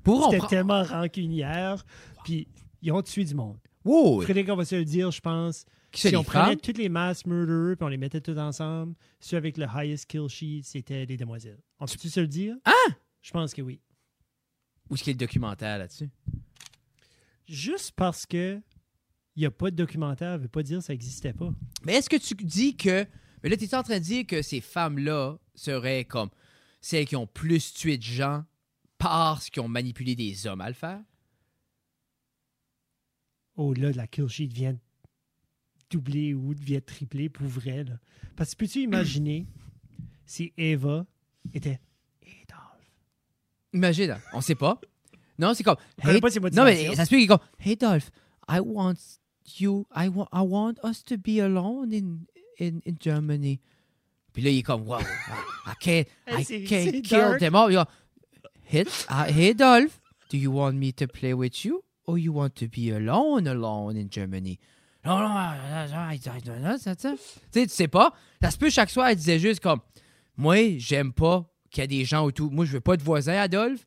Pour 0.02 0.34
prend- 0.36 0.46
tellement 0.46 0.82
rancunière, 0.82 1.84
puis 2.24 2.48
ils 2.80 2.92
ont 2.92 3.02
tué 3.02 3.24
du 3.24 3.34
monde. 3.34 3.58
Wow. 3.84 4.22
Frédéric, 4.22 4.50
on 4.50 4.56
va 4.56 4.64
se 4.64 4.76
le 4.76 4.84
dire, 4.84 5.10
je 5.10 5.20
pense. 5.20 5.64
Qui 5.90 6.08
si 6.08 6.16
on 6.16 6.24
prenait 6.24 6.56
tous 6.56 6.72
les 6.78 6.88
mass 6.88 7.26
murderers 7.26 7.76
puis 7.76 7.84
on 7.84 7.88
les 7.88 7.98
mettait 7.98 8.20
tous 8.20 8.38
ensemble, 8.38 8.94
ceux 9.20 9.36
avec 9.36 9.58
le 9.58 9.66
highest 9.66 10.06
kill 10.06 10.26
sheet, 10.26 10.62
c'était 10.64 11.04
les 11.04 11.18
demoiselles. 11.18 11.60
On 11.80 11.84
peut-tu 11.84 12.08
se 12.08 12.20
le 12.20 12.28
dire? 12.28 12.56
Ah! 12.64 12.72
Je 13.20 13.30
pense 13.30 13.52
que 13.52 13.60
oui. 13.60 13.80
Où 14.88 14.94
est-ce 14.94 15.04
qu'il 15.04 15.12
y 15.12 15.14
a 15.14 15.18
le 15.18 15.26
documentaire 15.26 15.78
là-dessus? 15.78 16.08
Juste 17.46 17.92
parce 17.94 18.24
que 18.24 18.60
il 19.36 19.40
n'y 19.40 19.46
a 19.46 19.50
pas 19.50 19.70
de 19.70 19.76
documentaire, 19.76 20.38
veut 20.38 20.48
pas 20.48 20.62
dire 20.62 20.78
que 20.78 20.84
ça 20.84 20.92
n'existait 20.92 21.32
pas. 21.32 21.50
Mais 21.84 21.94
est-ce 21.94 22.10
que 22.10 22.16
tu 22.16 22.34
dis 22.34 22.76
que. 22.76 23.06
Mais 23.42 23.48
là, 23.48 23.56
tu 23.56 23.64
es 23.64 23.74
en 23.74 23.82
train 23.82 23.98
de 23.98 24.04
dire 24.04 24.26
que 24.26 24.42
ces 24.42 24.60
femmes-là 24.60 25.36
seraient 25.54 26.04
comme 26.04 26.28
celles 26.80 27.06
qui 27.06 27.16
ont 27.16 27.26
plus 27.26 27.72
tué 27.74 27.96
de 27.96 28.02
gens 28.02 28.44
parce 29.02 29.50
qu'ils 29.50 29.62
ont 29.62 29.68
manipulé 29.68 30.14
des 30.14 30.46
hommes 30.46 30.60
à 30.60 30.68
le 30.68 30.74
faire? 30.74 31.00
Au-delà 33.56 33.92
de 33.92 33.96
la 33.96 34.06
kill 34.06 34.28
sheet 34.28 34.46
vient 34.52 34.78
doubler 35.90 36.34
ou 36.34 36.54
vient 36.56 36.80
tripler 36.80 37.28
pour 37.28 37.46
vrai. 37.46 37.84
Là. 37.84 37.98
Parce 38.36 38.52
que 38.54 38.58
peux-tu 38.58 38.80
imaginer 38.80 39.46
si 40.26 40.52
Eva 40.56 41.04
était 41.52 41.80
Adolf? 42.22 42.86
Imagine, 43.74 44.10
hein, 44.12 44.20
on 44.32 44.40
sait 44.40 44.54
pas. 44.54 44.80
Non, 45.38 45.52
c'est 45.54 45.64
comme. 45.64 45.76
Hey- 46.02 46.20
pas 46.20 46.28
non, 46.52 46.64
mais 46.64 46.94
ça 46.94 47.04
se 47.04 47.10
peut 47.10 47.16
qu'il 47.16 47.24
est 47.24 47.26
comme. 47.26 47.40
Hey 47.58 47.76
Dolph, 47.76 48.10
I 48.48 48.60
want 48.60 48.94
you. 49.58 49.86
I, 49.94 50.08
wa- 50.08 50.28
I 50.32 50.40
want 50.42 50.74
us 50.84 51.02
to 51.04 51.16
be 51.18 51.40
alone 51.40 51.92
in, 51.92 52.20
in, 52.60 52.78
in 52.86 52.94
Germany. 53.00 53.60
Puis 54.32 54.42
là, 54.42 54.50
il 54.50 54.58
est 54.58 54.62
comme, 54.62 54.88
wow, 54.88 55.00
I, 55.00 55.74
can't, 55.78 56.06
I 56.26 56.44
can't 56.66 57.02
kill 57.02 57.36
them 57.38 57.54
all. 57.54 57.70
Hey, 58.72 58.86
uh, 59.10 59.24
hey 59.24 59.52
Dolph, 59.52 60.00
do 60.30 60.38
you 60.38 60.50
want 60.50 60.76
me 60.76 60.92
to 60.92 61.06
play 61.06 61.34
with 61.34 61.62
you? 61.62 61.84
Or 62.06 62.16
you 62.16 62.32
want 62.32 62.56
to 62.56 62.68
be 62.68 62.90
alone, 62.90 63.46
alone 63.46 63.98
in 63.98 64.08
Germany? 64.08 64.58
Non, 65.04 65.18
non, 65.18 65.28
ah, 65.28 65.58
ah, 65.60 65.86
ah, 65.92 66.10
ah, 66.64 66.78
ça. 66.78 66.96
Tu 66.96 67.06
sais, 67.50 67.66
tu 67.66 67.68
sais 67.68 67.88
pas. 67.88 68.14
Ça 68.40 68.50
se 68.50 68.56
peut, 68.56 68.70
chaque 68.70 68.88
soir, 68.88 69.08
elle 69.08 69.16
disait 69.16 69.38
juste 69.38 69.60
comme, 69.60 69.80
moi, 70.38 70.78
j'aime 70.78 71.12
pas 71.12 71.44
qu'il 71.70 71.82
y 71.82 71.84
a 71.84 71.86
des 71.86 72.06
gens 72.06 72.24
autour. 72.24 72.50
Moi, 72.50 72.64
je 72.64 72.72
veux 72.72 72.80
pas 72.80 72.96
de 72.96 73.02
voisins, 73.02 73.36
Adolphe. 73.36 73.86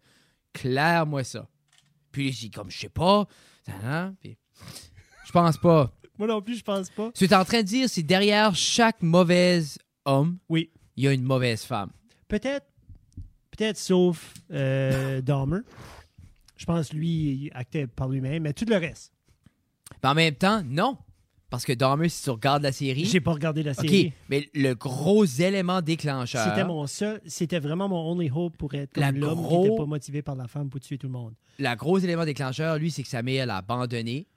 Claire-moi 0.54 1.24
ça. 1.24 1.48
Puis 2.12 2.32
j'ai 2.32 2.52
comme, 2.52 2.70
je 2.70 2.78
sais 2.78 2.90
pas. 2.90 3.28
Hein? 3.84 4.14
Puis, 4.20 4.38
je 5.26 5.32
pense 5.32 5.58
pas. 5.58 5.92
Moi 6.20 6.28
non 6.28 6.44
plus, 6.44 6.58
je 6.58 6.64
pense 6.64 6.92
pas. 6.92 7.10
Ce 7.16 7.22
que 7.22 7.26
tu 7.26 7.32
es 7.32 7.36
en 7.36 7.44
train 7.44 7.64
de 7.64 7.68
dire, 7.68 7.90
c'est 7.90 8.04
derrière 8.04 8.54
chaque 8.54 9.02
mauvais 9.02 9.64
homme, 10.06 10.38
Oui. 10.48 10.70
il 10.96 11.06
y 11.06 11.08
a 11.08 11.12
une 11.12 11.24
mauvaise 11.24 11.64
femme. 11.64 11.90
Peut-être, 12.28 12.68
peut-être 13.56 13.78
sauf 13.78 14.34
euh, 14.52 15.22
Dahmer. 15.22 15.60
Je 16.58 16.66
pense 16.66 16.94
lui, 16.94 17.10
il 17.10 17.52
actait 17.54 17.88
par 17.88 18.08
lui-même, 18.10 18.44
mais 18.44 18.54
tout 18.54 18.66
le 18.68 18.78
reste. 18.78 19.12
Mais 20.04 20.10
en 20.10 20.16
même 20.16 20.36
temps, 20.36 20.62
non. 20.66 20.98
Parce 21.50 21.64
que 21.64 21.74
Dahmer, 21.74 22.10
si 22.10 22.24
tu 22.24 22.30
regardes 22.32 22.64
la 22.64 22.72
série. 22.72 23.06
J'ai 23.06 23.22
pas 23.22 23.32
regardé 23.34 23.62
la 23.64 23.72
OK, 23.72 23.82
série. 23.82 24.14
mais 24.30 24.50
le 24.54 24.74
gros 24.74 25.26
élément 25.26 25.82
déclencheur. 25.82 26.44
C'était 26.50 26.66
mon 26.66 26.86
seul, 26.88 27.22
c'était 27.28 27.60
vraiment 27.60 27.88
mon 27.88 28.12
only 28.12 28.30
hope 28.34 28.58
pour 28.58 28.74
être 28.74 28.98
La 28.98 29.08
comme 29.12 29.20
l'homme 29.20 29.36
gros- 29.36 29.64
qui 29.64 29.70
n'était 29.70 29.78
pas 29.82 29.86
motivé 29.86 30.22
par 30.22 30.36
la 30.36 30.48
femme 30.48 30.70
pour 30.70 30.80
tuer 30.80 30.98
tout 30.98 31.08
le 31.08 31.14
monde. 31.14 31.34
Le 31.60 31.76
gros 31.76 31.98
élément 32.00 32.26
déclencheur, 32.26 32.78
lui, 32.78 32.90
c'est 32.92 33.04
que 33.04 33.10
sa 33.10 33.22
mère, 33.22 33.44
elle 33.44 33.50
a 33.52 33.58
abandonné. 33.58 34.28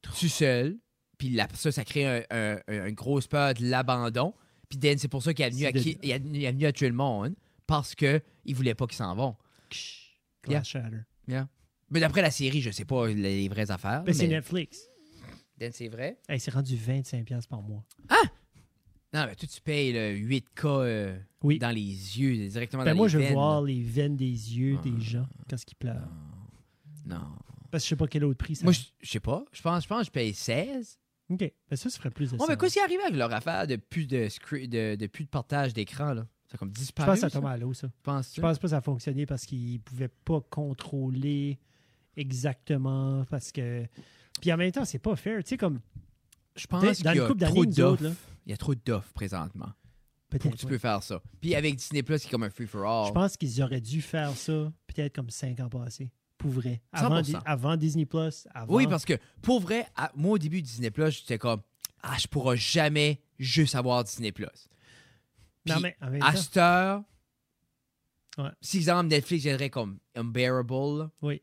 Tout 0.00 0.14
seul. 0.14 0.76
Puis 1.18 1.36
ça, 1.54 1.72
ça 1.72 1.84
crée 1.84 2.06
un- 2.06 2.22
un- 2.30 2.58
un- 2.68 2.86
une 2.86 2.94
grosse 2.94 3.26
peur 3.26 3.52
de 3.54 3.64
l'abandon. 3.64 4.32
Puis 4.68 4.78
Dan, 4.78 4.96
c'est 4.96 5.08
pour 5.08 5.22
ça 5.22 5.34
qu'il 5.34 5.44
est 5.44 5.50
venu, 5.50 5.64
à, 5.66 5.72
de- 5.72 5.78
il 5.80 6.12
est 6.44 6.52
venu 6.52 6.66
à 6.66 6.72
tuer 6.72 6.88
le 6.88 6.94
monde. 6.94 7.34
Parce 7.68 7.94
qu'il 7.94 8.20
voulait 8.54 8.74
pas 8.74 8.86
qu'ils 8.88 8.96
s'en 8.96 9.14
vont. 9.14 9.36
Glass 10.42 10.66
Shatter. 10.66 11.02
Mais 11.90 12.00
d'après 12.00 12.22
la 12.22 12.30
série, 12.32 12.60
je 12.60 12.70
sais 12.70 12.84
pas 12.84 13.06
les, 13.06 13.14
les 13.14 13.48
vraies 13.48 13.70
affaires. 13.70 14.02
Ben, 14.02 14.12
c'est 14.12 14.26
mais 14.26 14.34
Netflix. 14.36 14.80
Dan, 15.56 15.70
c'est 15.72 15.88
vrai. 15.88 16.18
Hey, 16.28 16.40
c'est 16.40 16.50
rendu 16.52 16.74
25$ 16.76 17.24
piastres 17.24 17.48
par 17.48 17.62
mois. 17.62 17.84
Non, 19.14 19.24
mais 19.26 19.34
toi, 19.34 19.48
tu 19.48 19.60
payes 19.62 19.92
le 19.92 20.14
8K 20.18 20.64
euh, 20.66 21.18
Oui. 21.42 21.58
dans 21.58 21.70
les 21.70 21.80
yeux, 21.80 22.48
directement 22.48 22.84
Ben 22.84 22.90
dans 22.92 22.96
moi, 22.96 23.06
les 23.06 23.12
je 23.12 23.18
veux 23.18 23.24
veines, 23.24 23.32
voir 23.32 23.62
les 23.62 23.80
veines 23.82 24.16
des 24.16 24.26
yeux 24.26 24.76
Ah. 24.78 24.82
des 24.84 25.00
gens 25.00 25.26
quand 25.48 25.56
ils 25.66 25.74
pleurent. 25.76 25.94
là. 25.94 26.08
Non. 27.06 27.20
Parce 27.70 27.84
que 27.84 27.86
je 27.86 27.88
sais 27.90 27.96
pas 27.96 28.06
quel 28.06 28.24
autre 28.24 28.36
prix 28.38 28.56
ça 28.56 28.64
Moi, 28.64 28.72
je 28.72 28.80
je 29.00 29.10
sais 29.10 29.20
pas. 29.20 29.44
Je 29.52 29.62
pense, 29.62 29.82
je 29.84 29.88
pense 29.88 30.00
que 30.00 30.06
je 30.06 30.10
paye 30.10 30.34
16. 30.34 30.98
OK. 31.30 31.38
Ben 31.38 31.52
ça, 31.76 31.88
ça 31.90 31.98
ferait 31.98 32.10
plus 32.10 32.30
de 32.32 32.36
Oh, 32.38 32.44
mais 32.48 32.56
qu'est-ce 32.56 32.74
qui 32.74 32.78
est 32.80 32.82
arrivé 32.82 33.02
avec 33.02 33.16
leur 33.16 33.32
affaire 33.32 33.66
de 33.66 33.76
plus 33.76 34.06
de, 34.06 34.28
de, 34.66 34.94
de 34.94 35.06
plus 35.06 35.24
de 35.24 35.28
partage 35.30 35.72
d'écran, 35.74 36.12
là? 36.14 36.26
Ça 36.48 36.54
a 36.54 36.58
comme 36.58 36.70
Je 36.74 36.78
disparu. 36.80 37.06
pense 37.10 37.20
que 37.20 37.28
ça 37.28 37.30
tombe 37.30 37.46
à 37.46 37.56
l'eau, 37.56 37.74
ça. 37.74 37.88
Penses-tu? 38.02 38.36
Je 38.36 38.40
pense 38.40 38.58
pas 38.58 38.62
que 38.62 38.68
ça 38.68 38.78
a 38.78 38.80
fonctionné 38.80 39.26
parce 39.26 39.44
qu'ils 39.44 39.74
ne 39.74 39.78
pouvaient 39.78 40.08
pas 40.08 40.40
contrôler 40.40 41.58
exactement. 42.16 43.24
Parce 43.30 43.52
que. 43.52 43.86
Puis 44.40 44.52
en 44.52 44.56
même 44.56 44.72
temps, 44.72 44.84
c'est 44.84 44.98
pas 44.98 45.16
fair. 45.16 45.42
Tu 45.42 45.50
sais, 45.50 45.56
comme. 45.56 45.80
Je 46.56 46.66
pense 46.66 46.82
Dans 46.82 46.92
qu'il 46.92 47.06
une 47.06 47.14
y 47.14 47.20
a 47.20 47.48
trop 47.50 47.64
d'offres. 47.66 48.04
Il 48.46 48.50
y 48.50 48.52
a 48.52 48.56
trop 48.56 48.74
d'offres 48.74 49.12
présentement. 49.12 49.66
Pour 50.30 50.38
Peut-être. 50.40 50.52
que 50.54 50.58
tu 50.58 50.66
ouais. 50.66 50.72
peux 50.72 50.78
faire 50.78 51.02
ça? 51.02 51.22
Puis 51.40 51.54
avec 51.54 51.76
Disney 51.76 52.02
Plus, 52.02 52.18
c'est 52.18 52.28
comme 52.28 52.42
un 52.42 52.50
free-for-all. 52.50 53.06
Je 53.08 53.12
pense 53.12 53.36
qu'ils 53.36 53.62
auraient 53.62 53.80
dû 53.80 54.02
faire 54.02 54.30
ça 54.36 54.70
peut-être 54.86 55.14
comme 55.14 55.30
cinq 55.30 55.60
ans 55.60 55.68
passés. 55.68 56.10
Pour 56.36 56.50
vrai. 56.50 56.82
Avant, 56.92 57.20
100%. 57.20 57.22
Di- 57.22 57.36
avant 57.44 57.76
Disney 57.76 58.04
Plus. 58.06 58.46
Avant... 58.54 58.74
Oui, 58.74 58.86
parce 58.86 59.04
que 59.04 59.14
pour 59.42 59.60
vrai, 59.60 59.86
à- 59.96 60.12
moi 60.14 60.32
au 60.32 60.38
début 60.38 60.60
de 60.62 60.66
Disney 60.66 60.90
Plus, 60.90 61.10
j'étais 61.12 61.38
comme 61.38 61.60
Ah, 62.02 62.16
je 62.18 62.26
pourrai 62.26 62.56
jamais 62.56 63.20
juste 63.38 63.74
avoir 63.74 64.04
Disney 64.04 64.32
Plus. 64.32 64.68
Non, 65.68 65.74
Puis, 65.74 65.82
mais 65.82 65.96
en 66.00 66.10
même 66.10 66.22
À 66.22 66.32
temps, 66.32 66.38
cette 66.38 66.56
heure, 66.56 67.02
Ouais. 68.38 68.50
si 68.60 68.76
exemple 68.78 69.08
Netflix 69.08 69.44
viendrait 69.44 69.70
comme 69.70 69.98
unbearable, 70.14 71.10
Oui. 71.22 71.42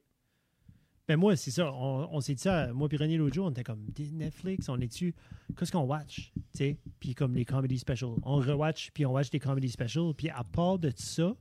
Ben 1.07 1.17
moi, 1.17 1.35
c'est 1.35 1.51
ça. 1.51 1.71
On, 1.71 2.07
on 2.11 2.19
s'est 2.19 2.33
dit 2.33 2.41
ça, 2.41 2.73
moi 2.73 2.87
et 2.91 2.97
René 2.97 3.15
l'autre 3.17 3.35
jour, 3.35 3.45
on 3.45 3.51
était 3.51 3.63
comme 3.63 3.85
Netflix, 4.13 4.67
on 4.69 4.79
est-tu. 4.81 5.13
Qu'est-ce 5.55 5.71
qu'on 5.71 5.83
watch? 5.83 6.31
Tu 6.33 6.41
sais? 6.57 6.77
Puis 6.99 7.13
comme 7.13 7.35
les 7.35 7.45
comedy 7.45 7.77
specials. 7.77 8.15
On 8.23 8.37
rewatch, 8.37 8.89
puis 8.91 9.05
on 9.05 9.11
watch 9.11 9.29
des 9.29 9.39
comedy 9.39 9.69
specials. 9.69 10.15
Puis 10.15 10.29
à 10.31 10.43
part 10.43 10.79
de 10.79 10.91
ça, 10.95 11.35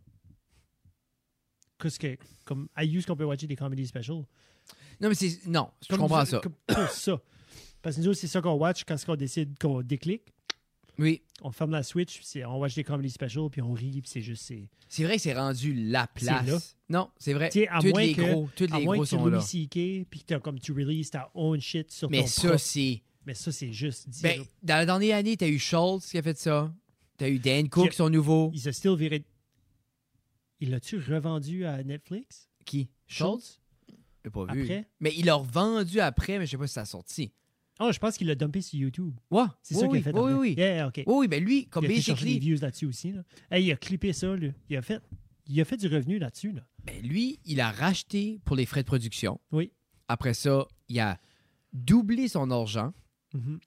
qu'est-ce 1.81 1.99
que. 1.99 2.19
Comme, 2.45 2.69
use 2.83 3.07
qu'on 3.07 3.17
peut 3.17 3.25
watcher 3.25 3.47
des 3.47 3.57
comedy 3.57 3.87
specials? 3.87 4.25
non 5.01 5.09
mais 5.09 5.15
c'est 5.15 5.47
non, 5.47 5.71
je 5.89 5.97
comprends 5.97 6.25
ça. 6.27 6.41
Comme 6.41 6.55
ça. 6.91 7.19
Parce 7.81 7.97
que 7.97 8.03
nous, 8.03 8.13
c'est 8.13 8.27
ça 8.29 8.43
qu'on 8.43 8.55
watch 8.55 8.85
quand 8.85 8.97
on 9.09 9.17
décide 9.17 9.59
qu'on 9.59 9.81
déclique. 9.83 10.34
Oui, 10.99 11.23
On 11.43 11.51
ferme 11.51 11.73
la 11.73 11.83
Switch, 11.83 12.21
puis 12.21 12.45
on 12.45 12.59
watch 12.59 12.75
des 12.75 12.85
comedy 12.85 13.11
specials, 13.11 13.51
puis 13.51 13.61
on 13.61 13.73
rit, 13.73 14.01
puis 14.01 14.03
c'est 14.11 14.21
juste. 14.23 14.45
c'est- 14.89 15.05
vrai 15.05 15.17
que 15.17 15.23
c'est 15.23 15.35
rendu 15.35 15.75
la 15.75 16.01
là. 16.01 16.07
place. 16.07 16.77
Non, 16.89 17.11
c'est 17.19 17.33
vrai. 17.33 17.49
Tu 17.51 17.61
sais, 17.61 17.69
à 17.69 17.81
Tous 17.81 17.89
moins 17.89 18.03
les 18.03 18.15
que- 18.15 18.23
gros, 18.23 18.49
tous 18.55 18.65
À 18.73 18.79
les 18.79 18.85
moins 18.85 18.97
gros 18.97 19.05
que 19.05 19.09
tu 19.09 19.17
sont 19.17 19.27
là. 19.27 19.41
C.K., 19.41 20.07
puis 20.09 20.21
que 20.21 20.25
t'as 20.27 20.39
comme 20.41 20.61
tu 20.61 20.73
releases 20.73 21.11
ta 21.11 21.31
own 21.35 21.61
shit 21.61 21.91
sur 21.91 22.09
Mais 22.11 22.21
ton 22.21 22.27
ça 22.29 22.43
propre- 22.49 22.59
c'est 22.61 23.03
Mais 23.27 23.35
ça, 23.35 23.51
c'est 23.53 23.73
juste. 23.73 24.09
ben, 24.23 24.43
dans 24.63 24.77
la 24.77 24.87
dernière 24.87 25.17
année, 25.17 25.37
t'as 25.37 25.49
eu 25.49 25.59
Schultz 25.59 26.11
qui 26.11 26.19
a 26.19 26.23
fait 26.23 26.39
ça. 26.39 26.73
T'as 27.17 27.29
eu 27.29 27.39
Dan 27.39 27.69
Cook, 27.69 27.91
Qui- 27.91 27.97
son 27.97 28.11
nouveau. 28.11 28.51
Il 28.55 28.61
s'est 28.61 28.73
still 28.73 28.97
viré. 28.97 29.25
Il 30.61 30.71
l'a-tu 30.71 30.99
revendu 30.99 31.65
à 31.67 31.83
Netflix? 31.83 32.49
Qui? 32.65 32.89
Schultz? 33.07 33.61
J'ai 34.25 34.31
pas 34.31 34.45
vu. 34.47 34.63
Après? 34.63 34.89
Mais 35.01 35.13
il 35.17 35.27
l'a 35.27 35.35
revendu 35.35 36.01
après, 36.01 36.39
mais 36.39 36.47
je 36.47 36.53
sais 36.53 36.57
pas 36.59 36.67
si 36.67 36.75
ça 36.75 36.83
a 36.83 36.87
sorti. 36.87 37.33
Oh, 37.81 37.91
je 37.93 37.99
pense 37.99 38.17
qu'il 38.17 38.27
l'a 38.29 38.35
dumpé 38.37 38.61
sur 38.61 38.79
YouTube. 38.79 39.15
Ouais, 39.31 39.45
C'est 39.63 39.75
oui, 39.75 39.81
ça 39.81 39.89
qu'il 39.89 39.97
a 39.99 40.03
fait. 40.03 40.13
Oui, 40.19 40.33
oui. 40.33 40.55
Yeah. 40.57 40.91
Oui, 40.97 41.03
oui, 41.07 41.29
ben 41.29 41.43
lui, 41.43 41.67
comme 41.67 41.85
il 41.85 41.91
a 41.91 41.95
chercher 42.01 42.25
des 42.25 42.31
basically, 42.35 42.39
views 42.39 42.61
là-dessus 42.61 42.87
aussi. 42.87 43.13
Là. 43.13 43.23
Hey, 43.51 43.65
il 43.67 43.73
a 43.73 43.77
clippé 43.77 44.13
ça. 44.13 44.37
Là. 44.37 44.49
Il, 44.71 44.77
a 44.77 44.83
fait, 44.83 45.03
il 45.47 45.61
a 45.61 45.65
fait 45.65 45.77
du 45.77 45.89
revenu 45.89 46.19
là-dessus. 46.19 46.53
Là. 46.53 46.65
ben 46.85 47.03
lui, 47.05 47.41
il 47.45 47.61
a 47.61 47.71
racheté 47.73 48.39
pour 48.45 48.55
les 48.57 48.65
frais 48.67 48.83
de 48.83 48.87
production. 48.87 49.41
Oui. 49.51 49.73
Après 50.07 50.35
ça, 50.35 50.67
il 50.89 51.01
a 51.01 51.19
doublé 51.73 52.29
son 52.29 52.51
argent, 52.51 52.93
Mhm. 53.33 53.59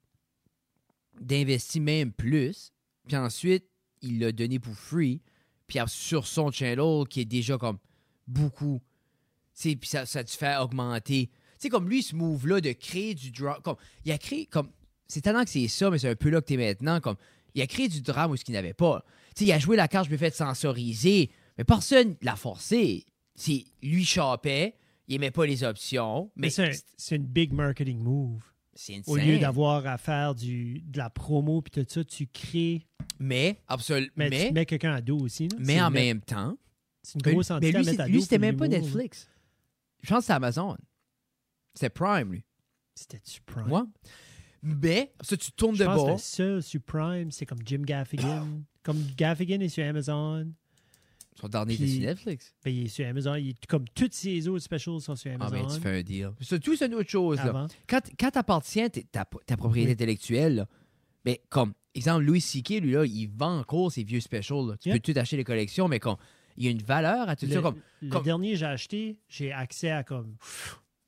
d'investi 1.19 1.79
même 1.79 2.11
plus. 2.13 2.71
Puis 3.07 3.17
ensuite, 3.17 3.65
il 4.01 4.19
l'a 4.19 4.32
donné 4.32 4.59
pour 4.59 4.73
free. 4.75 5.21
Puis 5.67 5.79
sur 5.88 6.27
son 6.27 6.51
channel, 6.51 7.03
qui 7.09 7.21
est 7.21 7.25
déjà 7.25 7.57
comme 7.57 7.77
beaucoup. 8.27 8.82
Puis 9.59 9.77
ça, 9.84 10.05
ça 10.05 10.23
te 10.23 10.32
fait 10.32 10.55
augmenter. 10.57 11.29
Tu 11.60 11.64
sais, 11.64 11.70
comme 11.70 11.89
lui, 11.89 12.03
ce 12.03 12.16
move-là 12.16 12.62
de 12.62 12.72
créer 12.74 13.14
du 13.16 13.32
drama. 13.32 13.60
Comme, 13.64 13.76
il 14.05 14.12
a 14.12 14.18
créé 14.18 14.45
comme. 14.45 14.70
C'est 15.08 15.22
tellement 15.22 15.43
que 15.43 15.49
c'est 15.49 15.68
ça, 15.68 15.89
mais 15.89 15.97
c'est 15.99 16.10
un 16.10 16.16
peu 16.16 16.30
là 16.30 16.41
que 16.41 16.45
t'es 16.47 16.58
maintenant. 16.58 16.99
Comme, 16.99 17.16
il 17.55 17.62
a 17.62 17.68
créé 17.68 17.88
du 17.88 18.01
drame 18.01 18.32
où 18.32 18.36
ce 18.38 18.43
qu'il 18.43 18.53
n'avait 18.53 18.74
pas. 18.74 19.03
Tu 19.36 19.39
sais, 19.43 19.45
il 19.45 19.51
a 19.51 19.60
joué 19.60 19.76
la 19.78 19.88
carte, 19.88 20.08
je 20.08 20.12
me 20.12 20.18
fais 20.18 20.32
sensoriser. 20.32 21.32
Mais 21.58 21.64
personne 21.64 22.16
l'a 22.22 22.36
forcé. 22.36 23.05
C'est 23.36 23.66
lui 23.82 24.03
chopait, 24.05 24.76
il 25.08 25.16
aimait 25.16 25.32
pas 25.32 25.45
les 25.45 25.64
options. 25.64 26.30
Mais 26.36 26.47
Mais 26.58 26.74
c'est 26.97 27.14
un- 27.14 27.16
une 27.18 27.26
big 27.26 27.53
marketing 27.53 27.99
move. 27.99 28.41
insane. 28.76 29.01
Au 29.08 29.16
lieu 29.16 29.39
d'avoir 29.39 29.86
à 29.88 29.97
faire 29.97 30.36
du, 30.36 30.82
de 30.86 30.97
la 30.99 31.10
promo 31.10 31.62
puis 31.62 31.72
tout 31.72 31.86
ça, 31.88 32.03
tu 32.03 32.28
crées. 32.28 32.86
Mais, 33.20 33.60
absolument. 33.68 34.12
Mais, 34.16 34.30
Mais, 34.30 34.47
tu 34.47 34.53
mets 34.53 34.66
quelqu'un 34.68 34.93
à 34.93 35.01
dos 35.01 35.18
aussi. 35.20 35.47
là. 35.47 35.55
mais 35.60 35.82
en 35.82 35.88
une- 35.88 35.93
même 35.93 36.22
temps. 36.22 36.55
C'est 37.01 37.16
une 37.16 37.22
grosse 37.32 37.49
mais 37.49 37.55
entité 37.55 37.72
lui, 37.80 37.86
mettre 37.86 38.01
à 38.01 38.08
lui, 38.08 38.14
dos 38.18 38.22
c'était 38.22 38.38
même 38.38 38.58
pas. 38.58 38.68
Netflix. 38.68 39.28
Je 40.03 40.10
pense 40.10 40.20
que 40.20 40.26
c'est 40.26 40.34
Amazon. 40.34 40.76
C'était 41.78 41.89
Prime, 41.89 42.32
lui. 42.32 42.43
C'était-tu 42.95 43.41
Prime? 43.45 43.67
Moi. 43.67 43.88
Mais, 44.63 45.13
ça, 45.21 45.38
tu 45.38 45.51
tournes 45.51 45.75
Je 45.75 45.82
de 45.84 45.86
pense 45.86 45.95
bord. 45.97 46.19
seul 46.19 46.63
sur 46.63 46.82
Prime, 46.82 47.30
c'est 47.32 47.45
comme 47.45 47.59
Jim 47.63 47.84
Gaffigan. 47.86 48.47
comme 48.84 49.01
Gaffigan 49.15 49.59
est 49.59 49.69
sur 49.69 49.86
Amazon. 49.86 50.51
Son 51.39 51.47
dernier 51.47 51.75
Puis- 51.75 51.97
sur 51.97 52.01
Netflix. 52.01 52.55
Ben, 52.65 52.73
il 52.73 52.86
est 52.86 52.88
sur 52.88 53.05
Amazon. 53.05 53.36
Il 53.36 53.49
est- 53.49 53.65
comme 53.67 53.88
toutes 53.89 54.15
ses 54.15 54.47
autres 54.47 54.63
specials 54.63 54.99
sont 54.99 55.15
sur 55.15 55.30
Ah, 55.39 55.45
Amazon. 55.45 55.67
ben, 55.67 55.75
tu 55.75 55.80
fais 55.82 55.99
un 55.99 56.01
deal. 56.01 56.32
C'est 56.41 56.59
tout, 56.59 56.75
c'est 56.75 56.88
une 56.88 56.95
autre 56.95 57.09
chose. 57.09 57.38
Là. 57.38 57.67
Quand, 57.88 58.01
quand 58.19 58.32
t'appartiens 58.32 58.89
ta, 58.89 59.23
ta 59.23 59.55
propriété 59.57 59.89
Oui. 59.89 59.93
intellectuelle, 59.93 60.55
là, 60.55 60.67
ben, 61.23 61.36
comme, 61.49 61.73
exemple, 61.93 62.23
Louis 62.25 62.41
C.K., 62.41 62.80
lui, 62.82 62.93
là, 62.93 63.05
il 63.05 63.28
vend 63.28 63.59
encore 63.59 63.91
ses 63.91 64.03
vieux 64.03 64.19
specials. 64.21 64.65
là. 64.69 64.78
Tu 64.78 64.89
peux 64.89 64.99
tout 64.99 65.13
acheter 65.15 65.38
les 65.38 65.43
collections, 65.43 65.88
mais 65.88 65.99
comme, 65.99 66.17
il 66.57 66.65
y 66.65 66.67
a 66.67 66.71
une 66.71 66.82
valeur 66.82 67.30
à 67.30 67.36
tout 67.36 67.45
Le, 67.45 67.53
ça. 67.53 67.61
Comme, 67.61 67.80
le 68.01 68.09
comme- 68.09 68.23
dernier 68.23 68.55
j'ai 68.55 68.65
acheté, 68.65 69.19
j'ai 69.30 69.51
accès 69.51 69.91
à 69.91 70.03
comme 70.03 70.36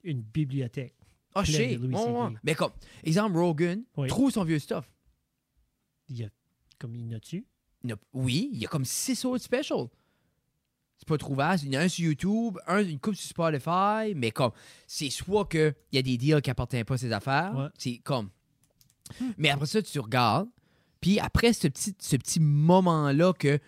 une 0.04 0.22
bibliothèque. 0.22 0.96
ah, 1.36 1.44
je 1.44 1.52
sais. 1.52 1.80
Mais 2.44 2.56
comme, 2.56 2.72
exemple, 3.04 3.38
Rogan 3.38 3.84
Oui. 3.98 4.08
trouve 4.08 4.32
son 4.32 4.44
vieux 4.44 4.60
stuff. 4.60 4.90
Il 6.08 6.18
y 6.18 6.24
a 6.24 6.30
comme 6.80 6.96
il 6.96 7.06
y 7.06 7.14
en 7.14 7.18
a 7.18 7.20
dessus. 7.20 7.46
Il 7.84 7.90
y 7.90 7.94
en 7.94 7.96
a- 7.96 8.00
oui, 8.14 8.50
il 8.54 8.60
y 8.60 8.66
a 8.66 8.68
comme 8.68 8.86
six 8.86 9.24
autres 9.26 9.44
specials. 9.44 9.88
C'est 10.98 11.08
pas 11.08 11.18
trouvable. 11.18 11.62
Il 11.64 11.74
y 11.74 11.78
en 11.78 11.82
a 11.82 11.84
un 11.84 11.88
sur 11.88 12.06
YouTube, 12.06 12.58
un, 12.68 12.84
une 12.84 13.00
coupe 13.00 13.16
sur 13.16 13.30
Spotify, 13.30 14.14
mais 14.16 14.32
comme, 14.32 14.52
c'est 14.88 15.10
soit 15.10 15.46
qu'il 15.46 15.74
y 15.94 15.98
a 15.98 16.02
des 16.02 16.18
deals 16.18 16.42
qui 16.42 16.50
appartiennent 16.50 16.84
pas 16.86 16.96
à 16.96 16.98
ses 16.98 17.12
affaires, 17.12 17.56
Ouais. 17.56 17.68
c'est 17.78 17.98
comme. 18.00 18.30
Mais 19.38 19.50
après 19.50 19.66
ça, 19.66 19.82
tu 19.82 20.00
regardes, 20.00 20.50
puis 21.02 21.20
après 21.20 21.54
ce 21.54 21.68
petit, 21.68 21.96
ce 22.00 22.16
petit 22.18 22.40
moment-là 22.40 23.34
que 23.34 23.60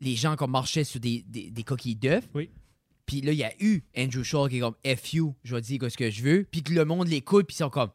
les 0.00 0.16
gens 0.16 0.34
comme 0.36 0.50
marchaient 0.50 0.84
sur 0.84 0.98
des, 1.00 1.22
des, 1.28 1.50
des 1.50 1.62
coquilles 1.62 1.96
d'œufs, 1.96 2.28
Oui. 2.34 2.50
Puis 3.10 3.22
là, 3.22 3.32
il 3.32 3.38
y 3.38 3.42
a 3.42 3.52
eu 3.58 3.82
Andrew 3.98 4.22
Shaw 4.22 4.46
qui 4.48 4.58
est 4.58 4.60
comme 4.60 4.76
FU, 4.84 5.32
je 5.42 5.56
vais 5.56 5.60
dire 5.60 5.80
ce 5.90 5.96
que 5.96 6.10
je 6.10 6.22
veux, 6.22 6.46
puis 6.48 6.62
que 6.62 6.72
le 6.72 6.84
monde 6.84 7.08
l'écoute, 7.08 7.44
puis 7.48 7.56
ils 7.56 7.58
sont 7.58 7.68
comme, 7.68 7.90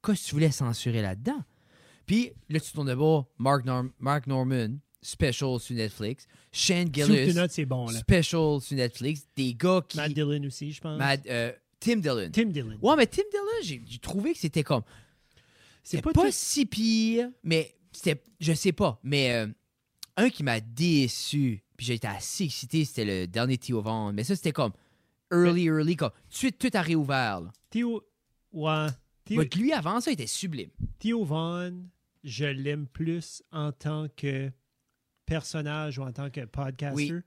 qu'est-ce 0.00 0.22
que 0.22 0.28
tu 0.28 0.34
voulais 0.36 0.52
censurer 0.52 1.02
là-dedans? 1.02 1.42
Puis 2.06 2.30
là, 2.48 2.60
tu 2.60 2.70
tournes 2.70 2.86
de 2.86 2.94
bord, 2.94 3.26
Mark, 3.36 3.64
Norm- 3.64 3.90
Mark 3.98 4.28
Norman, 4.28 4.78
special 5.02 5.58
sur 5.58 5.74
Netflix, 5.74 6.28
Shane 6.52 6.88
Gillis, 6.94 7.34
bon, 7.66 7.86
là. 7.90 7.98
special 7.98 8.60
sur 8.60 8.76
Netflix, 8.76 9.26
des 9.34 9.54
gars 9.54 9.82
qui. 9.88 9.96
Matt 9.96 10.12
Dillon 10.12 10.44
aussi, 10.46 10.70
je 10.70 10.80
pense. 10.80 11.02
Euh, 11.26 11.52
Tim 11.80 11.96
Dillon. 11.96 12.30
Tim 12.32 12.44
Dillon. 12.44 12.78
Ouais, 12.80 12.94
mais 12.96 13.08
Tim 13.08 13.22
Dillon, 13.28 13.80
j'ai 13.88 13.98
trouvé 13.98 14.34
que 14.34 14.38
c'était 14.38 14.62
comme. 14.62 14.82
c'est 15.82 16.00
pas, 16.00 16.30
si 16.30 16.64
pire, 16.64 17.28
mais 17.42 17.74
c'était. 17.90 18.22
Je 18.38 18.52
sais 18.52 18.72
pas. 18.72 19.00
Mais 19.02 19.32
euh, 19.32 19.48
un 20.20 20.30
qui 20.30 20.42
m'a 20.42 20.60
déçu, 20.60 21.62
puis 21.76 21.86
j'ai 21.86 21.94
été 21.94 22.06
assez 22.06 22.44
excité, 22.44 22.84
c'était 22.84 23.04
le 23.04 23.26
dernier 23.26 23.58
Theo 23.58 23.80
Vaughn. 23.80 24.12
Mais 24.14 24.24
ça, 24.24 24.36
c'était 24.36 24.52
comme 24.52 24.72
early, 25.32 25.64
early, 25.66 25.96
comme. 25.96 26.10
Tout 26.10 26.28
de 26.30 26.34
suite, 26.34 26.58
tout 26.58 26.70
a 26.74 26.82
réouvert. 26.82 27.40
là. 27.40 27.52
Theo. 27.70 28.02
Ouais. 28.52 28.88
Lui, 29.56 29.72
avant 29.72 30.00
ça, 30.00 30.10
il 30.10 30.14
était 30.14 30.26
sublime. 30.26 30.70
Theo 30.98 31.24
Vaughn, 31.24 31.88
je 32.24 32.44
l'aime 32.46 32.86
plus 32.88 33.42
en 33.52 33.70
tant 33.72 34.08
que 34.16 34.50
personnage 35.26 35.98
ou 35.98 36.02
en 36.02 36.12
tant 36.12 36.30
que 36.30 36.44
podcaster. 36.44 36.94
Oui. 37.12 37.20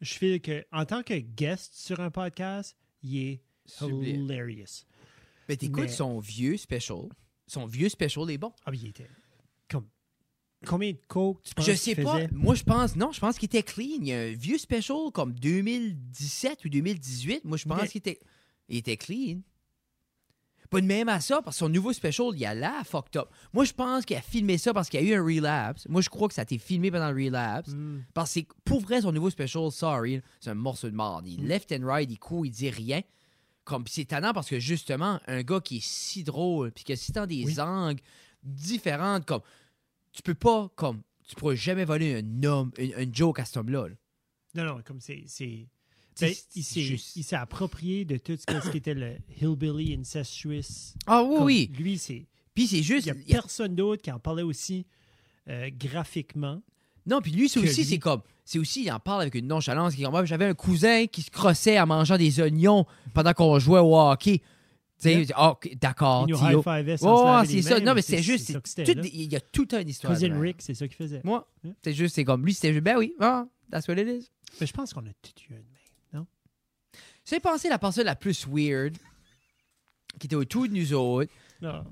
Je 0.00 0.14
feel 0.14 0.40
que 0.40 0.64
en 0.72 0.84
tant 0.84 1.02
que 1.02 1.14
guest 1.14 1.74
sur 1.74 2.00
un 2.00 2.10
podcast, 2.10 2.76
il 3.02 3.16
est 3.16 3.42
Sublime. 3.66 4.24
hilarious. 4.24 4.84
Mais 5.48 5.56
t'écoutes 5.56 5.82
Mais- 5.84 5.88
son 5.88 6.18
vieux 6.18 6.56
special. 6.56 7.08
Son 7.46 7.66
vieux 7.66 7.88
special 7.88 8.30
est 8.30 8.38
bon. 8.38 8.52
Ah, 8.66 8.70
il 8.74 8.88
était 8.88 9.08
combien 10.64 10.92
de 10.92 10.98
coke 11.08 11.42
tu 11.42 11.54
penses 11.54 11.66
Je 11.66 11.72
sais 11.74 11.94
pas. 11.94 12.14
faisait? 12.14 12.28
Moi, 12.32 12.54
je 12.54 12.62
pense. 12.64 12.96
Non, 12.96 13.12
je 13.12 13.20
pense 13.20 13.38
qu'il 13.38 13.46
était 13.46 13.62
clean. 13.62 13.98
Il 14.00 14.08
y 14.08 14.12
a 14.12 14.20
un 14.20 14.32
vieux 14.32 14.58
special 14.58 15.10
comme 15.12 15.32
2017 15.34 16.64
ou 16.64 16.68
2018. 16.68 17.44
Moi, 17.44 17.56
je 17.56 17.64
pense 17.66 17.88
qu'il 17.88 17.98
était, 17.98 18.20
il 18.68 18.78
était 18.78 18.96
clean. 18.96 19.40
Pas 20.70 20.80
de 20.80 20.86
même 20.86 21.08
à 21.08 21.20
ça, 21.20 21.40
parce 21.42 21.56
que 21.56 21.58
son 21.60 21.68
nouveau 21.68 21.92
special, 21.92 22.28
il 22.34 22.44
a 22.44 22.54
là 22.54 22.82
fucked 22.84 23.16
up. 23.16 23.28
Moi, 23.52 23.64
je 23.64 23.72
pense 23.72 24.04
qu'il 24.04 24.16
a 24.16 24.20
filmé 24.22 24.58
ça 24.58 24.72
parce 24.72 24.88
qu'il 24.88 25.00
y 25.04 25.12
a 25.12 25.14
eu 25.14 25.18
un 25.18 25.22
relapse. 25.22 25.86
Moi, 25.88 26.00
je 26.00 26.08
crois 26.08 26.26
que 26.26 26.34
ça 26.34 26.40
a 26.40 26.44
été 26.44 26.58
filmé 26.58 26.90
pendant 26.90 27.12
le 27.12 27.24
relapse. 27.24 27.70
Hmm. 27.70 28.00
Parce 28.12 28.34
que 28.34 28.40
pour 28.64 28.80
vrai, 28.80 29.02
son 29.02 29.12
nouveau 29.12 29.30
special, 29.30 29.70
sorry, 29.70 30.20
c'est 30.40 30.50
un 30.50 30.54
morceau 30.54 30.88
de 30.90 30.94
marde. 30.96 31.28
Il 31.28 31.42
Mm. 31.42 31.46
left 31.46 31.72
and 31.72 31.86
right, 31.86 32.10
il 32.10 32.18
court, 32.18 32.44
il 32.46 32.50
dit 32.50 32.70
rien. 32.70 33.02
Comme 33.64 33.84
pis 33.84 33.92
c'est 33.92 34.04
tannant 34.06 34.32
parce 34.32 34.48
que 34.48 34.58
justement, 34.58 35.20
un 35.28 35.42
gars 35.42 35.60
qui 35.60 35.76
est 35.76 35.84
si 35.84 36.24
drôle, 36.24 36.72
puis 36.72 36.82
qui 36.84 36.92
a 36.92 36.96
si 36.96 37.12
tant 37.12 37.26
des 37.26 37.44
Oui. 37.44 37.60
angles 37.60 38.00
différentes, 38.42 39.24
comme 39.26 39.40
tu 40.14 40.22
peux 40.22 40.34
pas, 40.34 40.70
comme 40.76 41.02
tu 41.28 41.34
pourras 41.34 41.54
jamais 41.54 41.84
voler 41.84 42.14
un 42.22 42.42
homme, 42.44 42.70
un, 42.78 43.02
un 43.02 43.12
joke 43.12 43.38
à 43.40 43.44
cet 43.44 43.58
homme-là. 43.58 43.88
là. 43.88 43.94
Non, 44.54 44.64
non, 44.76 44.82
comme 44.86 45.00
c'est. 45.00 45.24
ben, 46.20 46.32
il 46.54 46.62
s'est 46.62 46.80
juste- 46.82 47.16
il 47.16 47.24
s'est 47.24 47.34
approprié 47.36 48.04
de 48.04 48.16
tout 48.18 48.36
ce, 48.36 48.70
qui 48.70 48.76
était 48.76 48.94
le 48.94 49.16
hillbilly 49.40 49.94
incestuous. 49.98 50.94
Ah 51.06 51.22
oui, 51.24 51.34
Comme 51.36 51.44
oui. 51.44 51.70
Lui, 51.76 51.98
c'est. 51.98 52.26
Puis 52.54 52.68
c'est 52.68 52.76
Il 52.78 52.84
juste. 52.84 53.06
n'y 53.06 53.10
a 53.12 53.14
il 53.26 53.28
y 53.30 53.34
a- 53.34 53.40
personne 53.42 53.74
d'autre 53.74 54.00
qui 54.02 54.12
en 54.12 54.20
parlait 54.20 54.44
aussi 54.44 54.86
euh, 55.48 55.68
graphiquement. 55.76 56.62
Non, 57.06 57.20
puis 57.20 57.32
lui, 57.32 57.48
c'est 57.48 57.58
aussi, 57.60 57.80
lui. 57.82 57.84
c'est 57.84 57.98
comme. 57.98 58.22
C'est 58.46 58.58
aussi, 58.58 58.84
il 58.84 58.92
en 58.92 59.00
parle 59.00 59.22
avec 59.22 59.34
une 59.34 59.46
nonchalance. 59.46 59.96
Ouais, 59.96 60.26
J'avais 60.26 60.44
un 60.46 60.54
cousin 60.54 61.06
qui 61.06 61.22
se 61.22 61.30
crossait 61.30 61.80
en 61.80 61.86
mangeant 61.86 62.16
des 62.18 62.40
oignons 62.40 62.86
pendant 63.14 63.32
qu'on 63.32 63.58
jouait 63.58 63.80
au 63.80 63.98
hockey. 63.98 64.40
Ok, 65.38 65.76
d'accord. 65.80 66.26
Nous 66.28 66.36
laver 66.36 66.96
c'est 66.96 67.62
ça. 67.62 67.80
Non, 67.80 67.94
mais 67.94 68.02
c'est 68.02 68.22
juste. 68.22 68.56
Il 68.76 69.32
y 69.32 69.36
a 69.36 69.40
tout 69.40 69.74
une 69.74 69.88
histoire. 69.88 70.12
Cousin. 70.12 70.38
Rick, 70.40 70.56
c'est 70.60 70.74
ça 70.74 70.86
qu'il 70.88 70.96
faisait. 70.96 71.20
Moi, 71.24 71.46
Yeah. 71.64 71.74
c'est 71.82 71.94
juste, 71.94 72.14
c'est 72.14 72.24
comme 72.24 72.44
lui, 72.44 72.52
c'était 72.52 72.72
juste, 72.72 72.84
ben 72.84 72.98
oui, 72.98 73.14
ah, 73.20 73.46
that's 73.70 73.88
what 73.88 73.94
it 73.94 74.06
is. 74.06 74.30
Mais 74.60 74.66
je 74.66 74.72
pense 74.74 74.92
qu'on 74.92 75.00
a 75.06 75.12
tout 75.22 75.32
eu 75.48 75.54
un 75.54 75.56
de 75.56 75.62
même, 75.62 75.66
non? 76.12 76.26
J'ai 77.24 77.40
pensé 77.40 77.70
la 77.70 77.78
personne 77.78 78.04
la 78.04 78.16
plus 78.16 78.46
weird, 78.46 78.98
qui 80.18 80.26
était 80.26 80.36
autour 80.36 80.68
de 80.68 80.74
nous 80.74 80.92
autres. 80.92 81.32
Non. 81.62 81.84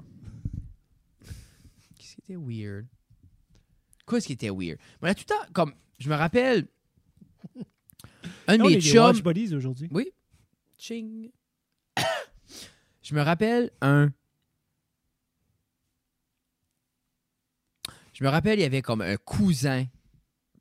Qu'est-ce 1.96 2.14
qui 2.16 2.20
était 2.20 2.36
weird? 2.36 2.86
Qu'est-ce 4.06 4.26
qui 4.26 4.32
était 4.34 4.50
weird? 4.50 4.78
Mais 5.00 5.08
là, 5.08 5.14
tout 5.14 5.24
le 5.26 5.34
temps, 5.34 5.52
comme, 5.54 5.72
je 5.98 6.10
me 6.10 6.14
rappelle, 6.16 6.66
un 8.46 8.58
de 8.58 8.62
mes 8.62 8.74
des 8.74 8.80
chums. 8.82 9.22
aujourd'hui. 9.54 9.88
Oui. 9.90 10.12
Ching. 10.76 11.30
Je 13.03 13.14
me 13.14 13.20
rappelle 13.22 13.70
un. 13.80 14.12
Je 18.12 18.24
me 18.24 18.28
rappelle, 18.28 18.59
il 18.59 18.62
y 18.62 18.66
avait 18.66 18.82
comme 18.82 19.00
un 19.00 19.16
cousin 19.16 19.86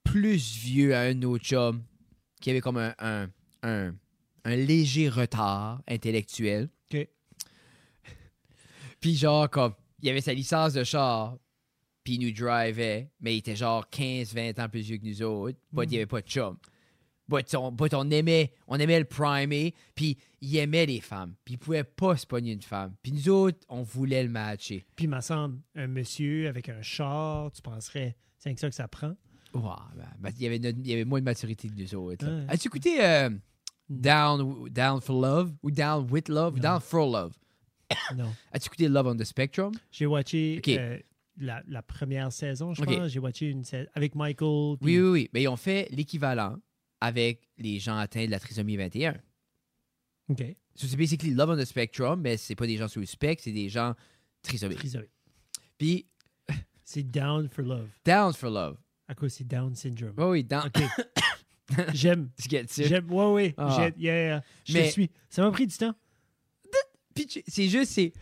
plus 0.04 0.58
vieux 0.58 0.96
à 0.96 1.02
un 1.02 1.14
de 1.14 1.20
nos 1.20 1.38
chums 1.38 1.84
qui 2.40 2.50
avait 2.50 2.62
comme 2.62 2.78
un, 2.78 2.96
un, 3.00 3.30
un, 3.62 3.94
un 4.46 4.56
léger 4.56 5.10
retard 5.10 5.82
intellectuel. 5.88 6.70
OK. 6.92 7.08
Puis 9.00 9.16
genre, 9.16 9.50
comme, 9.50 9.74
il 10.02 10.10
avait 10.10 10.22
sa 10.22 10.34
licence 10.34 10.74
de 10.74 10.84
char, 10.84 11.38
puis 12.04 12.16
il 12.16 12.26
nous 12.26 12.32
drivait, 12.32 13.12
mais 13.20 13.36
il 13.36 13.40
était 13.40 13.56
genre 13.56 13.86
15-20 13.92 14.62
ans 14.62 14.70
plus 14.70 14.82
vieux 14.82 14.98
que 14.98 15.06
nous 15.06 15.22
autres, 15.22 15.58
but 15.72 15.84
il 15.84 15.90
n'y 15.90 15.98
avait 15.98 16.06
pas 16.06 16.22
de 16.22 16.28
chum. 16.28 16.58
But 17.32 17.56
on, 17.56 17.72
but 17.72 17.94
on 17.94 18.10
aimait, 18.10 18.52
on 18.68 18.78
aimait 18.78 19.00
le 19.00 19.06
primer, 19.06 19.74
puis 19.96 20.18
il 20.42 20.58
aimait 20.58 20.86
les 20.86 21.00
femmes, 21.00 21.34
puis 21.46 21.54
il 21.54 21.58
pouvait 21.58 21.86
pas 21.86 22.18
se 22.18 22.28
pogner 22.28 22.52
une 22.52 22.62
femme. 22.62 22.94
Puis 23.02 23.14
nous 23.14 23.30
autres, 23.30 23.60
on 23.70 23.84
voulait 23.84 24.22
le 24.22 24.28
matcher. 24.30 24.86
Puis, 24.98 25.06
il 25.06 25.10
me 25.10 25.22
semble, 25.22 25.60
un 25.76 25.88
monsieur 25.88 26.50
avec 26.50 26.68
un 26.68 26.82
char, 26.82 27.50
tu 27.54 27.62
penserais, 27.62 28.18
c'est 28.38 28.60
ça 28.60 28.68
que 28.70 28.76
ça 28.76 28.90
prend? 28.90 29.16
Ouah, 29.54 29.90
ben, 29.96 30.04
ben, 30.20 30.32
il, 30.38 30.44
y 30.44 30.48
avait 30.48 30.60
notre- 30.60 30.80
il 30.80 30.88
y 30.88 30.94
avait 30.94 31.06
moins 31.06 31.20
de 31.22 31.26
maturité 31.26 31.70
que 31.70 31.74
nous 31.74 31.96
autres. 31.96 32.26
Ouais. 32.28 32.46
As-tu 32.50 32.68
écouté 32.68 33.02
euh, 33.02 33.30
Down, 33.90 34.68
Down 34.70 35.00
for 35.00 35.22
Love, 35.22 35.54
ou 35.64 35.72
Down 35.72 36.08
with 36.12 36.28
Love, 36.28 36.56
ou. 36.56 36.60
Down 36.60 36.82
for 36.82 37.10
Love? 37.10 37.34
Non. 38.16 38.34
As-tu 38.52 38.68
écouté 38.68 38.88
Love 38.90 39.08
on 39.08 39.16
the 39.16 39.24
Spectrum? 39.26 39.72
J'ai 39.92 40.06
watché 40.06 40.62
euh, 40.68 40.98
la, 41.38 41.62
la 41.68 41.82
première 41.82 42.32
saison, 42.32 42.74
je 42.74 42.82
OK. 42.82 42.88
pense. 42.94 43.08
J'ai 43.10 43.20
watché 43.20 43.48
une 43.50 43.64
saison 43.64 43.90
avec 43.94 44.16
Michael. 44.16 44.78
Oui, 44.82 45.00
oui, 45.00 45.10
oui. 45.10 45.30
Mais 45.34 45.44
ils 45.44 45.48
ont 45.48 45.56
fait 45.58 45.88
l'équivalent 45.92 46.58
avec 47.02 47.50
les 47.58 47.80
gens 47.80 47.98
atteints 47.98 48.26
de 48.26 48.32
la 48.32 48.40
trisomie 48.40 48.78
21. 48.78 49.16
OK. 50.30 50.44
So, 50.76 50.88
c'est 50.88 50.96
basically 50.96 51.32
Love 51.32 51.50
on 51.50 51.58
the 51.58 51.66
Spectrum, 51.66 52.22
mais 52.22 52.38
c'est 52.38 52.56
pas 52.56 52.66
des 52.68 52.78
gens 52.78 52.88
sous 52.88 53.02
le 53.02 53.06
spectre, 53.06 53.44
c'est 53.44 53.52
des 53.52 53.68
gens 53.68 53.94
trisomiques. 54.42 54.78
Trisomique. 54.80 55.10
Puis 55.78 56.06
C'est 56.86 57.04
Down 57.04 57.50
for 57.50 57.64
Love. 57.66 57.90
Down 58.06 58.34
for 58.34 58.50
Love. 58.50 58.78
À 59.08 59.16
cause 59.16 59.34
c'est 59.34 59.44
Down 59.48 59.76
syndrome. 59.76 60.14
Oui, 60.18 60.26
oui, 60.26 60.44
down. 60.44 60.68
OK. 60.68 60.82
J'aime. 61.94 62.30
J'aime. 62.78 63.12
Ouais, 63.12 63.32
ouais. 63.32 63.54
Ah. 63.58 63.90
Yeah, 63.98 64.14
yeah. 64.16 64.44
Je 64.66 64.74
Mais- 64.74 64.88
te 64.88 64.92
suis. 64.94 65.10
Ça 65.30 65.42
m'a 65.42 65.52
pris 65.52 65.68
du 65.68 65.76
temps. 65.76 65.94
C'est 67.48 67.68
juste, 67.68 67.92
c'est. 67.92 68.14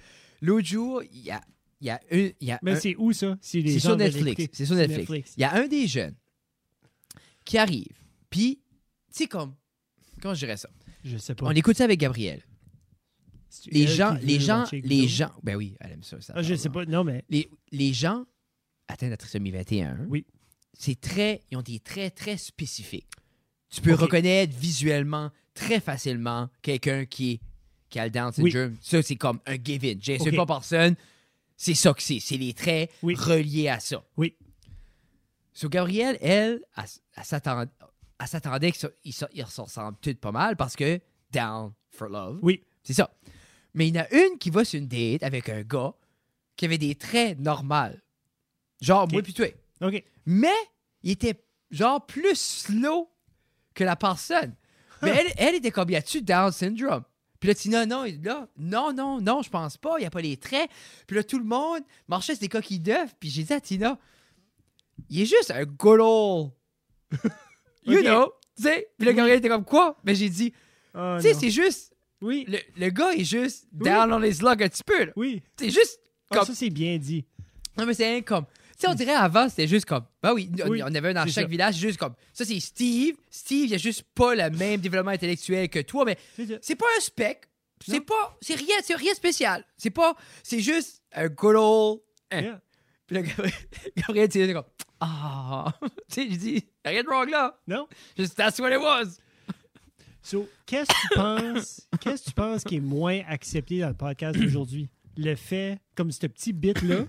L'autre 0.41 0.67
jour, 0.67 1.03
il 1.11 1.21
y 1.21 1.31
a, 1.31 1.41
y 1.81 1.89
a 1.89 1.99
un. 2.11 2.29
Y 2.41 2.51
a 2.51 2.59
Mais 2.63 2.71
un- 2.71 2.75
c'est 2.75 2.95
où 2.95 3.11
ça? 3.13 3.37
C'est 3.41 3.79
sur 3.79 3.95
Netflix. 3.97 4.45
C'est 4.53 4.65
sur 4.65 4.75
Netflix. 4.75 5.33
Il 5.37 5.41
y 5.41 5.43
a 5.43 5.53
un 5.55 5.67
des 5.67 5.87
jeunes 5.87 6.15
qui 7.45 7.57
arrive, 7.57 7.93
puis, 8.29 8.59
sais, 9.11 9.27
comme. 9.27 9.55
Comment 10.21 10.33
je 10.33 10.39
dirais 10.39 10.57
ça? 10.57 10.69
Je 11.03 11.17
sais 11.17 11.35
pas. 11.35 11.45
On 11.45 11.51
écoute 11.51 11.77
ça 11.77 11.85
avec 11.85 11.99
Gabriel. 11.99 12.41
Les 13.67 13.83
elle 13.83 13.89
gens, 13.89 14.13
les 14.21 14.39
gens, 14.39 14.65
les 14.71 15.07
gens. 15.07 15.31
Ben 15.43 15.55
oui, 15.55 15.75
elle 15.79 15.93
aime 15.93 16.03
ça. 16.03 16.21
ça 16.21 16.33
Ah, 16.35 16.43
je 16.43 16.53
sais 16.55 16.69
pas. 16.69 16.85
Non, 16.85 17.03
mais 17.03 17.23
Les, 17.29 17.49
les 17.71 17.93
gens 17.93 18.25
atteints 18.87 19.07
de 19.07 19.11
la 19.11 19.17
trisomie 19.17 19.51
21, 19.51 20.05
Oui. 20.07 20.25
c'est 20.73 20.99
très, 20.99 21.41
ils 21.51 21.57
ont 21.57 21.61
des 21.63 21.79
traits 21.79 22.13
très 22.15 22.37
spécifiques. 22.37 23.07
Tu 23.69 23.81
peux 23.81 23.93
reconnaître 23.93 24.55
visuellement 24.55 25.31
très 25.53 25.79
facilement 25.79 26.49
quelqu'un 26.61 27.05
qui, 27.05 27.31
est- 27.33 27.39
qui 27.89 27.99
a 27.99 28.05
le 28.05 28.11
Down 28.11 28.31
Oui. 28.37 28.51
syndrome. 28.51 28.77
Ça, 28.81 29.01
c'est 29.01 29.15
comme 29.15 29.39
un 29.45 29.55
given. 29.63 29.97
J'insulte 30.01 30.37
Ok. 30.37 30.47
pas 30.47 30.55
personne. 30.59 30.95
C'est 31.57 31.73
ça 31.75 31.93
que 31.93 32.01
c'est. 32.03 32.19
C'est 32.19 32.37
les 32.37 32.53
traits 32.53 32.91
Oui. 33.03 33.15
reliés 33.15 33.67
à 33.69 33.79
ça. 33.79 34.03
Oui. 34.17 34.35
So, 35.53 35.69
Gabrielle, 35.69 36.17
elle, 36.21 36.61
elle, 36.77 36.85
elle 37.17 37.23
s'attend- 37.23 37.65
elle 38.19 38.27
s'attendait 38.27 38.71
se 38.73 38.87
ils 39.03 39.13
se 39.13 39.25
ressemblent 39.61 39.97
toutes 40.01 40.19
pas 40.19 40.31
mal 40.31 40.55
parce 40.55 40.75
que 40.75 40.99
Down 41.31 41.73
for 41.89 42.09
Love. 42.09 42.39
Oui. 42.41 42.63
C'est 42.83 42.93
ça. 42.93 43.09
Mais 43.73 43.87
il 43.87 43.95
y 43.95 43.99
en 43.99 44.03
a 44.03 44.09
une 44.13 44.37
qui 44.37 44.49
va 44.49 44.65
sur 44.65 44.79
une 44.79 44.87
date 44.87 45.23
avec 45.23 45.47
un 45.49 45.61
gars 45.61 45.93
qui 46.55 46.65
avait 46.65 46.77
des 46.77 46.95
traits 46.95 47.39
normaux. 47.39 47.95
Genre, 48.81 49.03
Ok. 49.03 49.11
moi 49.11 49.21
puis 49.21 49.33
toi. 49.33 49.47
OK. 49.81 50.03
Mais 50.25 50.47
il 51.03 51.11
était 51.11 51.41
genre 51.71 52.05
plus 52.05 52.35
slow 52.39 53.09
que 53.73 53.83
la 53.83 53.95
personne. 53.95 54.55
Mais 55.01 55.11
elle, 55.11 55.33
elle 55.37 55.55
était 55.55 55.71
comme, 55.71 55.89
y 55.89 55.95
a-tu 55.95 56.21
Down 56.21 56.51
syndrome? 56.51 57.03
Puis 57.39 57.47
là, 57.47 57.55
Tina, 57.55 57.85
non, 57.85 58.03
il- 58.03 58.21
là, 58.21 58.49
non, 58.57 58.91
non, 58.91 59.21
non, 59.21 59.41
je 59.41 59.49
pense 59.49 59.77
pas, 59.77 59.97
il 59.97 60.01
n'y 60.01 60.05
a 60.07 60.09
pas 60.09 60.19
les 60.21 60.35
traits. 60.35 60.69
Puis 61.07 61.15
là, 61.15 61.23
tout 61.23 61.37
le 61.39 61.45
monde 61.45 61.83
marchait 62.09 62.33
sur 62.33 62.41
des 62.41 62.49
coquilles 62.49 62.81
d'œufs. 62.81 63.15
Puis 63.17 63.29
j'ai 63.29 63.43
dit 63.43 63.53
à 63.53 63.61
Tina, 63.61 63.97
il 65.09 65.21
est 65.21 65.25
juste 65.25 65.51
un 65.51 65.63
good 65.63 65.99
old, 66.01 66.51
you 67.93 68.01
know, 68.01 68.31
tu 68.57 68.63
sais. 68.63 68.87
Puis 68.97 69.07
le 69.07 69.13
Gabriel 69.13 69.37
était 69.39 69.49
comme, 69.49 69.65
quoi? 69.65 69.97
Mais 70.03 70.15
j'ai 70.15 70.29
dit, 70.29 70.53
Oh, 70.95 71.17
tu 71.21 71.27
sais, 71.27 71.33
c'est 71.33 71.51
juste, 71.51 71.93
Oui. 72.21 72.45
le, 72.47 72.57
le 72.77 72.89
gars 72.89 73.11
est 73.13 73.23
juste 73.23 73.67
down 73.71 74.11
on 74.11 74.23
his 74.23 74.39
luck 74.41 74.61
un 74.61 74.69
petit 74.69 74.83
peu, 74.83 75.05
là. 75.05 75.11
Oui. 75.15 75.41
C'est 75.57 75.69
juste 75.69 75.99
Ah, 76.31 76.37
comme, 76.37 76.45
ça, 76.47 76.53
c'est 76.55 76.69
bien 76.69 76.97
dit. 76.97 77.25
non, 77.77 77.85
mais 77.85 77.93
c'est 77.93 78.07
rien 78.09 78.21
comme. 78.21 78.45
Tu 78.45 78.85
sais, 78.85 78.87
on 78.87 78.93
dirait 78.95 79.13
avant, 79.13 79.49
c'était 79.49 79.67
juste 79.67 79.85
comme. 79.85 80.05
Ben 80.23 80.33
oui, 80.33 80.49
on, 80.63 80.69
Oui, 80.69 80.81
on 80.81 80.87
avait 80.95 81.09
un 81.09 81.13
dans 81.13 81.25
chaque 81.25 81.33
ça. 81.33 81.45
village, 81.45 81.75
juste 81.75 81.97
comme. 81.99 82.13
Ça, 82.33 82.45
c'est 82.45 82.59
Steve. 82.61 83.15
Steve, 83.29 83.65
il 83.69 83.73
a 83.75 83.77
juste 83.77 84.03
pas 84.15 84.33
le 84.35 84.49
même 84.55 84.79
développement 84.79 85.11
intellectuel 85.11 85.67
que 85.69 85.79
toi, 85.79 86.05
mais 86.05 86.17
C'est 86.61 86.75
pas 86.77 86.85
un 86.97 87.01
spec. 87.01 87.43
C'est 87.85 88.01
pas. 88.01 88.37
C'est 88.41 88.55
rien, 88.55 88.75
c'est 88.83 88.95
rien 88.95 89.13
spécial. 89.13 89.65
C'est 89.77 89.89
pas. 89.89 90.15
C'est 90.43 90.59
juste 90.61 91.01
un 91.13 91.27
good 91.27 91.55
old. 91.57 91.99
hein. 92.31 92.41
Yeah. 92.41 92.61
Puis 93.07 93.15
là, 93.15 93.21
Gabriel, 93.23 93.53
Gabriel, 93.97 94.29
c'est 94.31 94.53
comme. 94.53 94.63
Ah. 94.99 95.73
tu 95.81 95.89
sais, 96.09 96.29
je 96.29 96.35
dis, 96.35 96.65
rien 96.83 97.03
de 97.03 97.07
wrong 97.07 97.29
là. 97.29 97.59
Non? 97.67 97.87
Just 98.17 98.35
that's 98.35 98.59
what 98.59 98.71
it 98.71 98.79
was. 98.79 99.19
So, 100.21 100.47
qu'est-ce 100.65 100.89
que 100.89 101.07
tu 101.07 101.15
penses, 101.15 101.87
qu'est-ce 102.01 102.23
que 102.23 102.29
tu 102.29 102.35
penses 102.35 102.63
qui 102.63 102.75
est 102.75 102.81
moins 102.81 103.21
accepté 103.27 103.79
dans 103.79 103.87
le 103.87 103.93
podcast 103.95 104.37
d'aujourd'hui? 104.37 104.89
Le 105.17 105.35
fait, 105.35 105.79
comme 105.95 106.11
ce 106.11 106.27
petit 106.27 106.53
bit-là, 106.53 107.05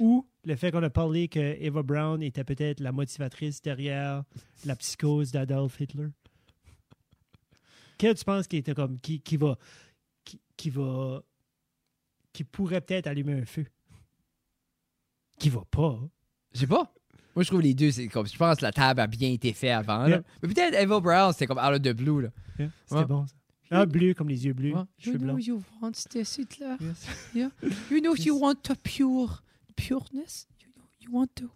ou 0.00 0.26
le 0.44 0.56
fait 0.56 0.70
qu'on 0.70 0.82
a 0.82 0.90
parlé 0.90 1.28
que 1.28 1.56
Eva 1.60 1.82
Brown 1.82 2.22
était 2.22 2.44
peut-être 2.44 2.80
la 2.80 2.92
motivatrice 2.92 3.62
derrière 3.62 4.24
la 4.64 4.76
psychose 4.76 5.32
d'Adolf 5.32 5.80
Hitler? 5.80 6.08
Qu'est-ce 7.98 8.12
que 8.14 8.18
tu 8.18 8.24
penses 8.24 8.48
qui 8.48 8.56
était 8.56 8.74
comme, 8.74 8.98
qui, 8.98 9.20
qui 9.20 9.36
va, 9.36 9.56
qui, 10.24 10.40
qui 10.56 10.70
va, 10.70 11.22
qui 12.32 12.44
pourrait 12.44 12.80
peut-être 12.80 13.06
allumer 13.06 13.34
un 13.34 13.46
feu? 13.46 13.66
Qui 15.38 15.48
va 15.48 15.64
pas. 15.70 16.00
Je 16.52 16.60
sais 16.60 16.66
pas. 16.66 16.93
Moi, 17.34 17.42
je 17.42 17.48
trouve 17.48 17.62
les 17.62 17.74
deux, 17.74 17.90
c'est 17.90 18.06
comme. 18.08 18.26
Je 18.26 18.36
pense 18.36 18.58
que 18.58 18.62
la 18.64 18.72
table 18.72 19.00
a 19.00 19.06
bien 19.06 19.30
été 19.30 19.52
faite 19.52 19.72
avant. 19.72 19.98
là. 20.04 20.08
Yeah. 20.08 20.22
Mais 20.42 20.48
peut-être 20.54 20.74
Eva 20.80 21.00
Brown, 21.00 21.32
c'était 21.32 21.46
comme 21.46 21.58
out 21.58 21.72
of 21.74 21.82
the 21.82 21.92
blue, 21.92 22.22
là. 22.22 22.28
Hein? 22.58 22.68
C'était 22.84 22.94
Ouais. 23.00 23.04
bon, 23.06 23.26
ça. 23.26 23.34
Ah, 23.70 23.86
bleu, 23.86 24.14
comme 24.14 24.28
les 24.28 24.44
yeux 24.44 24.52
bleus, 24.52 24.72
Ouais. 24.74 24.84
You 25.04 25.18
know 25.18 25.38
you 25.38 25.62
want 25.82 25.92
this, 26.10 26.36
Hitler. 26.38 26.76
Yes. 26.80 27.06
Yeah. 27.34 27.48
You 27.90 28.00
know 28.00 28.14
you 28.14 28.34
Yes. 28.34 28.40
want 28.42 28.54
the 28.62 28.74
pure 28.82 29.42
pureness. 29.74 30.46
You 30.60 30.68
know 30.76 30.84
you 31.00 31.10
want 31.12 31.28
to, 31.36 31.50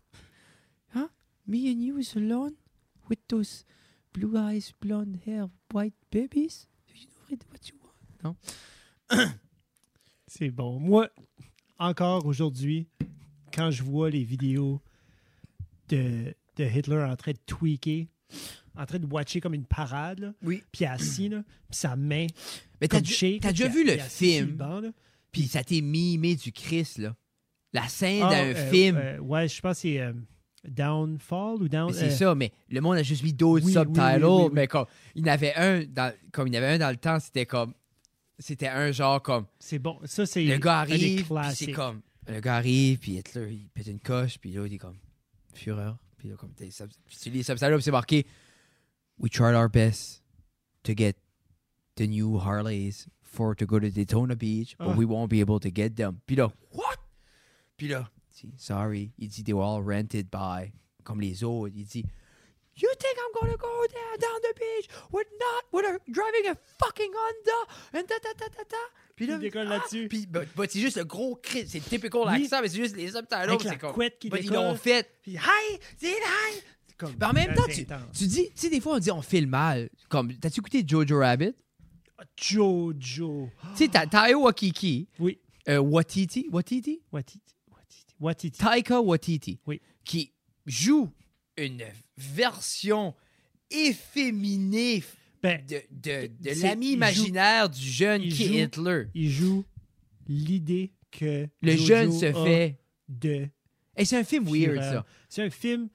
huh? 0.95 1.09
Me 1.47 1.71
and 1.71 1.81
you 1.81 1.99
is 1.99 2.17
alone 2.17 2.55
with 3.09 3.21
those 3.29 3.65
blue 4.13 4.37
eyes, 4.37 4.73
blonde 4.81 5.19
hair, 5.27 5.49
white 5.73 5.95
babies. 6.11 6.67
You 6.89 7.07
know 7.07 7.13
really 7.29 7.47
what 7.53 7.69
you 7.69 7.77
want? 8.25 8.37
C'est 10.27 10.51
bon. 10.51 10.79
Moi, 10.81 11.09
encore 11.79 12.27
aujourd'hui, 12.27 12.89
quand 13.53 13.71
je 13.71 13.83
vois 13.83 14.11
les 14.11 14.25
vidéos 14.25 14.81
de, 15.89 16.35
de 16.57 16.65
Hitler 16.65 17.03
en 17.03 17.17
train 17.17 17.33
de 17.33 17.39
tweaker, 17.47 18.07
en 18.77 18.87
train 18.87 18.99
de 18.99 19.07
watcher 19.07 19.41
comme 19.41 19.55
une 19.55 19.65
parade, 19.67 20.21
là, 20.21 20.33
Oui. 20.43 20.63
puis 20.73 20.85
assis, 20.85 21.29
là, 21.29 21.43
puis 21.71 21.79
sa 21.79 21.97
main 21.97 22.27
Mais 22.81 22.89
t'as 22.89 23.01
déjà 23.01 23.69
vu 23.69 23.85
le 23.85 23.99
film, 23.99 24.57
puis 25.33 25.43
ça 25.49 25.63
t'est 25.65 25.81
mimé 25.81 26.37
du 26.37 26.53
Christ 26.53 26.99
là. 26.99 27.15
La 27.73 27.87
scène 27.89 28.23
Ah, 28.25 28.31
d'un 28.31 28.47
euh, 28.55 28.71
film. 28.71 28.97
euh, 28.97 29.19
ouais, 29.19 29.47
je 29.47 29.61
pense 29.61 29.77
que 29.77 29.81
c'est 29.83 30.01
euh, 30.01 30.13
Downfall 30.67 31.63
ou 31.63 31.69
Down. 31.69 31.93
C'est 31.93 32.05
euh, 32.07 32.11
ça, 32.11 32.35
mais 32.35 32.51
le 32.71 32.81
monde 32.81 32.97
a 32.97 33.03
juste 33.03 33.23
mis 33.23 33.33
d'autres 33.33 33.67
oui, 33.67 33.73
subtitles. 33.73 34.25
oui, 34.25 34.31
oui, 34.31 34.43
oui. 34.45 34.51
Mais 34.53 34.67
comme 34.67 34.87
il 35.15 35.27
y 35.27 35.31
en 35.31 35.33
avait 35.33 35.55
un 35.55 35.85
dans, 35.85 36.13
comme 36.33 36.49
il 36.49 36.55
y 36.55 36.57
avait 36.57 36.67
un 36.69 36.79
dans 36.79 36.91
le 36.91 36.97
temps, 36.97 37.19
c'était 37.21 37.47
comme 37.47 37.75
c'était 38.39 38.69
un 38.69 38.91
genre 38.93 39.23
comme 39.23 39.47
C'est 39.59 39.79
bon. 39.79 39.99
Ça, 40.05 40.25
c'est 40.27 40.45
le 40.45 40.57
gars 40.59 40.81
arrive, 40.81 41.27
c'est 41.53 41.73
comme 41.73 42.01
le 42.27 42.41
gars 42.41 42.57
arrive, 42.57 42.99
puis 42.99 43.17
Hitler 43.17 43.49
il 43.53 43.69
pète 43.69 43.87
une 43.87 44.01
coche, 44.01 44.39
puis 44.39 44.53
là 44.53 44.67
il 44.67 44.75
est 44.75 44.79
comme 44.79 44.97
fureur, 45.55 45.99
puis 46.17 46.29
là 46.29 46.37
comme 46.37 46.53
sub- 46.71 46.91
puis 47.07 47.17
tu 47.17 47.31
lis 47.31 47.45
puis 47.45 47.83
c'est 47.83 47.91
marqué 47.91 48.27
We 49.19 49.31
tried 49.31 49.55
our 49.57 49.69
best 49.69 50.23
to 50.85 50.95
get 50.95 51.17
the 51.97 52.07
new 52.07 52.39
Harleys 52.39 53.09
for 53.23 53.55
to 53.57 53.67
go 53.67 53.81
to 53.81 53.91
Daytona 53.91 54.37
Beach, 54.37 54.77
but 54.79 54.89
Ah. 54.91 54.95
we 54.97 55.05
won't 55.05 55.29
be 55.29 55.41
able 55.41 55.59
to 55.61 55.71
get 55.71 55.97
them. 55.97 56.21
Puis 56.27 56.37
là, 56.37 56.53
what? 56.73 56.99
Puis 57.77 57.89
là, 57.89 58.09
sorry, 58.57 59.13
il 59.19 59.29
dit 59.29 59.43
they 59.43 59.53
were 59.53 59.65
all 59.65 59.83
rented 59.83 60.31
by 60.31 60.73
comme 61.05 61.21
les 61.21 61.43
autres. 61.43 61.75
Il 61.75 61.85
dit 61.85 62.05
You 62.77 62.89
think 63.01 63.17
I'm 63.19 63.33
gonna 63.41 63.57
go 63.57 63.87
there 63.89 64.17
down 64.19 64.41
the 64.43 64.55
beach 64.55 64.89
with 65.11 65.27
not 65.41 65.65
with 65.73 65.85
a 65.85 65.99
driving 66.13 66.47
a 66.49 66.55
fucking 66.79 67.11
Honda 67.13 67.73
and 67.99 68.07
ta 68.07 68.15
ta 68.23 68.33
ta 68.39 68.49
ta 68.49 68.63
ta. 68.63 68.77
Puis 69.19 69.27
Il 69.31 69.39
décolle 69.39 69.69
là-dessus. 69.69 70.09
Puis 70.09 70.27
bah, 70.27 70.43
bah, 70.57 70.65
c'est 70.69 70.81
juste 70.81 70.97
le 70.97 71.05
gros 71.05 71.35
cri, 71.37 71.67
c'est 71.69 71.81
typical 71.81 72.21
Oui. 72.27 72.41
l'accent, 72.43 72.63
mais 72.63 72.69
c'est 72.69 72.77
juste 72.79 72.97
les 72.97 73.09
subtitles. 73.11 73.35
Avec 73.35 73.65
la 73.65 73.71
c'est 73.73 73.79
comme. 73.79 73.93
couette 73.93 74.19
qui 74.19 74.29
bah, 74.31 74.39
ils 74.41 74.51
l'ont 74.51 74.75
fait. 74.77 75.11
Puis, 75.23 75.33
hi! 75.33 75.79
C'est 75.97 76.09
hi. 76.13 76.61
Comme, 76.97 77.15
Mais 77.21 77.27
en 77.27 77.33
même 77.33 77.55
temps, 77.55 77.63
tu, 77.69 77.85
tu 78.13 78.27
dis, 78.27 78.47
tu 78.47 78.53
sais, 78.57 78.71
des 78.71 78.81
fois 78.81 78.95
on 78.97 78.99
dit 78.99 79.11
on 79.11 79.23
filme 79.23 79.51
mal. 79.51 79.89
Comme, 80.09 80.35
t'as-tu 80.37 80.61
écouté 80.61 80.85
Jojo 80.87 81.19
Rabbit? 81.19 81.55
Jojo. 82.37 83.49
Tu 83.77 83.85
sais, 83.85 83.89
t'as 83.89 84.07
Taio 84.07 84.43
Wakiki, 84.43 85.09
Oui. 85.19 85.39
euh, 85.69 85.79
Watiti, 85.79 86.49
Watiti, 86.51 87.01
Watiti. 87.13 87.41
Watiti. 87.71 88.15
Watiti. 88.21 88.59
Taika 88.59 89.01
Watiti, 89.01 89.61
Oui. 89.67 89.81
qui 90.05 90.33
joue 90.67 91.09
une 91.57 91.85
version 92.17 93.15
efféminée 93.71 95.03
Ben, 95.43 95.65
de, 95.67 95.81
de, 95.91 96.27
de 96.41 96.63
l'ami 96.63 96.87
il 96.87 96.91
joue- 96.91 96.95
imaginaire 96.97 97.69
du 97.71 97.81
jeune 97.81 98.23
qui 98.23 98.31
joue- 98.47 98.55
est 98.55 98.63
Hitler. 98.65 99.05
il 99.15 99.31
joue 99.31 99.65
l'idée 100.27 100.93
que 101.11 101.47
Le 101.63 101.73
Jojo 101.73 101.87
jeune 101.87 102.13
se 102.13 102.27
a 102.27 102.45
fait. 102.45 102.79
de 103.09 103.49
Et 103.97 104.05
c'est 104.05 104.19
un 104.19 104.25
film 104.25 104.45
weird, 104.49 104.83
ça. 104.83 105.07
C'est 105.29 105.43
un 105.43 105.51
film. 105.51 105.89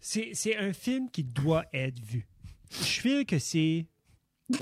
C'est 0.00 0.56
un 0.56 0.72
film 0.72 1.10
qui 1.10 1.24
doit 1.24 1.64
être 1.72 1.98
vu. 2.00 2.26
Je 2.70 3.00
feel 3.00 3.24
que 3.26 3.38
c'est. 3.38 3.86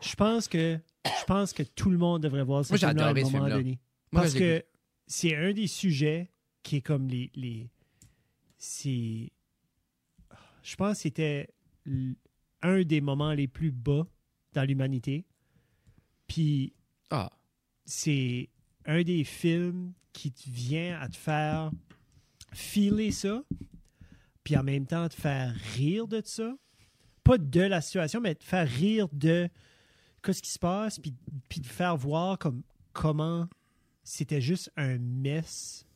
Je 0.00 0.14
pense 0.16 0.48
que 0.48 0.78
je 1.06 1.24
pense 1.26 1.52
que 1.52 1.62
tout 1.62 1.88
le 1.90 1.96
monde 1.98 2.22
devrait 2.22 2.44
voir 2.44 2.64
ce 2.64 2.74
film-là 2.76 3.06
à 3.06 3.10
un 3.10 3.14
moment 3.14 3.48
donné. 3.48 3.78
Moi, 4.12 4.22
Parce 4.22 4.34
que 4.34 4.62
c'est 5.06 5.34
un 5.34 5.52
des 5.52 5.66
sujets 5.66 6.30
qui 6.62 6.76
est 6.76 6.80
comme 6.82 7.08
les. 7.08 7.30
les 7.34 7.70
c'est. 8.58 9.30
Je 10.64 10.74
pense 10.76 10.96
que 10.96 11.02
c'était 11.02 11.48
un 12.62 12.82
des 12.82 13.00
moments 13.00 13.32
les 13.32 13.46
plus 13.46 13.70
bas 13.70 14.06
dans 14.54 14.64
l'humanité. 14.64 15.26
Puis 16.26 16.72
Ah. 17.10 17.30
c'est 17.84 18.48
un 18.86 19.02
des 19.02 19.24
films 19.24 19.92
qui 20.12 20.32
te 20.32 20.48
vient 20.48 20.98
à 21.00 21.08
te 21.08 21.16
faire 21.16 21.70
filer 22.52 23.10
ça, 23.10 23.44
puis 24.42 24.56
en 24.56 24.62
même 24.62 24.86
temps 24.86 25.08
te 25.08 25.14
faire 25.14 25.54
rire 25.74 26.08
de 26.08 26.22
ça. 26.24 26.56
Pas 27.22 27.36
de 27.38 27.60
la 27.60 27.80
situation, 27.80 28.20
mais 28.20 28.34
te 28.34 28.44
faire 28.44 28.66
rire 28.68 29.08
de 29.12 29.48
ce 30.26 30.40
qui 30.40 30.50
se 30.50 30.58
passe, 30.58 30.98
puis, 30.98 31.14
puis 31.48 31.60
te 31.60 31.66
faire 31.66 31.96
voir 31.96 32.38
comme, 32.38 32.62
comment 32.92 33.48
c'était 34.02 34.40
juste 34.40 34.70
un 34.76 34.98
mess 34.98 35.86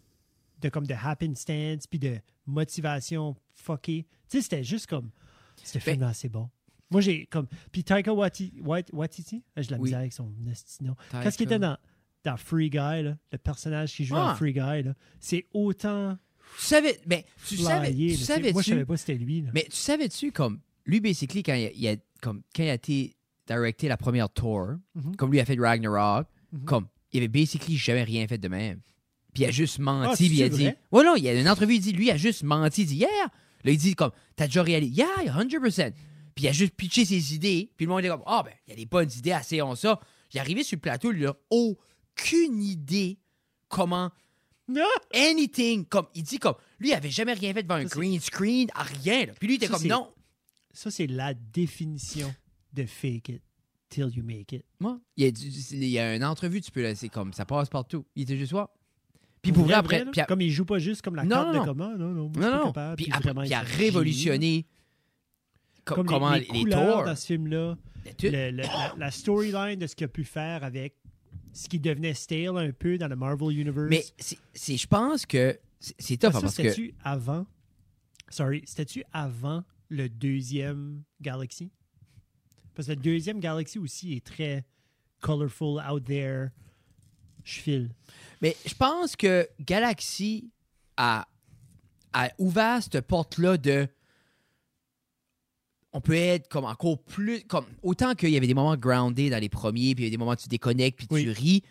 de 0.61 0.69
comme 0.69 0.87
de 0.87 0.95
happenstance, 0.95 1.87
puis 1.87 1.99
de 1.99 2.19
motivation 2.49 3.37
fuckée. 3.55 4.07
Tu 4.29 4.39
sais, 4.39 4.43
c'était 4.43 4.65
juste 4.65 4.87
comme, 4.87 5.11
ce 5.63 5.79
film-là, 5.79 6.13
c'est 6.15 6.29
bon. 6.29 6.49
Moi, 6.91 7.01
j'ai 7.03 7.27
comme. 7.27 7.47
Puis 7.71 7.85
Taika 7.85 8.13
Waititi, 8.15 8.53
de 9.69 9.73
la 9.73 9.79
Oui. 9.79 9.95
avec 9.95 10.13
son 10.13 10.33
nom. 10.81 10.97
Qu'est-ce 11.23 11.37
qui 11.37 11.43
était 11.45 11.59
dans, 11.59 11.77
dans 12.25 12.37
Free 12.39 12.71
Guy, 12.71 13.03
là, 13.03 13.17
le 13.31 13.39
personnage 13.39 13.93
qui 13.95 14.05
joue 14.05 14.15
dans 14.15 14.29
Ah. 14.29 14.35
Free 14.35 14.53
Guy, 14.55 14.85
c'est 15.21 15.47
autant 15.53 16.17
Tu 16.59 16.65
savais, 16.65 16.99
mais 17.07 17.27
tu 17.47 17.59
savais, 17.59 17.93
tu 17.95 18.17
savais, 18.17 18.53
Moi, 18.53 18.63
je 18.63 18.71
savais 18.71 18.87
pas 18.87 18.97
c'était 18.97 19.15
lui. 19.17 19.43
Là. 19.43 19.51
mais 19.53 19.65
tu 19.71 19.77
savais-tu 19.77 20.33
comme 20.33 20.61
lui 20.87 21.01
basically 21.01 21.43
quand 21.43 21.53
il 21.55 21.67
a, 21.67 21.71
il 21.73 21.89
a- 21.89 21.97
comme 22.23 22.43
quand 22.57 22.63
il 22.63 22.71
a 22.71 22.75
été 22.75 23.15
directé 23.47 23.87
la 23.89 23.99
première 23.99 24.31
tour, 24.31 24.69
Mhm. 24.95 25.17
comme 25.17 25.31
lui 25.31 25.41
a 25.41 25.45
fait 25.45 25.59
Ragnarok, 25.61 26.27
Mhm. 26.53 26.65
comme 26.65 26.89
il 27.13 27.19
avait 27.19 27.29
basically 27.29 27.77
jamais 27.77 28.03
rien 28.05 28.27
fait 28.27 28.39
de 28.39 28.49
même. 28.49 28.81
Puis 29.39 29.45
il 29.45 29.47
a 29.47 29.51
juste 29.53 29.77
Ah, 29.79 29.83
menti, 29.83 30.29
puis 30.29 30.39
il 30.39 30.43
a 30.43 30.49
dit? 30.49 30.69
Ouais 30.91 31.05
non, 31.05 31.15
il 31.17 31.23
y 31.25 31.29
a 31.29 31.35
une 31.41 31.49
entrevue, 31.49 31.75
il 31.77 31.81
dit 31.81 31.93
lui 31.93 32.07
il 32.07 32.11
a 32.11 32.17
juste 32.17 32.43
menti, 32.43 32.83
il 32.83 32.87
dit 32.87 32.97
yeah. 32.97 33.09
Là 33.65 33.71
il 33.71 33.79
dit 33.79 33.95
comme 33.95 34.11
t'as 34.37 34.47
déjà 34.47 34.63
réalisé? 34.63 35.03
Yeah, 35.03 35.33
100%. 35.43 35.93
Puis 36.35 36.45
il 36.45 36.49
a 36.49 36.53
juste 36.53 36.75
pitché 36.75 37.05
ses 37.05 37.35
idées, 37.35 37.71
puis 37.77 37.87
le 37.87 37.93
monde 37.93 38.05
est 38.05 38.09
comme 38.09 38.23
ah 38.27 38.43
ben 38.45 38.53
il 38.67 38.71
y 38.71 38.73
a 38.73 38.77
des 38.77 38.87
bonnes 38.87 39.11
idées, 39.17 39.33
assez 39.33 39.63
on 39.63 39.75
ça. 39.77 40.01
Il 40.33 40.37
est 40.39 40.41
arrivé 40.41 40.63
sur 40.65 40.77
le 40.77 40.81
plateau, 40.81 41.13
il 41.13 41.25
a 41.27 41.35
aucune 41.51 42.63
idée 42.63 43.19
comment 43.69 44.11
Non! 44.69 44.83
anything. 45.15 45.85
Comme, 45.87 46.07
il 46.15 46.23
dit 46.23 46.39
comme, 46.39 46.55
lui, 46.79 46.89
il 46.91 46.95
avait 46.95 47.11
jamais 47.11 47.33
rien 47.33 47.53
fait 47.55 47.63
devant 47.63 47.77
un 47.77 47.89
Ça, 47.89 47.97
green 47.97 48.21
screen, 48.21 48.69
à 48.75 48.83
rien. 48.83 49.27
là. 49.27 49.33
Puis 49.39 49.49
lui, 49.49 49.55
il 49.55 49.57
était 49.57 49.67
Ça, 49.69 49.79
comme, 49.79 49.87
non. 49.87 50.13
Ça, 50.73 50.91
c'est 50.91 51.07
la 51.07 51.33
définition 51.35 52.35
de 52.75 52.85
fake 52.85 53.31
it 53.31 53.43
till 53.89 54.11
you 54.15 54.23
make 54.23 54.53
it. 54.53 54.65
Moi, 54.81 55.01
il 55.17 55.25
y 55.25 55.27
a, 55.29 55.31
du- 55.31 55.47
il 55.49 55.89
y 55.89 55.99
a 55.99 56.15
une 56.15 56.25
entrevue, 56.25 56.61
tu 56.61 56.71
peux 56.71 56.83
laisser 56.83 57.09
comme, 57.09 57.33
ça 57.33 57.47
passe 57.47 57.69
partout. 57.71 58.05
Il 58.15 58.23
était 58.25 58.37
juste 58.37 58.53
voir. 58.53 58.69
Puis 59.43 59.53
pour 59.53 59.65
vrai, 59.65 59.73
Vrai, 59.75 59.79
après, 59.81 60.05
là? 60.05 60.11
puis 60.11 60.21
à- 60.21 60.25
Comme 60.25 60.41
il 60.41 60.51
joue 60.51 60.65
pas 60.65 60.79
juste 60.79 61.03
comme 61.03 61.15
la 61.15 61.23
Non, 61.25 61.31
carte 61.37 61.47
non, 61.47 61.53
de 61.53 61.59
non. 61.59 61.65
comment, 61.65 61.91
non, 61.97 62.09
non, 62.13 62.31
non, 62.35 62.41
non. 62.59 62.65
capable, 62.67 62.97
Puis 62.97 63.05
puis 63.05 63.13
après, 63.15 63.35
puis 63.35 63.49
il 63.49 63.55
a 63.55 63.61
révolutionné 63.61 64.67
co- 65.85 65.95
Comme 65.95 66.07
les- 66.07 66.13
comment 66.13 66.33
les, 66.33 66.41
les, 66.41 66.47
couleurs 66.47 66.97
tours. 66.97 67.05
dans 67.05 67.17
ce 67.17 67.27
film-là, 67.27 67.77
tout. 68.19 68.27
le- 68.27 68.51
le- 68.51 68.63
la, 68.63 68.95
la 68.99 69.11
storyline 69.11 69.79
de 69.79 69.87
ce 69.87 69.95
qu'il 69.95 70.05
a 70.05 70.09
pu 70.09 70.25
faire 70.25 70.65
avec 70.65 70.95
ce 71.53 71.69
qui 71.69 71.79
devenait 71.79 72.15
stale 72.15 72.57
un 72.59 72.73
peu 72.73 72.99
dans 72.99 73.09
le 73.09 73.17
Marvel 73.17 73.51
Universe. 73.59 73.89
Mais 73.91 74.05
c'est, 74.53 74.77
je 74.77 74.87
pense 74.87 75.25
que 75.27 75.59
c'est, 75.81 76.17
tough 76.17 76.33
ça, 76.33 76.39
hein, 76.39 76.41
parce 76.43 76.57
que 76.57 76.63
c'était-tu 76.65 76.95
avant... 77.05 77.47
Sorry, 78.31 78.63
c'était-tu 78.67 79.05
avant 79.13 79.65
le 79.89 80.09
deuxième 80.09 81.03
Galaxy? 81.21 81.71
Parce 82.75 82.89
que 82.89 82.93
le 82.93 83.01
deuxième 83.01 83.41
Galaxy 83.41 83.79
aussi 83.79 84.15
est 84.15 84.25
très 84.27 84.65
colorful, 85.21 85.81
out 85.91 86.05
there. 86.05 86.49
Je 87.49 87.61
file. 87.61 87.91
Mais 88.43 88.57
je 88.67 88.75
pense 88.75 89.17
que 89.17 89.49
Galaxy 89.61 90.51
a, 90.97 91.27
a 92.13 92.29
ouvert 92.39 92.83
cette 92.83 93.01
porte-là 93.07 93.57
de. 93.57 93.89
On 95.93 96.01
peut 96.01 96.15
être 96.15 96.49
comme 96.49 96.65
encore 96.67 96.99
plus. 97.03 97.43
comme 97.45 97.65
Autant 97.83 98.15
qu'il 98.15 98.31
y 98.31 98.37
avait 98.37 98.47
des 98.47 98.55
moments 98.55 98.77
grounded 98.77 99.31
dans 99.33 99.39
les 99.41 99.49
premiers, 99.49 99.95
puis 99.95 100.05
il 100.05 100.07
y 100.07 100.09
avait 100.09 100.11
des 100.11 100.19
moments 100.19 100.33
où 100.33 100.37
tu 100.37 100.49
déconnectes, 100.49 100.99
puis 100.99 101.07
tu 101.25 101.31
ris. 101.31 101.63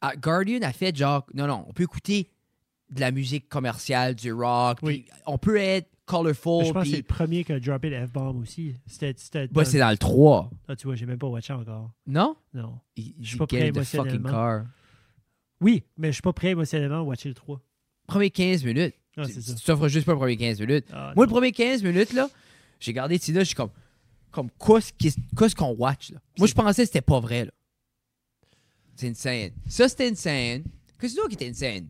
Ah, 0.00 0.14
Guardian 0.16 0.60
a 0.62 0.72
fait 0.72 0.94
genre. 0.94 1.24
Non, 1.34 1.46
non, 1.46 1.64
on 1.68 1.72
peut 1.72 1.84
écouter 1.84 2.30
de 2.90 3.00
la 3.00 3.10
musique 3.10 3.48
commerciale, 3.48 4.14
du 4.14 4.32
rock, 4.32 4.78
Oui. 4.82 4.98
puis 5.08 5.12
on 5.26 5.38
peut 5.38 5.56
être 5.56 5.88
colorful. 6.04 6.60
Mais 6.60 6.68
je 6.68 6.72
pense 6.74 6.84
que 6.84 6.90
c'est 6.90 6.96
le 6.98 7.02
premier 7.02 7.42
qui 7.42 7.52
a 7.52 7.58
droppé 7.58 7.88
le 7.88 8.06
F-bomb 8.06 8.36
aussi. 8.42 8.74
C'était... 8.86 9.14
c'était 9.16 9.48
Ouais, 9.54 9.64
c'est 9.64 9.78
dans 9.78 9.90
le 9.90 9.96
3. 9.96 10.50
Ah, 10.68 10.76
tu 10.76 10.86
vois, 10.86 10.94
j'ai 10.94 11.06
même 11.06 11.18
pas 11.18 11.26
watché 11.26 11.54
encore. 11.54 11.90
Non? 12.06 12.36
Non. 12.52 12.78
Il- 12.96 13.14
Je 13.22 13.28
suis 13.28 13.38
pas 13.38 13.46
prêt 13.46 13.72
the 13.72 13.82
fucking 13.82 14.22
car. 14.22 14.66
Oui, 15.64 15.82
mais 15.96 16.08
je 16.08 16.12
suis 16.12 16.22
pas 16.22 16.34
prêt 16.34 16.50
émotionnellement 16.50 16.98
à 16.98 17.02
watcher 17.02 17.30
le 17.30 17.34
3. 17.34 17.58
Premier 18.06 18.30
15 18.30 18.62
minutes. 18.64 18.94
Ah, 19.16 19.24
tu 19.26 19.34
t'offres 19.64 19.88
juste 19.88 20.04
pas 20.04 20.12
le 20.12 20.18
premier 20.18 20.36
15 20.36 20.60
minutes. 20.60 20.84
Ah, 20.92 21.12
Moi, 21.16 21.24
non. 21.24 21.30
le 21.30 21.34
premier 21.34 21.52
15 21.52 21.82
minutes, 21.82 22.12
là, 22.12 22.28
j'ai 22.80 22.92
gardé 22.92 23.18
Tina, 23.18 23.40
je 23.40 23.44
suis 23.46 23.54
comme, 23.54 23.70
comme 24.30 24.50
quoi 24.58 24.82
ce 24.82 24.92
qui- 24.92 25.14
quoi 25.34 25.48
ce 25.48 25.54
qu'on 25.54 25.70
watch, 25.74 26.10
là? 26.10 26.20
Moi, 26.38 26.46
je 26.48 26.52
pensais 26.52 26.82
que 26.82 26.86
c'était 26.86 27.00
pas 27.00 27.18
vrai, 27.18 27.46
là. 27.46 27.50
C'est 28.96 29.08
insane. 29.08 29.52
Ça, 29.66 29.88
c'était 29.88 30.10
insane. 30.10 30.64
Qu'est-ce 31.00 31.16
que 31.16 31.28
qui 31.28 31.34
était 31.34 31.48
insane? 31.48 31.88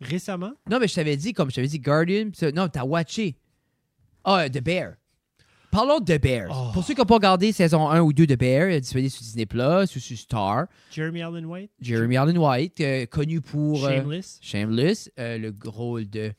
Récemment, 0.00 0.52
Non, 0.68 0.78
mais 0.80 0.88
je 0.88 0.94
t'avais 0.94 1.16
dit, 1.16 1.32
comme 1.32 1.50
je 1.50 1.54
t'avais 1.56 1.68
dit, 1.68 1.78
Guardian, 1.78 2.30
non, 2.54 2.68
t'as 2.68 2.84
watché. 2.84 3.36
Ah, 4.24 4.48
The 4.50 4.60
Bear. 4.62 4.94
Parlons 5.70 6.00
de 6.00 6.16
The 6.16 6.20
Bear. 6.20 6.48
Oh. 6.50 6.70
Pour 6.72 6.82
ceux 6.84 6.94
qui 6.94 7.00
n'ont 7.00 7.06
pas 7.06 7.14
regardé 7.14 7.52
saison 7.52 7.88
1 7.88 8.00
ou 8.00 8.12
2 8.12 8.26
de 8.26 8.34
Bear, 8.34 8.68
euh, 8.70 8.80
disponible 8.80 9.10
sur 9.10 9.22
Disney 9.22 9.46
Plus 9.46 9.96
ou 9.96 10.00
sur 10.00 10.18
Star, 10.18 10.66
Jeremy 10.90 11.22
Allen 11.22 11.46
White, 11.46 11.70
Jeremy 11.80 12.16
Allen 12.16 12.38
White, 12.38 12.80
euh, 12.80 13.06
connu 13.06 13.40
pour 13.40 13.84
euh, 13.86 13.90
Shameless. 13.90 14.38
Shameless, 14.42 15.10
euh, 15.18 15.38
le 15.38 15.54
rôle 15.64 16.10
de 16.10 16.32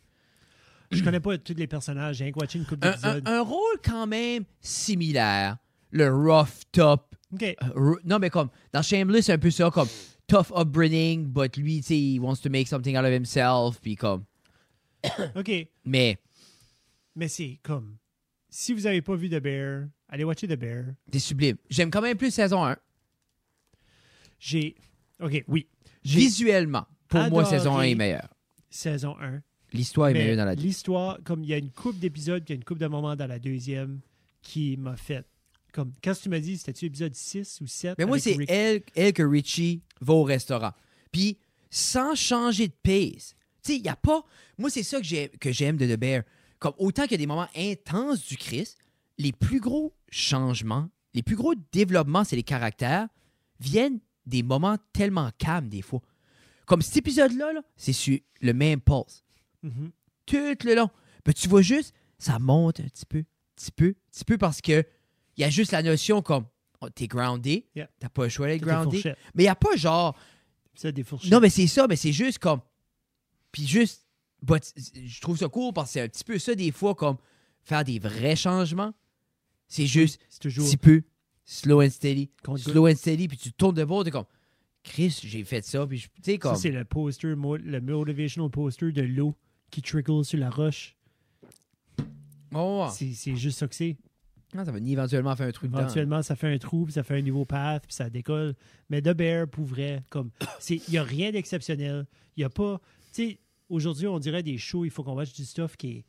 Je 0.91 1.01
connais 1.03 1.21
pas 1.21 1.37
tous 1.37 1.53
les 1.55 1.67
personnages, 1.67 2.17
j'ai 2.17 2.33
watché 2.35 2.59
une 2.59 2.65
couple 2.65 2.85
un, 2.85 2.89
un- 2.89 2.91
d'épisodes. 2.91 3.23
un 3.27 3.41
rôle 3.41 3.77
quand 3.83 4.05
même 4.07 4.43
similaire. 4.59 5.57
Le 5.91 6.09
rough 6.13 6.63
top. 6.71 7.15
OK. 7.33 7.55
ru- 7.75 7.99
non, 8.03 8.19
mais 8.19 8.29
comme 8.29 8.49
dans 8.73 8.81
Shameless, 8.81 9.25
c'est 9.27 9.33
un 9.33 9.37
peu 9.37 9.51
ça, 9.51 9.69
comme 9.71 9.87
tough 10.27 10.51
upbringing, 10.55 11.25
but 11.27 11.55
lui, 11.57 11.77
tu 11.81 11.87
sais, 11.87 11.97
he 11.97 12.19
wants 12.19 12.37
to 12.43 12.49
make 12.49 12.67
something 12.67 12.97
out 12.97 13.05
of 13.05 13.11
himself, 13.13 13.79
puis 13.81 13.95
comme. 13.95 14.23
OK. 15.35 15.51
Mais 15.85 16.17
Mais 17.15 17.27
c'est 17.29 17.59
comme. 17.63 17.95
Si 18.53 18.73
vous 18.73 18.85
avez 18.85 19.01
pas 19.01 19.15
vu 19.15 19.29
The 19.29 19.39
Bear, 19.41 19.87
allez 20.09 20.23
watcher 20.25 20.47
The 20.47 20.59
Bear. 20.59 20.85
c'est 21.11 21.19
sublime. 21.19 21.55
J'aime 21.69 21.89
quand 21.89 22.01
même 22.01 22.17
plus 22.17 22.31
saison 22.31 22.63
1. 22.65 22.75
J'ai. 24.39 24.75
OK, 25.21 25.43
oui. 25.47 25.67
Visuellement, 26.03 26.85
pour 27.07 27.21
moi, 27.29 27.45
saison 27.45 27.77
1 27.77 27.83
est 27.83 27.95
meilleure. 27.95 28.27
saison 28.69 29.15
1. 29.19 29.41
L'histoire 29.73 30.09
est 30.09 30.13
meilleure 30.13 30.35
dans 30.37 30.45
la 30.45 30.55
l'histoire, 30.55 31.19
comme 31.23 31.43
il 31.43 31.49
y 31.49 31.53
a 31.53 31.57
une 31.57 31.71
coupe 31.71 31.97
d'épisodes, 31.97 32.43
puis 32.43 32.53
il 32.53 32.55
y 32.55 32.57
a 32.57 32.59
une 32.59 32.63
coupe 32.65 32.79
de 32.79 32.87
moments 32.87 33.15
dans 33.15 33.27
la 33.27 33.39
deuxième 33.39 34.01
qui 34.41 34.75
m'a 34.77 34.97
fait. 34.97 35.25
Comme, 35.71 35.93
quand 36.03 36.13
tu 36.13 36.27
m'as 36.27 36.39
dit, 36.39 36.57
c'était-tu 36.57 36.85
épisode 36.87 37.15
6 37.15 37.61
ou 37.61 37.67
7? 37.67 37.95
Mais 37.97 38.05
moi, 38.05 38.19
c'est 38.19 38.35
elle, 38.49 38.81
elle 38.95 39.13
que 39.13 39.23
Richie 39.23 39.81
va 40.01 40.13
au 40.13 40.23
restaurant. 40.23 40.71
Puis, 41.13 41.37
sans 41.69 42.15
changer 42.15 42.67
de 42.67 42.73
pace. 42.83 43.35
Tu 43.63 43.71
sais, 43.73 43.77
il 43.77 43.83
n'y 43.83 43.87
a 43.89 43.95
pas. 43.95 44.25
Moi, 44.57 44.69
c'est 44.69 44.83
ça 44.83 44.97
que 44.99 45.05
j'ai- 45.05 45.29
que 45.29 45.51
j'aime 45.53 45.77
de 45.77 45.85
The 45.95 45.97
Bear. 45.97 46.23
Comme 46.61 46.73
autant 46.77 47.03
qu'il 47.03 47.13
y 47.13 47.15
a 47.15 47.17
des 47.17 47.25
moments 47.27 47.47
intenses 47.57 48.23
du 48.27 48.37
Christ, 48.37 48.77
les 49.17 49.31
plus 49.31 49.59
gros 49.59 49.95
changements, 50.09 50.89
les 51.15 51.23
plus 51.23 51.35
gros 51.35 51.55
développements, 51.71 52.23
c'est 52.23 52.35
les 52.35 52.43
caractères, 52.43 53.07
viennent 53.59 53.99
des 54.27 54.43
moments 54.43 54.77
tellement 54.93 55.31
calmes, 55.39 55.69
des 55.69 55.81
fois. 55.81 56.01
Comme 56.67 56.83
cet 56.83 56.97
épisode-là, 56.97 57.51
là, 57.51 57.61
c'est 57.75 57.93
sur 57.93 58.17
le 58.41 58.53
même 58.53 58.79
pulse. 58.79 59.23
Mhm. 59.63 59.91
Tout 60.27 60.55
le 60.63 60.75
long. 60.75 60.89
Mais 61.25 61.33
tu 61.33 61.49
vois 61.49 61.63
juste, 61.63 61.95
ça 62.19 62.37
monte 62.37 62.79
un 62.79 62.83
petit 62.87 63.07
peu, 63.07 63.23
petit 63.55 63.71
peu, 63.71 63.95
petit 64.11 64.23
peu, 64.23 64.37
parce 64.37 64.61
que 64.61 64.85
il 65.37 65.41
y 65.41 65.43
a 65.43 65.49
juste 65.49 65.71
la 65.71 65.81
notion 65.81 66.21
comme 66.21 66.45
oh, 66.81 66.89
t'es 66.89 67.07
groundé, 67.07 67.67
Yeah. 67.73 67.89
t'as 67.99 68.09
pas 68.09 68.23
le 68.25 68.29
choix 68.29 68.45
d'être 68.45 68.61
groundé. 68.61 69.01
Mais 69.33 69.43
il 69.43 69.45
n'y 69.45 69.49
a 69.49 69.55
pas 69.55 69.75
genre. 69.75 70.15
Ça, 70.75 70.91
des 70.91 71.03
fourchettes. 71.03 71.31
Non, 71.31 71.39
mais 71.39 71.49
c'est 71.49 71.65
ça, 71.65 71.87
mais 71.87 71.95
c'est 71.95 72.13
juste 72.13 72.37
comme. 72.37 72.61
Puis 73.51 73.65
juste. 73.65 74.05
But, 74.41 74.73
je 75.05 75.21
trouve 75.21 75.37
ça 75.37 75.47
cool 75.49 75.73
parce 75.73 75.89
que 75.89 75.93
c'est 75.93 76.01
un 76.01 76.07
petit 76.07 76.23
peu 76.23 76.39
ça, 76.39 76.55
des 76.55 76.71
fois, 76.71 76.95
comme 76.95 77.17
faire 77.63 77.83
des 77.83 77.99
vrais 77.99 78.35
changements. 78.35 78.93
C'est 79.67 79.85
juste 79.85 80.19
toujours. 80.39 80.65
petit 80.65 80.77
peu 80.77 81.03
slow 81.45 81.81
and 81.81 81.89
steady. 81.89 82.29
Slow 82.57 82.87
and 82.87 82.95
steady, 82.95 83.27
puis 83.27 83.37
tu 83.37 83.53
tournes 83.53 83.75
de 83.75 83.83
bord, 83.85 84.03
t'es 84.03 84.11
comme. 84.11 84.25
Chris, 84.83 85.19
j'ai 85.23 85.43
fait 85.43 85.63
ça, 85.63 85.85
puis 85.85 85.97
je- 85.97 86.37
comme. 86.37 86.55
Ça, 86.55 86.61
c'est 86.61 86.71
le 86.71 86.83
poster, 86.85 87.35
le 87.35 87.81
motivational 87.81 88.49
poster 88.49 88.91
de 88.91 89.03
l'eau 89.03 89.35
qui 89.69 89.81
trickle 89.81 90.25
sur 90.25 90.39
la 90.39 90.49
roche. 90.49 90.97
Oh. 92.53 92.87
C'est 92.91 93.35
juste 93.35 93.59
ça 93.59 93.67
que 93.67 93.75
c'est. 93.75 93.95
Non, 94.53 94.65
ça 94.65 94.71
va 94.71 94.79
éventuellement 94.79 95.33
faire 95.37 95.47
un 95.47 95.51
truc 95.51 95.71
dedans. 95.71 95.83
Éventuellement, 95.83 96.21
ça 96.21 96.35
fait 96.35 96.53
un 96.53 96.57
trou, 96.57 96.83
puis 96.83 96.93
ça 96.93 97.03
fait 97.03 97.17
un 97.17 97.21
nouveau 97.21 97.45
path, 97.45 97.83
puis 97.87 97.95
ça 97.95 98.09
décolle. 98.09 98.53
Mais 98.89 99.01
The 99.01 99.13
Bear, 99.13 99.47
pour 99.47 99.63
vrai, 99.63 100.03
comme, 100.09 100.29
il 100.69 100.81
n'y 100.89 100.97
a 100.97 101.03
rien 101.03 101.31
d'exceptionnel. 101.31 102.05
Il 102.35 102.41
n'y 102.41 102.43
a 102.43 102.49
pas. 102.49 102.81
Tu 103.13 103.29
sais, 103.29 103.39
aujourd'hui, 103.71 104.07
on 104.07 104.19
dirait 104.19 104.43
des 104.43 104.57
shows, 104.57 104.85
il 104.85 104.91
faut 104.91 105.03
qu'on 105.03 105.15
watch 105.15 105.33
du 105.33 105.45
stuff 105.45 105.75
qui 105.77 105.87
est, 105.89 106.05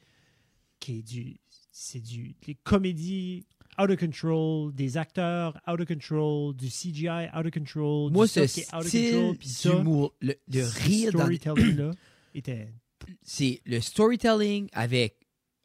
qui 0.81 0.99
est 0.99 1.03
du. 1.03 1.37
C'est 1.71 2.01
du. 2.01 2.35
Les 2.47 2.55
comédies 2.55 3.47
out 3.81 3.89
of 3.91 3.97
control, 3.99 4.75
des 4.75 4.97
acteurs 4.99 5.59
out 5.67 5.81
of 5.81 5.87
control, 5.87 6.55
du 6.55 6.69
CGI 6.69 7.29
out 7.35 7.47
of 7.47 7.51
control. 7.51 8.13
Moi, 8.13 8.27
du 8.27 8.33
ce 8.33 8.41
qui 8.47 8.61
est 8.61 8.75
out 8.75 8.85
of 8.85 8.91
control, 8.93 9.77
d'humour, 9.79 10.15
le, 10.21 10.35
ce 10.53 10.83
rire 10.83 11.13
dans 11.13 11.21
storytelling-là 11.21 11.91
était. 12.35 12.69
c'est 13.23 13.61
le 13.65 13.81
storytelling 13.81 14.69
avec 14.73 15.17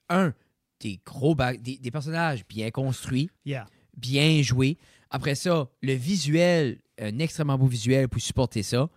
un 0.10 0.34
des 0.80 1.02
gros 1.06 1.36
des, 1.36 1.78
des 1.78 1.92
personnages 1.92 2.46
bien 2.48 2.70
construits, 2.72 3.30
Yeah. 3.46 3.68
bien 3.98 4.42
joués. 4.42 4.78
Après 5.10 5.36
ça, 5.36 5.70
le 5.82 5.94
visuel, 5.94 6.80
un 7.00 7.20
extrêmement 7.20 7.58
beau 7.58 7.68
visuel 7.68 8.08
pour 8.08 8.22
supporter 8.22 8.64
ça. 8.64 8.90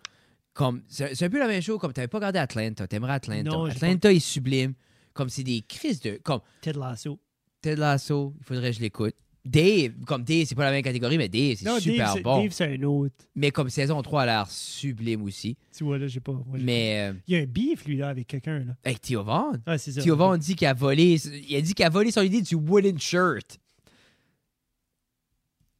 Comme 0.53 0.81
c'est 0.87 1.23
un 1.23 1.29
peu 1.29 1.39
la 1.39 1.47
même 1.47 1.61
chose 1.61 1.79
comme 1.79 1.93
tu 1.93 1.99
n'avais 1.99 2.07
pas 2.09 2.17
regardé 2.17 2.39
Atlanta, 2.39 2.85
t'aimerais 2.87 3.13
Atlanta. 3.13 3.49
Non, 3.49 3.65
Atlanta 3.65 4.11
est 4.11 4.19
sublime. 4.19 4.73
Comme 5.13 5.29
c'est 5.29 5.43
des 5.43 5.61
crises 5.61 5.99
de 6.01 6.19
comme 6.23 6.39
Ted 6.61 6.77
Lasso. 6.79 7.19
Ted 7.61 7.79
Lasso, 7.79 8.33
il 8.39 8.45
faudrait 8.45 8.71
que 8.71 8.77
je 8.77 8.81
l'écoute. 8.81 9.15
Dave, 9.43 9.93
comme 10.05 10.23
Dave, 10.23 10.45
c'est 10.45 10.53
pas 10.55 10.65
la 10.65 10.71
même 10.71 10.83
catégorie, 10.83 11.17
mais 11.17 11.27
Dave, 11.27 11.55
c'est 11.57 11.79
super 11.79 12.13
Dave, 12.13 12.21
bon. 12.23 12.43
Dave, 12.43 12.51
c'est 12.51 12.75
un 12.75 12.83
autre. 12.83 13.15
Mais 13.33 13.49
comme 13.49 13.69
saison 13.71 13.99
3 14.01 14.21
a 14.21 14.25
l'air 14.27 14.51
sublime 14.51 15.23
aussi. 15.23 15.57
Tu 15.75 15.83
vois, 15.83 15.97
là, 15.97 16.07
j'ai 16.07 16.19
pas. 16.19 16.31
moi, 16.33 16.43
Mais 16.59 17.09
euh, 17.09 17.13
pas- 17.13 17.19
Il 17.27 17.33
y 17.33 17.37
a 17.37 17.41
un 17.41 17.45
beef, 17.45 17.85
lui, 17.85 17.97
là, 17.97 18.09
avec 18.09 18.27
quelqu'un, 18.27 18.59
là. 18.59 18.73
avec 18.83 19.01
Theo 19.01 19.23
Vaughn, 19.23 19.59
Ah, 19.65 19.77
c'est 19.79 19.93
ça. 19.93 20.01
Theo 20.03 20.15
Vaughn 20.15 20.37
dit 20.37 20.55
qu'il 20.55 20.67
a 20.67 20.73
volé, 20.75 21.15
il 21.49 21.55
a 21.55 21.61
dit 21.61 21.73
qu'il 21.73 21.83
a 21.85 21.89
volé 21.89 22.11
son 22.11 22.21
idée 22.21 22.41
du 22.41 22.53
wooden 22.55 22.99
shirt. 22.99 23.57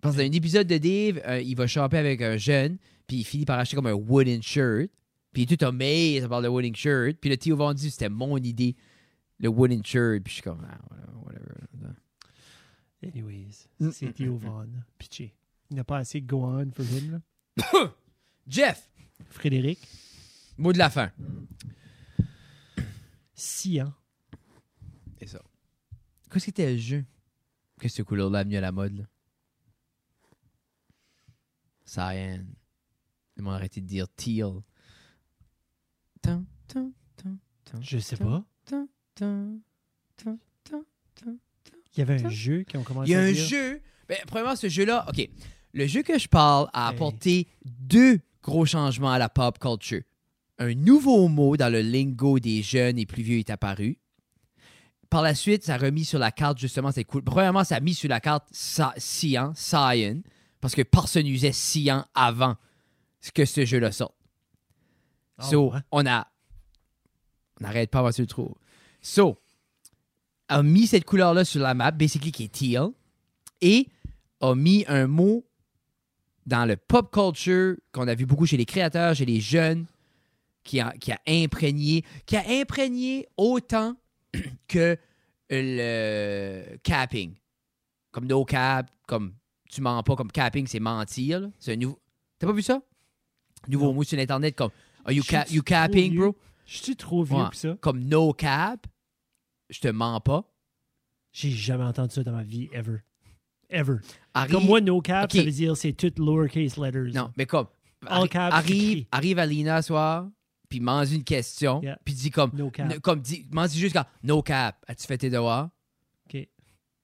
Parce 0.01 0.15
que 0.15 0.21
dans 0.21 0.27
un 0.27 0.31
épisode 0.31 0.65
de 0.67 0.77
Dave, 0.77 1.21
euh, 1.27 1.41
il 1.41 1.55
va 1.55 1.67
choper 1.67 1.97
avec 1.97 2.21
un 2.23 2.37
jeune, 2.37 2.77
puis 3.11 3.19
il 3.19 3.23
finit 3.25 3.43
par 3.43 3.59
acheter 3.59 3.75
comme 3.75 3.87
un 3.87 3.93
wooden 3.93 4.41
shirt. 4.41 4.89
Puis 5.33 5.41
il 5.43 5.51
est 5.51 5.57
tout 5.57 5.65
amazed 5.65 6.29
par 6.29 6.39
le 6.39 6.47
wooden 6.47 6.73
shirt. 6.73 7.17
Puis 7.19 7.29
le 7.29 7.35
Theo 7.35 7.57
Vaughn 7.57 7.73
dit 7.73 7.91
c'était 7.91 8.07
mon 8.07 8.37
idée, 8.37 8.77
le 9.37 9.49
wooden 9.49 9.83
shirt. 9.83 10.23
Puis 10.23 10.29
je 10.29 10.33
suis 10.35 10.41
comme, 10.43 10.65
ah, 10.65 10.79
whatever. 11.25 11.55
Anyways, 13.03 13.67
Mm, 13.81 13.91
c'est 13.91 14.13
Theo 14.13 14.37
Vaughn. 14.37 14.85
Pitché. 14.97 15.35
Il 15.69 15.75
n'a 15.75 15.83
pas 15.83 15.97
assez 15.97 16.21
de 16.21 16.25
go 16.25 16.45
on 16.45 16.71
for 16.71 16.85
him, 16.85 17.21
là. 17.57 17.93
Jeff, 18.47 18.89
Frédéric, 19.29 19.79
mot 20.57 20.71
de 20.71 20.77
la 20.77 20.89
fin. 20.89 21.11
six 23.33 23.81
ans. 23.81 23.93
C'est 25.19 25.27
ça. 25.27 25.41
Qu'est-ce 26.29 26.33
que 26.35 26.39
c'était 26.39 26.71
le 26.71 26.77
jeu? 26.79 27.03
Qu'est-ce 27.81 27.93
que 27.93 27.97
cette 27.97 28.05
couleur-là 28.05 28.39
a 28.39 28.43
mis 28.45 28.55
à 28.55 28.61
la 28.61 28.71
mode, 28.71 28.99
là? 28.99 29.03
Cyan. 31.83 32.45
Arrêté 33.49 33.81
de 33.81 33.87
dire 33.87 34.07
teal. 34.15 34.61
Je 37.81 37.97
sais 37.99 38.17
pas. 38.17 38.43
Il 41.93 41.99
y 41.99 42.01
avait 42.01 42.23
un 42.23 42.29
jeu 42.29 42.63
qui 42.63 42.77
ont 42.77 42.83
commencé 42.83 43.09
Il 43.09 43.13
y 43.13 43.15
a 43.15 43.19
à 43.19 43.23
un 43.23 43.31
dire. 43.31 43.45
jeu. 43.45 43.81
Ben, 44.07 44.17
premièrement, 44.27 44.55
ce 44.55 44.69
jeu-là, 44.69 45.05
OK. 45.09 45.27
Le 45.73 45.87
jeu 45.87 46.03
que 46.03 46.17
je 46.19 46.27
parle 46.27 46.69
a 46.73 46.89
Hey. 46.89 46.95
apporté 46.95 47.47
deux 47.65 48.19
gros 48.43 48.65
changements 48.65 49.11
à 49.11 49.17
la 49.19 49.29
pop 49.29 49.57
culture. 49.59 50.01
Un 50.59 50.73
nouveau 50.75 51.27
mot 51.27 51.57
dans 51.57 51.71
le 51.71 51.81
lingo 51.81 52.39
des 52.39 52.61
jeunes 52.61 52.97
et 52.99 53.05
plus 53.05 53.23
vieux 53.23 53.39
est 53.39 53.49
apparu. 53.49 53.97
Par 55.09 55.21
la 55.21 55.33
suite, 55.35 55.63
ça 55.63 55.75
a 55.75 55.77
remis 55.77 56.05
sur 56.05 56.19
la 56.19 56.31
carte, 56.31 56.57
justement, 56.57 56.91
c'est 56.91 57.03
cool. 57.03 57.23
Premièrement, 57.23 57.63
ça 57.63 57.75
a 57.77 57.79
mis 57.79 57.93
sur 57.93 58.09
la 58.09 58.19
carte 58.21 58.47
sa- 58.51 58.93
Cyan, 58.97 59.53
Cyan, 59.55 60.21
parce 60.61 60.75
que 60.75 60.81
personne 60.83 61.23
n'usait 61.25 61.51
Cyan 61.51 62.05
avant 62.13 62.55
que 63.29 63.45
ce 63.45 63.65
jeu-là 63.65 63.91
sorte. 63.91 64.15
Ah, 65.37 65.43
So, 65.43 65.71
ouais? 65.71 65.79
on 65.91 66.05
a. 66.05 66.27
On 67.59 67.63
n'arrête 67.63 67.91
pas 67.91 68.07
que 68.09 68.15
tu 68.15 68.21
le 68.21 68.27
trouves. 68.27 68.55
So, 69.01 69.37
a 70.47 70.63
mis 70.63 70.87
cette 70.87 71.05
couleur-là 71.05 71.45
sur 71.45 71.61
la 71.61 71.73
map, 71.73 71.91
basically 71.91 72.31
qui 72.31 72.45
est 72.45 72.51
teal, 72.51 72.89
et 73.61 73.87
a 74.39 74.55
mis 74.55 74.83
un 74.87 75.05
mot 75.07 75.45
dans 76.47 76.65
le 76.65 76.75
pop 76.75 77.11
culture 77.13 77.75
qu'on 77.91 78.07
a 78.07 78.15
vu 78.15 78.25
beaucoup 78.25 78.47
chez 78.47 78.57
les 78.57 78.65
créateurs, 78.65 79.13
chez 79.15 79.25
les 79.25 79.39
jeunes, 79.39 79.85
qui 80.63 80.79
a, 80.79 80.91
qui 80.97 81.11
a 81.11 81.19
imprégné, 81.27 82.03
qui 82.25 82.35
a 82.37 82.43
imprégné 82.47 83.27
autant 83.37 83.95
que 84.67 84.97
le 85.49 86.77
capping. 86.83 87.35
Comme 88.11 88.25
no 88.25 88.43
cap, 88.43 88.89
comme 89.07 89.33
tu 89.69 89.81
mens 89.81 90.03
pas, 90.03 90.15
comme 90.15 90.31
capping, 90.31 90.67
c'est 90.67 90.79
mentir. 90.79 91.49
C'est 91.59 91.73
un 91.73 91.75
nouveau. 91.77 91.99
T'as 92.39 92.47
pas 92.47 92.53
vu 92.53 92.61
ça? 92.61 92.81
Nouveau 93.67 93.93
mot 93.93 94.03
sur 94.03 94.17
Internet 94.19 94.55
comme 94.55 94.71
Are 95.05 95.11
you, 95.11 95.23
Je 95.23 95.29
ca- 95.29 95.45
you 95.49 95.61
capping, 95.63 96.15
bro? 96.15 96.35
Je 96.65 96.77
suis 96.77 96.95
trop 96.95 97.23
vieux 97.23 97.35
Ouais. 97.35 97.43
pour 97.45 97.55
ça. 97.55 97.75
Comme 97.81 98.03
no 98.03 98.33
cap, 98.33 98.85
je 99.69 99.79
te 99.79 99.87
mens 99.87 100.19
pas. 100.21 100.43
J'ai 101.33 101.49
jamais 101.51 101.83
entendu 101.83 102.13
ça 102.13 102.23
dans 102.23 102.31
ma 102.33 102.43
vie, 102.43 102.69
ever. 102.73 102.97
Ever. 103.69 103.97
Arrive, 104.33 104.51
Comme 104.51 104.65
moi, 104.65 104.81
no 104.81 105.01
cap, 105.01 105.31
ça 105.31 105.41
veut 105.43 105.51
dire 105.51 105.77
c'est 105.77 105.93
toutes 105.93 106.19
lowercase 106.19 106.77
letters. 106.77 107.11
Non, 107.13 107.31
mais 107.37 107.45
comme. 107.45 107.67
All 108.07 108.23
arri- 108.25 108.29
caps, 108.29 108.55
arrive, 108.55 109.05
arrive 109.11 109.39
à 109.39 109.45
Lina 109.45 109.81
ce 109.81 109.87
soir, 109.87 110.27
puis 110.67 110.79
mange 110.79 111.11
une 111.13 111.23
question, 111.23 111.81
Yeah. 111.81 111.97
puis 112.03 112.13
dis 112.13 112.31
comme. 112.31 112.51
No 112.53 112.69
cap. 112.69 112.99
comme 112.99 113.21
dis, 113.21 113.47
mange 113.51 113.71
juste 113.71 113.93
comme 113.93 114.03
No 114.23 114.41
cap. 114.41 114.83
As-tu 114.87 115.05
fait 115.07 115.17
tes 115.19 115.29
devoirs? 115.29 115.69
OK. 116.25 116.47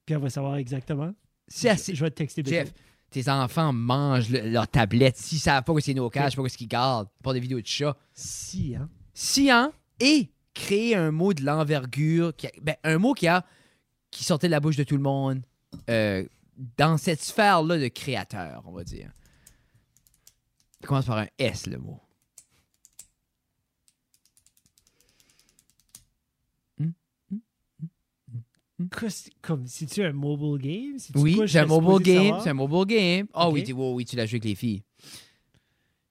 Puis 0.06 0.16
on 0.16 0.20
va 0.20 0.30
savoir 0.30 0.56
exactement. 0.58 1.14
C'est 1.48 1.70
assez. 1.70 1.96
Je 1.96 2.04
vais 2.04 2.10
te 2.10 2.16
texter. 2.16 2.44
Jeff, 2.46 2.74
tes 3.10 3.30
enfants 3.30 3.72
mangent 3.74 4.30
le- 4.30 4.50
leur 4.50 4.68
tablette. 4.68 5.18
S'ils 5.18 5.40
savent 5.40 5.64
pas 5.64 5.74
que 5.74 5.82
c'est 5.82 5.94
no 5.94 6.10
cap, 6.10 6.26
je 6.26 6.36
sais 6.36 6.42
pas 6.42 6.50
ce 6.50 6.58
qu'ils 6.58 6.68
gardent. 6.68 7.08
Pour 7.24 7.34
des 7.34 7.40
vidéos 7.40 7.62
de 7.62 7.66
chats. 7.68 7.96
Si, 8.14 8.76
hein? 8.76 8.90
Science 9.14 9.74
et 10.00 10.30
créer 10.54 10.96
un 10.96 11.12
mot 11.12 11.34
de 11.34 11.44
l'envergure, 11.44 12.36
qui 12.36 12.48
a- 12.48 12.52
ben, 12.62 12.76
un 12.84 12.98
mot 12.98 13.14
qui 13.14 13.28
a 13.28 13.46
qui 14.12 14.24
sortait 14.24 14.48
de 14.48 14.52
la 14.52 14.60
bouche 14.60 14.78
de 14.78 14.84
tout 14.84 14.96
le 14.96 15.04
monde 15.04 15.42
euh, 15.90 16.26
dans 16.78 16.98
cette 16.98 17.22
sphère-là 17.22 17.78
de 17.78 17.88
créateur, 17.90 18.64
on 18.66 18.72
va 18.72 18.84
dire. 18.84 19.12
Ça 20.82 20.88
commence 20.88 21.06
par 21.06 21.18
un 21.18 21.28
S, 21.38 21.66
le 21.68 21.78
mot. 21.78 22.00
Quoi, 26.78 26.84
c'est- 26.84 28.67
Comme, 29.42 29.66
c'est-tu 29.66 30.04
un 30.04 30.12
mobile 30.14 30.62
game? 30.62 30.98
Oui, 31.16 31.40
c'est 31.48 31.60
un 31.60 31.66
mobile 31.66 32.06
game. 32.06 32.36
C'est 32.44 32.50
un 32.50 32.54
mobile 32.54 32.86
game. 32.96 33.28
Ah 33.34 33.50
oui, 33.50 33.64
oui, 33.74 34.06
tu 34.06 34.16
l'as 34.16 34.26
joué 34.28 34.36
avec 34.36 34.46
les 34.46 34.56
filles. 34.56 34.84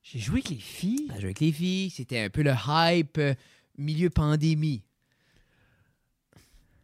J'ai 0.02 0.18
joué 0.18 0.34
avec 0.40 0.50
les 0.50 0.56
filles? 0.56 1.06
L'as 1.08 1.16
joué 1.16 1.24
avec 1.26 1.40
les 1.40 1.52
filles. 1.52 1.90
C'était 1.90 2.20
un 2.20 2.30
peu 2.30 2.42
le 2.42 2.52
hype 2.66 3.18
euh, 3.18 3.34
milieu 3.78 4.10
pandémie. 4.10 4.82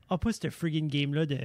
Ah, 0.08 0.18
pas 0.18 0.32
ce 0.32 0.50
friggin' 0.50 0.86
game-là 0.88 1.26
de. 1.26 1.38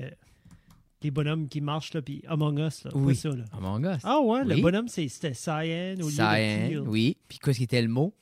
Les 1.04 1.12
bonhommes 1.12 1.48
qui 1.48 1.62
marchent, 1.62 1.94
là, 1.94 2.02
puis 2.02 2.24
Among 2.28 2.58
Us, 2.60 2.84
là. 2.84 2.92
Oui. 2.96 3.16
Ça, 3.16 3.30
là. 3.30 3.44
Among 3.52 3.86
Us. 3.86 4.02
Ah 4.04 4.20
ouais, 4.20 4.42
Oui. 4.42 4.56
le 4.56 4.62
bonhomme, 4.62 4.88
c'est- 4.88 5.08
c'était 5.08 5.34
Cyan 5.36 5.94
au 6.02 6.06
lieu 6.06 6.06
de 6.06 6.10
Cyan, 6.12 6.84
oui. 6.88 7.18
Puis 7.28 7.38
qu'est-ce 7.38 7.58
qui 7.60 7.64
était 7.66 7.82
le 7.84 7.88
mot? 7.88 8.14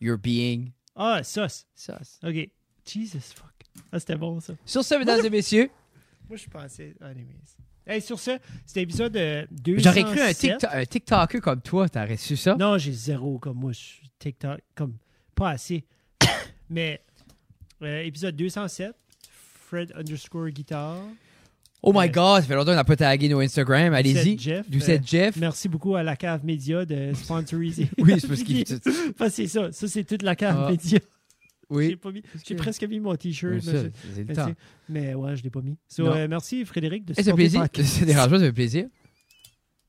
You're 0.00 0.18
being 0.18 0.72
Ah, 0.94 1.22
sauce. 1.22 1.66
sus. 1.74 2.18
OK. 2.22 2.50
Jesus 2.86 3.32
fuck. 3.34 3.51
Ah, 3.90 3.98
c'était 3.98 4.16
bon, 4.16 4.40
ça. 4.40 4.54
Sur 4.66 4.84
ce, 4.84 4.94
mesdames 4.94 5.24
et 5.24 5.30
messieurs, 5.30 5.70
Moi, 6.28 6.36
je 6.36 6.48
pensais... 6.48 6.94
Anyways. 7.00 7.26
Hey, 7.86 8.00
sur 8.00 8.18
ce, 8.20 8.38
c'était 8.64 8.80
l'épisode 8.80 9.16
euh, 9.16 9.44
207. 9.50 9.82
j'aurais 9.84 10.14
cru 10.14 10.20
un, 10.22 10.32
TikTok, 10.32 10.70
un 10.72 10.84
TikToker 10.84 11.40
comme 11.40 11.60
toi, 11.60 11.88
t'aurais 11.88 12.16
su 12.16 12.36
ça? 12.36 12.54
Non, 12.54 12.78
j'ai 12.78 12.92
zéro 12.92 13.38
comme 13.40 13.56
moi. 13.58 13.72
Je 13.72 13.78
suis 13.78 14.10
TikTok, 14.20 14.60
comme 14.76 14.94
pas 15.34 15.50
assez. 15.50 15.84
Mais 16.70 17.00
euh, 17.82 18.02
épisode 18.04 18.36
207, 18.36 18.94
Fred 19.66 19.92
underscore 19.96 20.48
guitar. 20.50 20.96
Oh 21.82 21.92
my 21.92 22.06
Euh, 22.06 22.12
god, 22.12 22.42
ça 22.42 22.46
fait 22.46 22.54
longtemps 22.54 22.70
qu'on 22.70 22.76
n'a 22.76 22.84
pas 22.84 22.94
tagué 22.94 23.28
nos 23.28 23.40
Instagram. 23.40 23.92
Allez-y. 23.92 24.38
Jeff. 24.38 24.70
D'où 24.70 24.78
Euh, 24.88 24.98
Jeff? 25.04 25.34
Merci 25.36 25.68
beaucoup 25.68 25.96
à 25.96 26.04
la 26.04 26.14
cave 26.14 26.44
média 26.44 26.84
de 26.84 27.12
sponsoriser. 27.14 27.88
Oui, 27.98 28.14
c'est 28.20 28.28
parce 28.28 28.44
qu'il. 28.44 28.62
Enfin, 29.10 29.28
c'est 29.28 29.48
ça. 29.48 29.72
Ça, 29.72 29.88
c'est 29.88 30.04
toute 30.04 30.22
la 30.22 30.36
cave 30.36 30.66
Ah. 30.66 30.70
média. 30.70 31.00
J'ai 31.72 31.76
Oui. 31.88 31.96
pas 31.96 32.12
mis. 32.12 32.22
J'ai 32.46 32.54
que- 32.54 32.60
presque 32.60 32.82
mis 32.84 33.00
mon 33.00 33.14
t-shirt. 33.16 33.52
Ouais, 33.54 33.60
mais 33.64 33.72
c'est- 33.72 33.92
c'est 34.14 34.34
c'est- 34.94 35.14
ouais, 35.14 35.36
je 35.36 35.42
l'ai 35.42 35.50
pas 35.50 35.60
mis. 35.62 35.76
So, 35.88 36.06
euh, 36.06 36.28
merci 36.28 36.64
Frédéric 36.64 37.04
de 37.04 37.14
Eh, 37.16 37.22
ça 37.22 37.34
fait 37.34 37.48
supporter 37.48 37.48
le 37.48 37.48
plaisir. 37.48 37.60
podcast. 37.62 37.88
Ça 38.00 38.04
dérange 38.06 38.30
pas, 38.30 38.38
ça 38.38 38.44
fait 38.46 38.52
plaisir. 38.52 38.86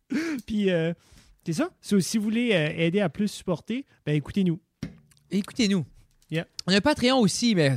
Puis 0.46 0.70
euh, 0.70 0.94
c'est 1.46 1.54
ça. 1.54 1.70
So, 1.82 2.00
si 2.00 2.18
vous 2.18 2.24
voulez 2.26 2.52
euh, 2.54 2.70
aider 2.78 3.00
à 3.00 3.10
plus 3.10 3.28
supporter, 3.30 3.86
ben 4.06 4.16
écoutez-nous. 4.16 4.60
Écoutez-nous. 5.32 5.86
Yeah. 6.30 6.48
On 6.68 6.74
a 6.74 6.78
un 6.78 6.82
Patreon 6.82 7.20
aussi, 7.20 7.56
mais 7.56 7.76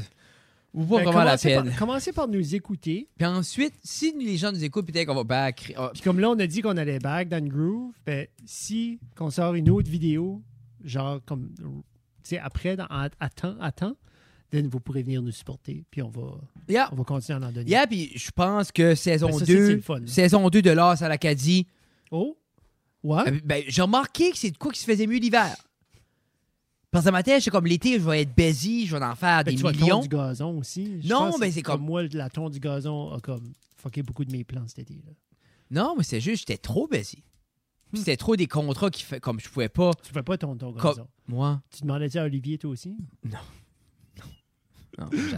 vous 0.72 0.86
pas 0.86 0.96
Ben, 0.98 1.04
vraiment 1.04 1.18
la 1.24 1.24
commencez 1.30 1.48
peine. 1.48 1.64
Par, 1.70 1.78
commencez 1.78 2.12
par 2.12 2.28
nous 2.28 2.54
écouter. 2.54 3.09
Puis 3.16 3.26
ensuite, 3.26 3.74
si 3.82 4.12
les 4.18 4.36
gens 4.36 4.52
nous 4.52 4.62
écoutent, 4.62 4.86
peut-être 4.86 5.07
qu'on 5.07 5.14
va 5.14 5.24
back. 5.24 5.74
Puis 5.94 6.02
comme 6.02 6.20
là, 6.20 6.30
on 6.30 6.38
a 6.38 6.46
dit 6.46 6.61
qu'on 6.62 6.76
allait 6.76 6.98
back 6.98 7.28
dans 7.28 7.42
le 7.42 7.48
groove, 7.50 7.94
ben 8.04 8.26
si 8.44 8.98
qu'on 9.16 9.30
sort 9.30 9.54
une 9.54 9.70
autre 9.70 9.90
vidéo, 9.90 10.42
genre 10.84 11.20
comme 11.24 11.50
sais 12.26 12.38
après 12.38 12.76
dans, 12.76 12.86
à, 12.90 13.08
à 13.20 13.28
temps, 13.30 13.56
à 13.60 13.72
temps, 13.72 13.96
then 14.50 14.66
vous 14.68 14.80
pourrez 14.80 15.02
venir 15.02 15.22
nous 15.22 15.32
supporter. 15.32 15.84
Puis 15.90 16.02
on 16.02 16.08
va, 16.10 16.38
Yeah. 16.68 16.88
on 16.92 16.96
va 16.96 17.04
continuer 17.04 17.42
à 17.42 17.48
en 17.48 17.52
donner. 17.52 17.68
Yeah, 17.70 17.86
puis 17.86 18.12
je 18.16 18.30
pense 18.30 18.70
que 18.72 18.94
saison 18.94 19.26
Ben, 19.28 19.32
ça, 19.32 19.38
c'est- 19.40 19.46
c'est 19.52 19.58
2, 19.68 19.74
le 19.76 19.80
fun. 19.80 20.00
saison 20.06 20.48
2 20.50 20.62
de 20.62 20.70
l'As 20.70 21.02
à 21.02 21.08
l'Acadie, 21.08 21.66
Oh, 22.10 22.36
ouais. 23.02 23.28
euh, 23.28 23.40
ben, 23.44 23.62
j'ai 23.66 23.82
remarqué 23.82 24.30
que 24.30 24.36
c'est 24.38 24.50
de 24.50 24.58
quoi 24.58 24.70
qui 24.72 24.80
se 24.80 24.84
faisait 24.84 25.06
mieux 25.06 25.18
l'hiver. 25.18 25.54
Parce 26.90 27.04
que 27.04 27.08
dans 27.10 27.12
ma 27.12 27.22
tête, 27.22 27.42
c'est 27.42 27.50
comme 27.50 27.66
l'été, 27.66 27.94
je 27.94 28.04
vais 28.08 28.22
être 28.22 28.34
busy, 28.34 28.86
je 28.86 28.96
vais 28.96 29.04
en 29.04 29.14
faire 29.16 29.44
Ben, 29.44 29.54
des 29.54 29.60
tu 29.60 29.66
millions. 29.66 30.00
du 30.00 30.08
gazon 30.08 30.58
aussi. 30.58 31.02
Je 31.02 31.08
Non, 31.08 31.32
que 31.32 31.40
ben, 31.40 31.52
c'est 31.52 31.62
comme- 31.62 31.82
moi 31.82 32.04
la 32.12 32.30
tonte 32.30 32.52
du 32.52 32.60
gazon 32.60 33.12
a 33.12 33.20
comme 33.20 33.52
fucké 33.76 34.02
beaucoup 34.02 34.24
de 34.24 34.32
mes 34.32 34.44
plans 34.44 34.66
cet 34.68 34.78
été. 34.78 34.94
Là. 35.04 35.12
Non, 35.70 35.94
mais 35.98 36.04
c'est 36.04 36.20
juste, 36.20 36.46
j'étais 36.46 36.56
trop 36.58 36.86
busy. 36.88 37.22
Puis 37.97 38.05
c'était 38.05 38.16
trop 38.16 38.36
des 38.36 38.47
contrats 38.47 38.90
qui 38.90 39.03
fait 39.03 39.20
comme 39.20 39.40
je 39.40 39.49
pouvais 39.49 39.68
pas. 39.68 39.92
Tu 40.03 40.12
fais 40.12 40.22
pas 40.22 40.36
tondre 40.38 40.59
ton 40.59 40.72
Comme-. 40.72 41.07
Moi, 41.28 41.61
Tu 41.70 41.82
demandais-tu 41.82 42.18
à 42.18 42.24
Olivier 42.24 42.59
toi 42.59 42.70
aussi? 42.70 42.97
non, 43.24 43.38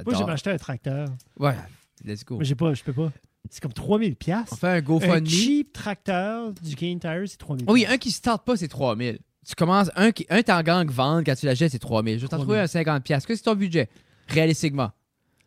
Moi, 0.07 0.15
j'ai 0.17 0.23
acheté 0.25 0.51
un 0.51 0.57
tracteur. 0.59 1.09
Voilà, 1.37 1.67
let's 2.05 2.25
go. 2.25 2.37
Mais 2.39 2.45
j'ai 2.45 2.55
pas, 2.55 2.75
je 2.75 2.83
peux 2.85 2.93
pas. 2.93 3.13
C'est 3.51 3.61
comme 3.63 3.73
3000 3.73 4.15
pièces. 4.17 4.49
On 4.53 4.57
fait 4.57 4.67
un 4.69 4.75
Un 4.75 4.81
GoFundMe. 4.83 5.27
cheap 5.27 5.73
tracteur 5.73 6.53
du 6.53 6.77
Kane 6.77 7.01
Tire, 7.01 7.23
c'est 7.27 7.39
3000 7.39 7.65
Oui, 7.69 7.87
un 7.87 7.97
qui 7.97 8.11
starte 8.11 8.45
pas, 8.45 8.57
c'est 8.57 8.69
3000. 8.69 9.19
Tu 9.47 9.55
commences, 9.55 9.91
un, 9.97 10.13
qui, 10.13 10.27
un 10.29 10.43
t'en 10.43 10.63
gang 10.63 10.91
vendre 10.91 11.23
quand 11.25 11.35
tu 11.35 11.47
l'achètes, 11.47 11.73
c'est 11.73 11.79
3000. 11.79 12.19
Je 12.19 12.23
vais 12.25 12.29
t'en 12.29 12.37
3000. 12.37 12.45
trouver 12.45 12.61
un 12.61 12.99
50$. 12.99 13.03
Qu'est-ce 13.03 13.27
que 13.27 13.35
c'est 13.35 13.43
ton 13.43 13.55
budget? 13.55 13.89
Réalistiquement, 14.29 14.91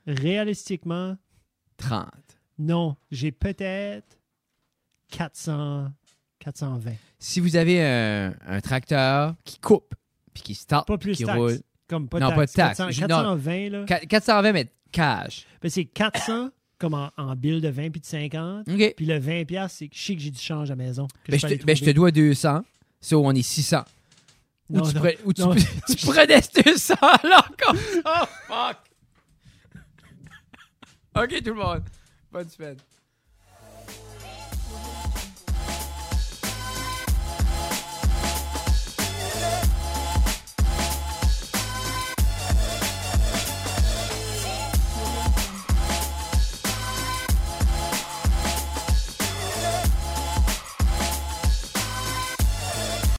Réalistiquement, 0.07 1.15
30. 1.77 2.07
non. 2.57 2.95
J'ai 3.11 3.31
peut-être 3.31 4.17
400, 5.09 5.89
420. 6.43 6.91
Si 7.19 7.39
vous 7.39 7.55
avez 7.55 7.83
un, 7.85 8.33
un 8.47 8.61
tracteur 8.61 9.35
qui 9.45 9.59
coupe, 9.59 9.93
puis 10.33 10.43
qui 10.43 10.55
start, 10.55 10.87
Pas 10.87 10.97
plus 10.97 11.15
qui 11.17 11.23
taxe. 11.25 11.37
roule, 11.37 11.59
Comme 11.87 12.07
pas 12.09 12.19
de 12.19 12.23
Non, 12.23 12.29
taxe. 12.31 12.37
pas 12.37 12.45
de 12.45 12.51
taxe. 12.67 12.77
400 12.77 12.91
Je- 12.91 13.01
non. 13.01 13.07
420, 13.07 13.69
là. 13.69 13.85
Qua- 13.85 14.05
420 14.05 14.51
mètres 14.53 14.71
cash. 14.91 15.45
Ben, 15.61 15.69
c'est 15.69 15.85
400 15.85 16.49
comme 16.77 16.93
en, 16.95 17.11
en 17.17 17.35
bill 17.35 17.61
de 17.61 17.67
20 17.69 17.91
puis 17.91 18.01
de 18.01 18.05
50. 18.05 18.67
OK. 18.67 18.93
Puis 18.97 19.05
le 19.05 19.19
20 19.19 19.45
pièces, 19.45 19.73
c'est 19.73 19.87
que 19.87 19.95
je 19.95 20.01
sais 20.01 20.15
que 20.15 20.21
j'ai 20.21 20.31
du 20.31 20.39
change 20.39 20.71
à 20.71 20.75
la 20.75 20.83
maison. 20.83 21.05
que 21.07 21.31
Ben, 21.31 21.33
peux 21.33 21.37
je, 21.37 21.45
aller 21.45 21.57
te, 21.59 21.65
ben, 21.65 21.75
je 21.75 21.81
te 21.81 21.85
trouver. 21.91 21.93
dois 21.93 22.11
200. 22.11 22.61
So, 23.01 23.25
on 23.25 23.31
est 23.33 23.41
600. 23.43 23.83
Ou 24.69 24.77
Non, 24.77 24.83
tu, 24.83 24.95
non, 24.95 24.99
prenais, 25.01 25.17
ou 25.25 25.33
tu, 25.33 25.41
non. 25.41 25.53
tu 25.87 26.05
prenais 26.07 26.41
ce 26.41 26.61
200 26.63 26.95
là 27.23 27.45
comme 27.63 27.77
ça. 27.77 28.29
Fuck. 28.47 28.77
OK, 31.23 31.43
tout 31.43 31.49
le 31.53 31.55
monde. 31.55 31.83
Bonne 32.31 32.49
semaine. 32.49 32.77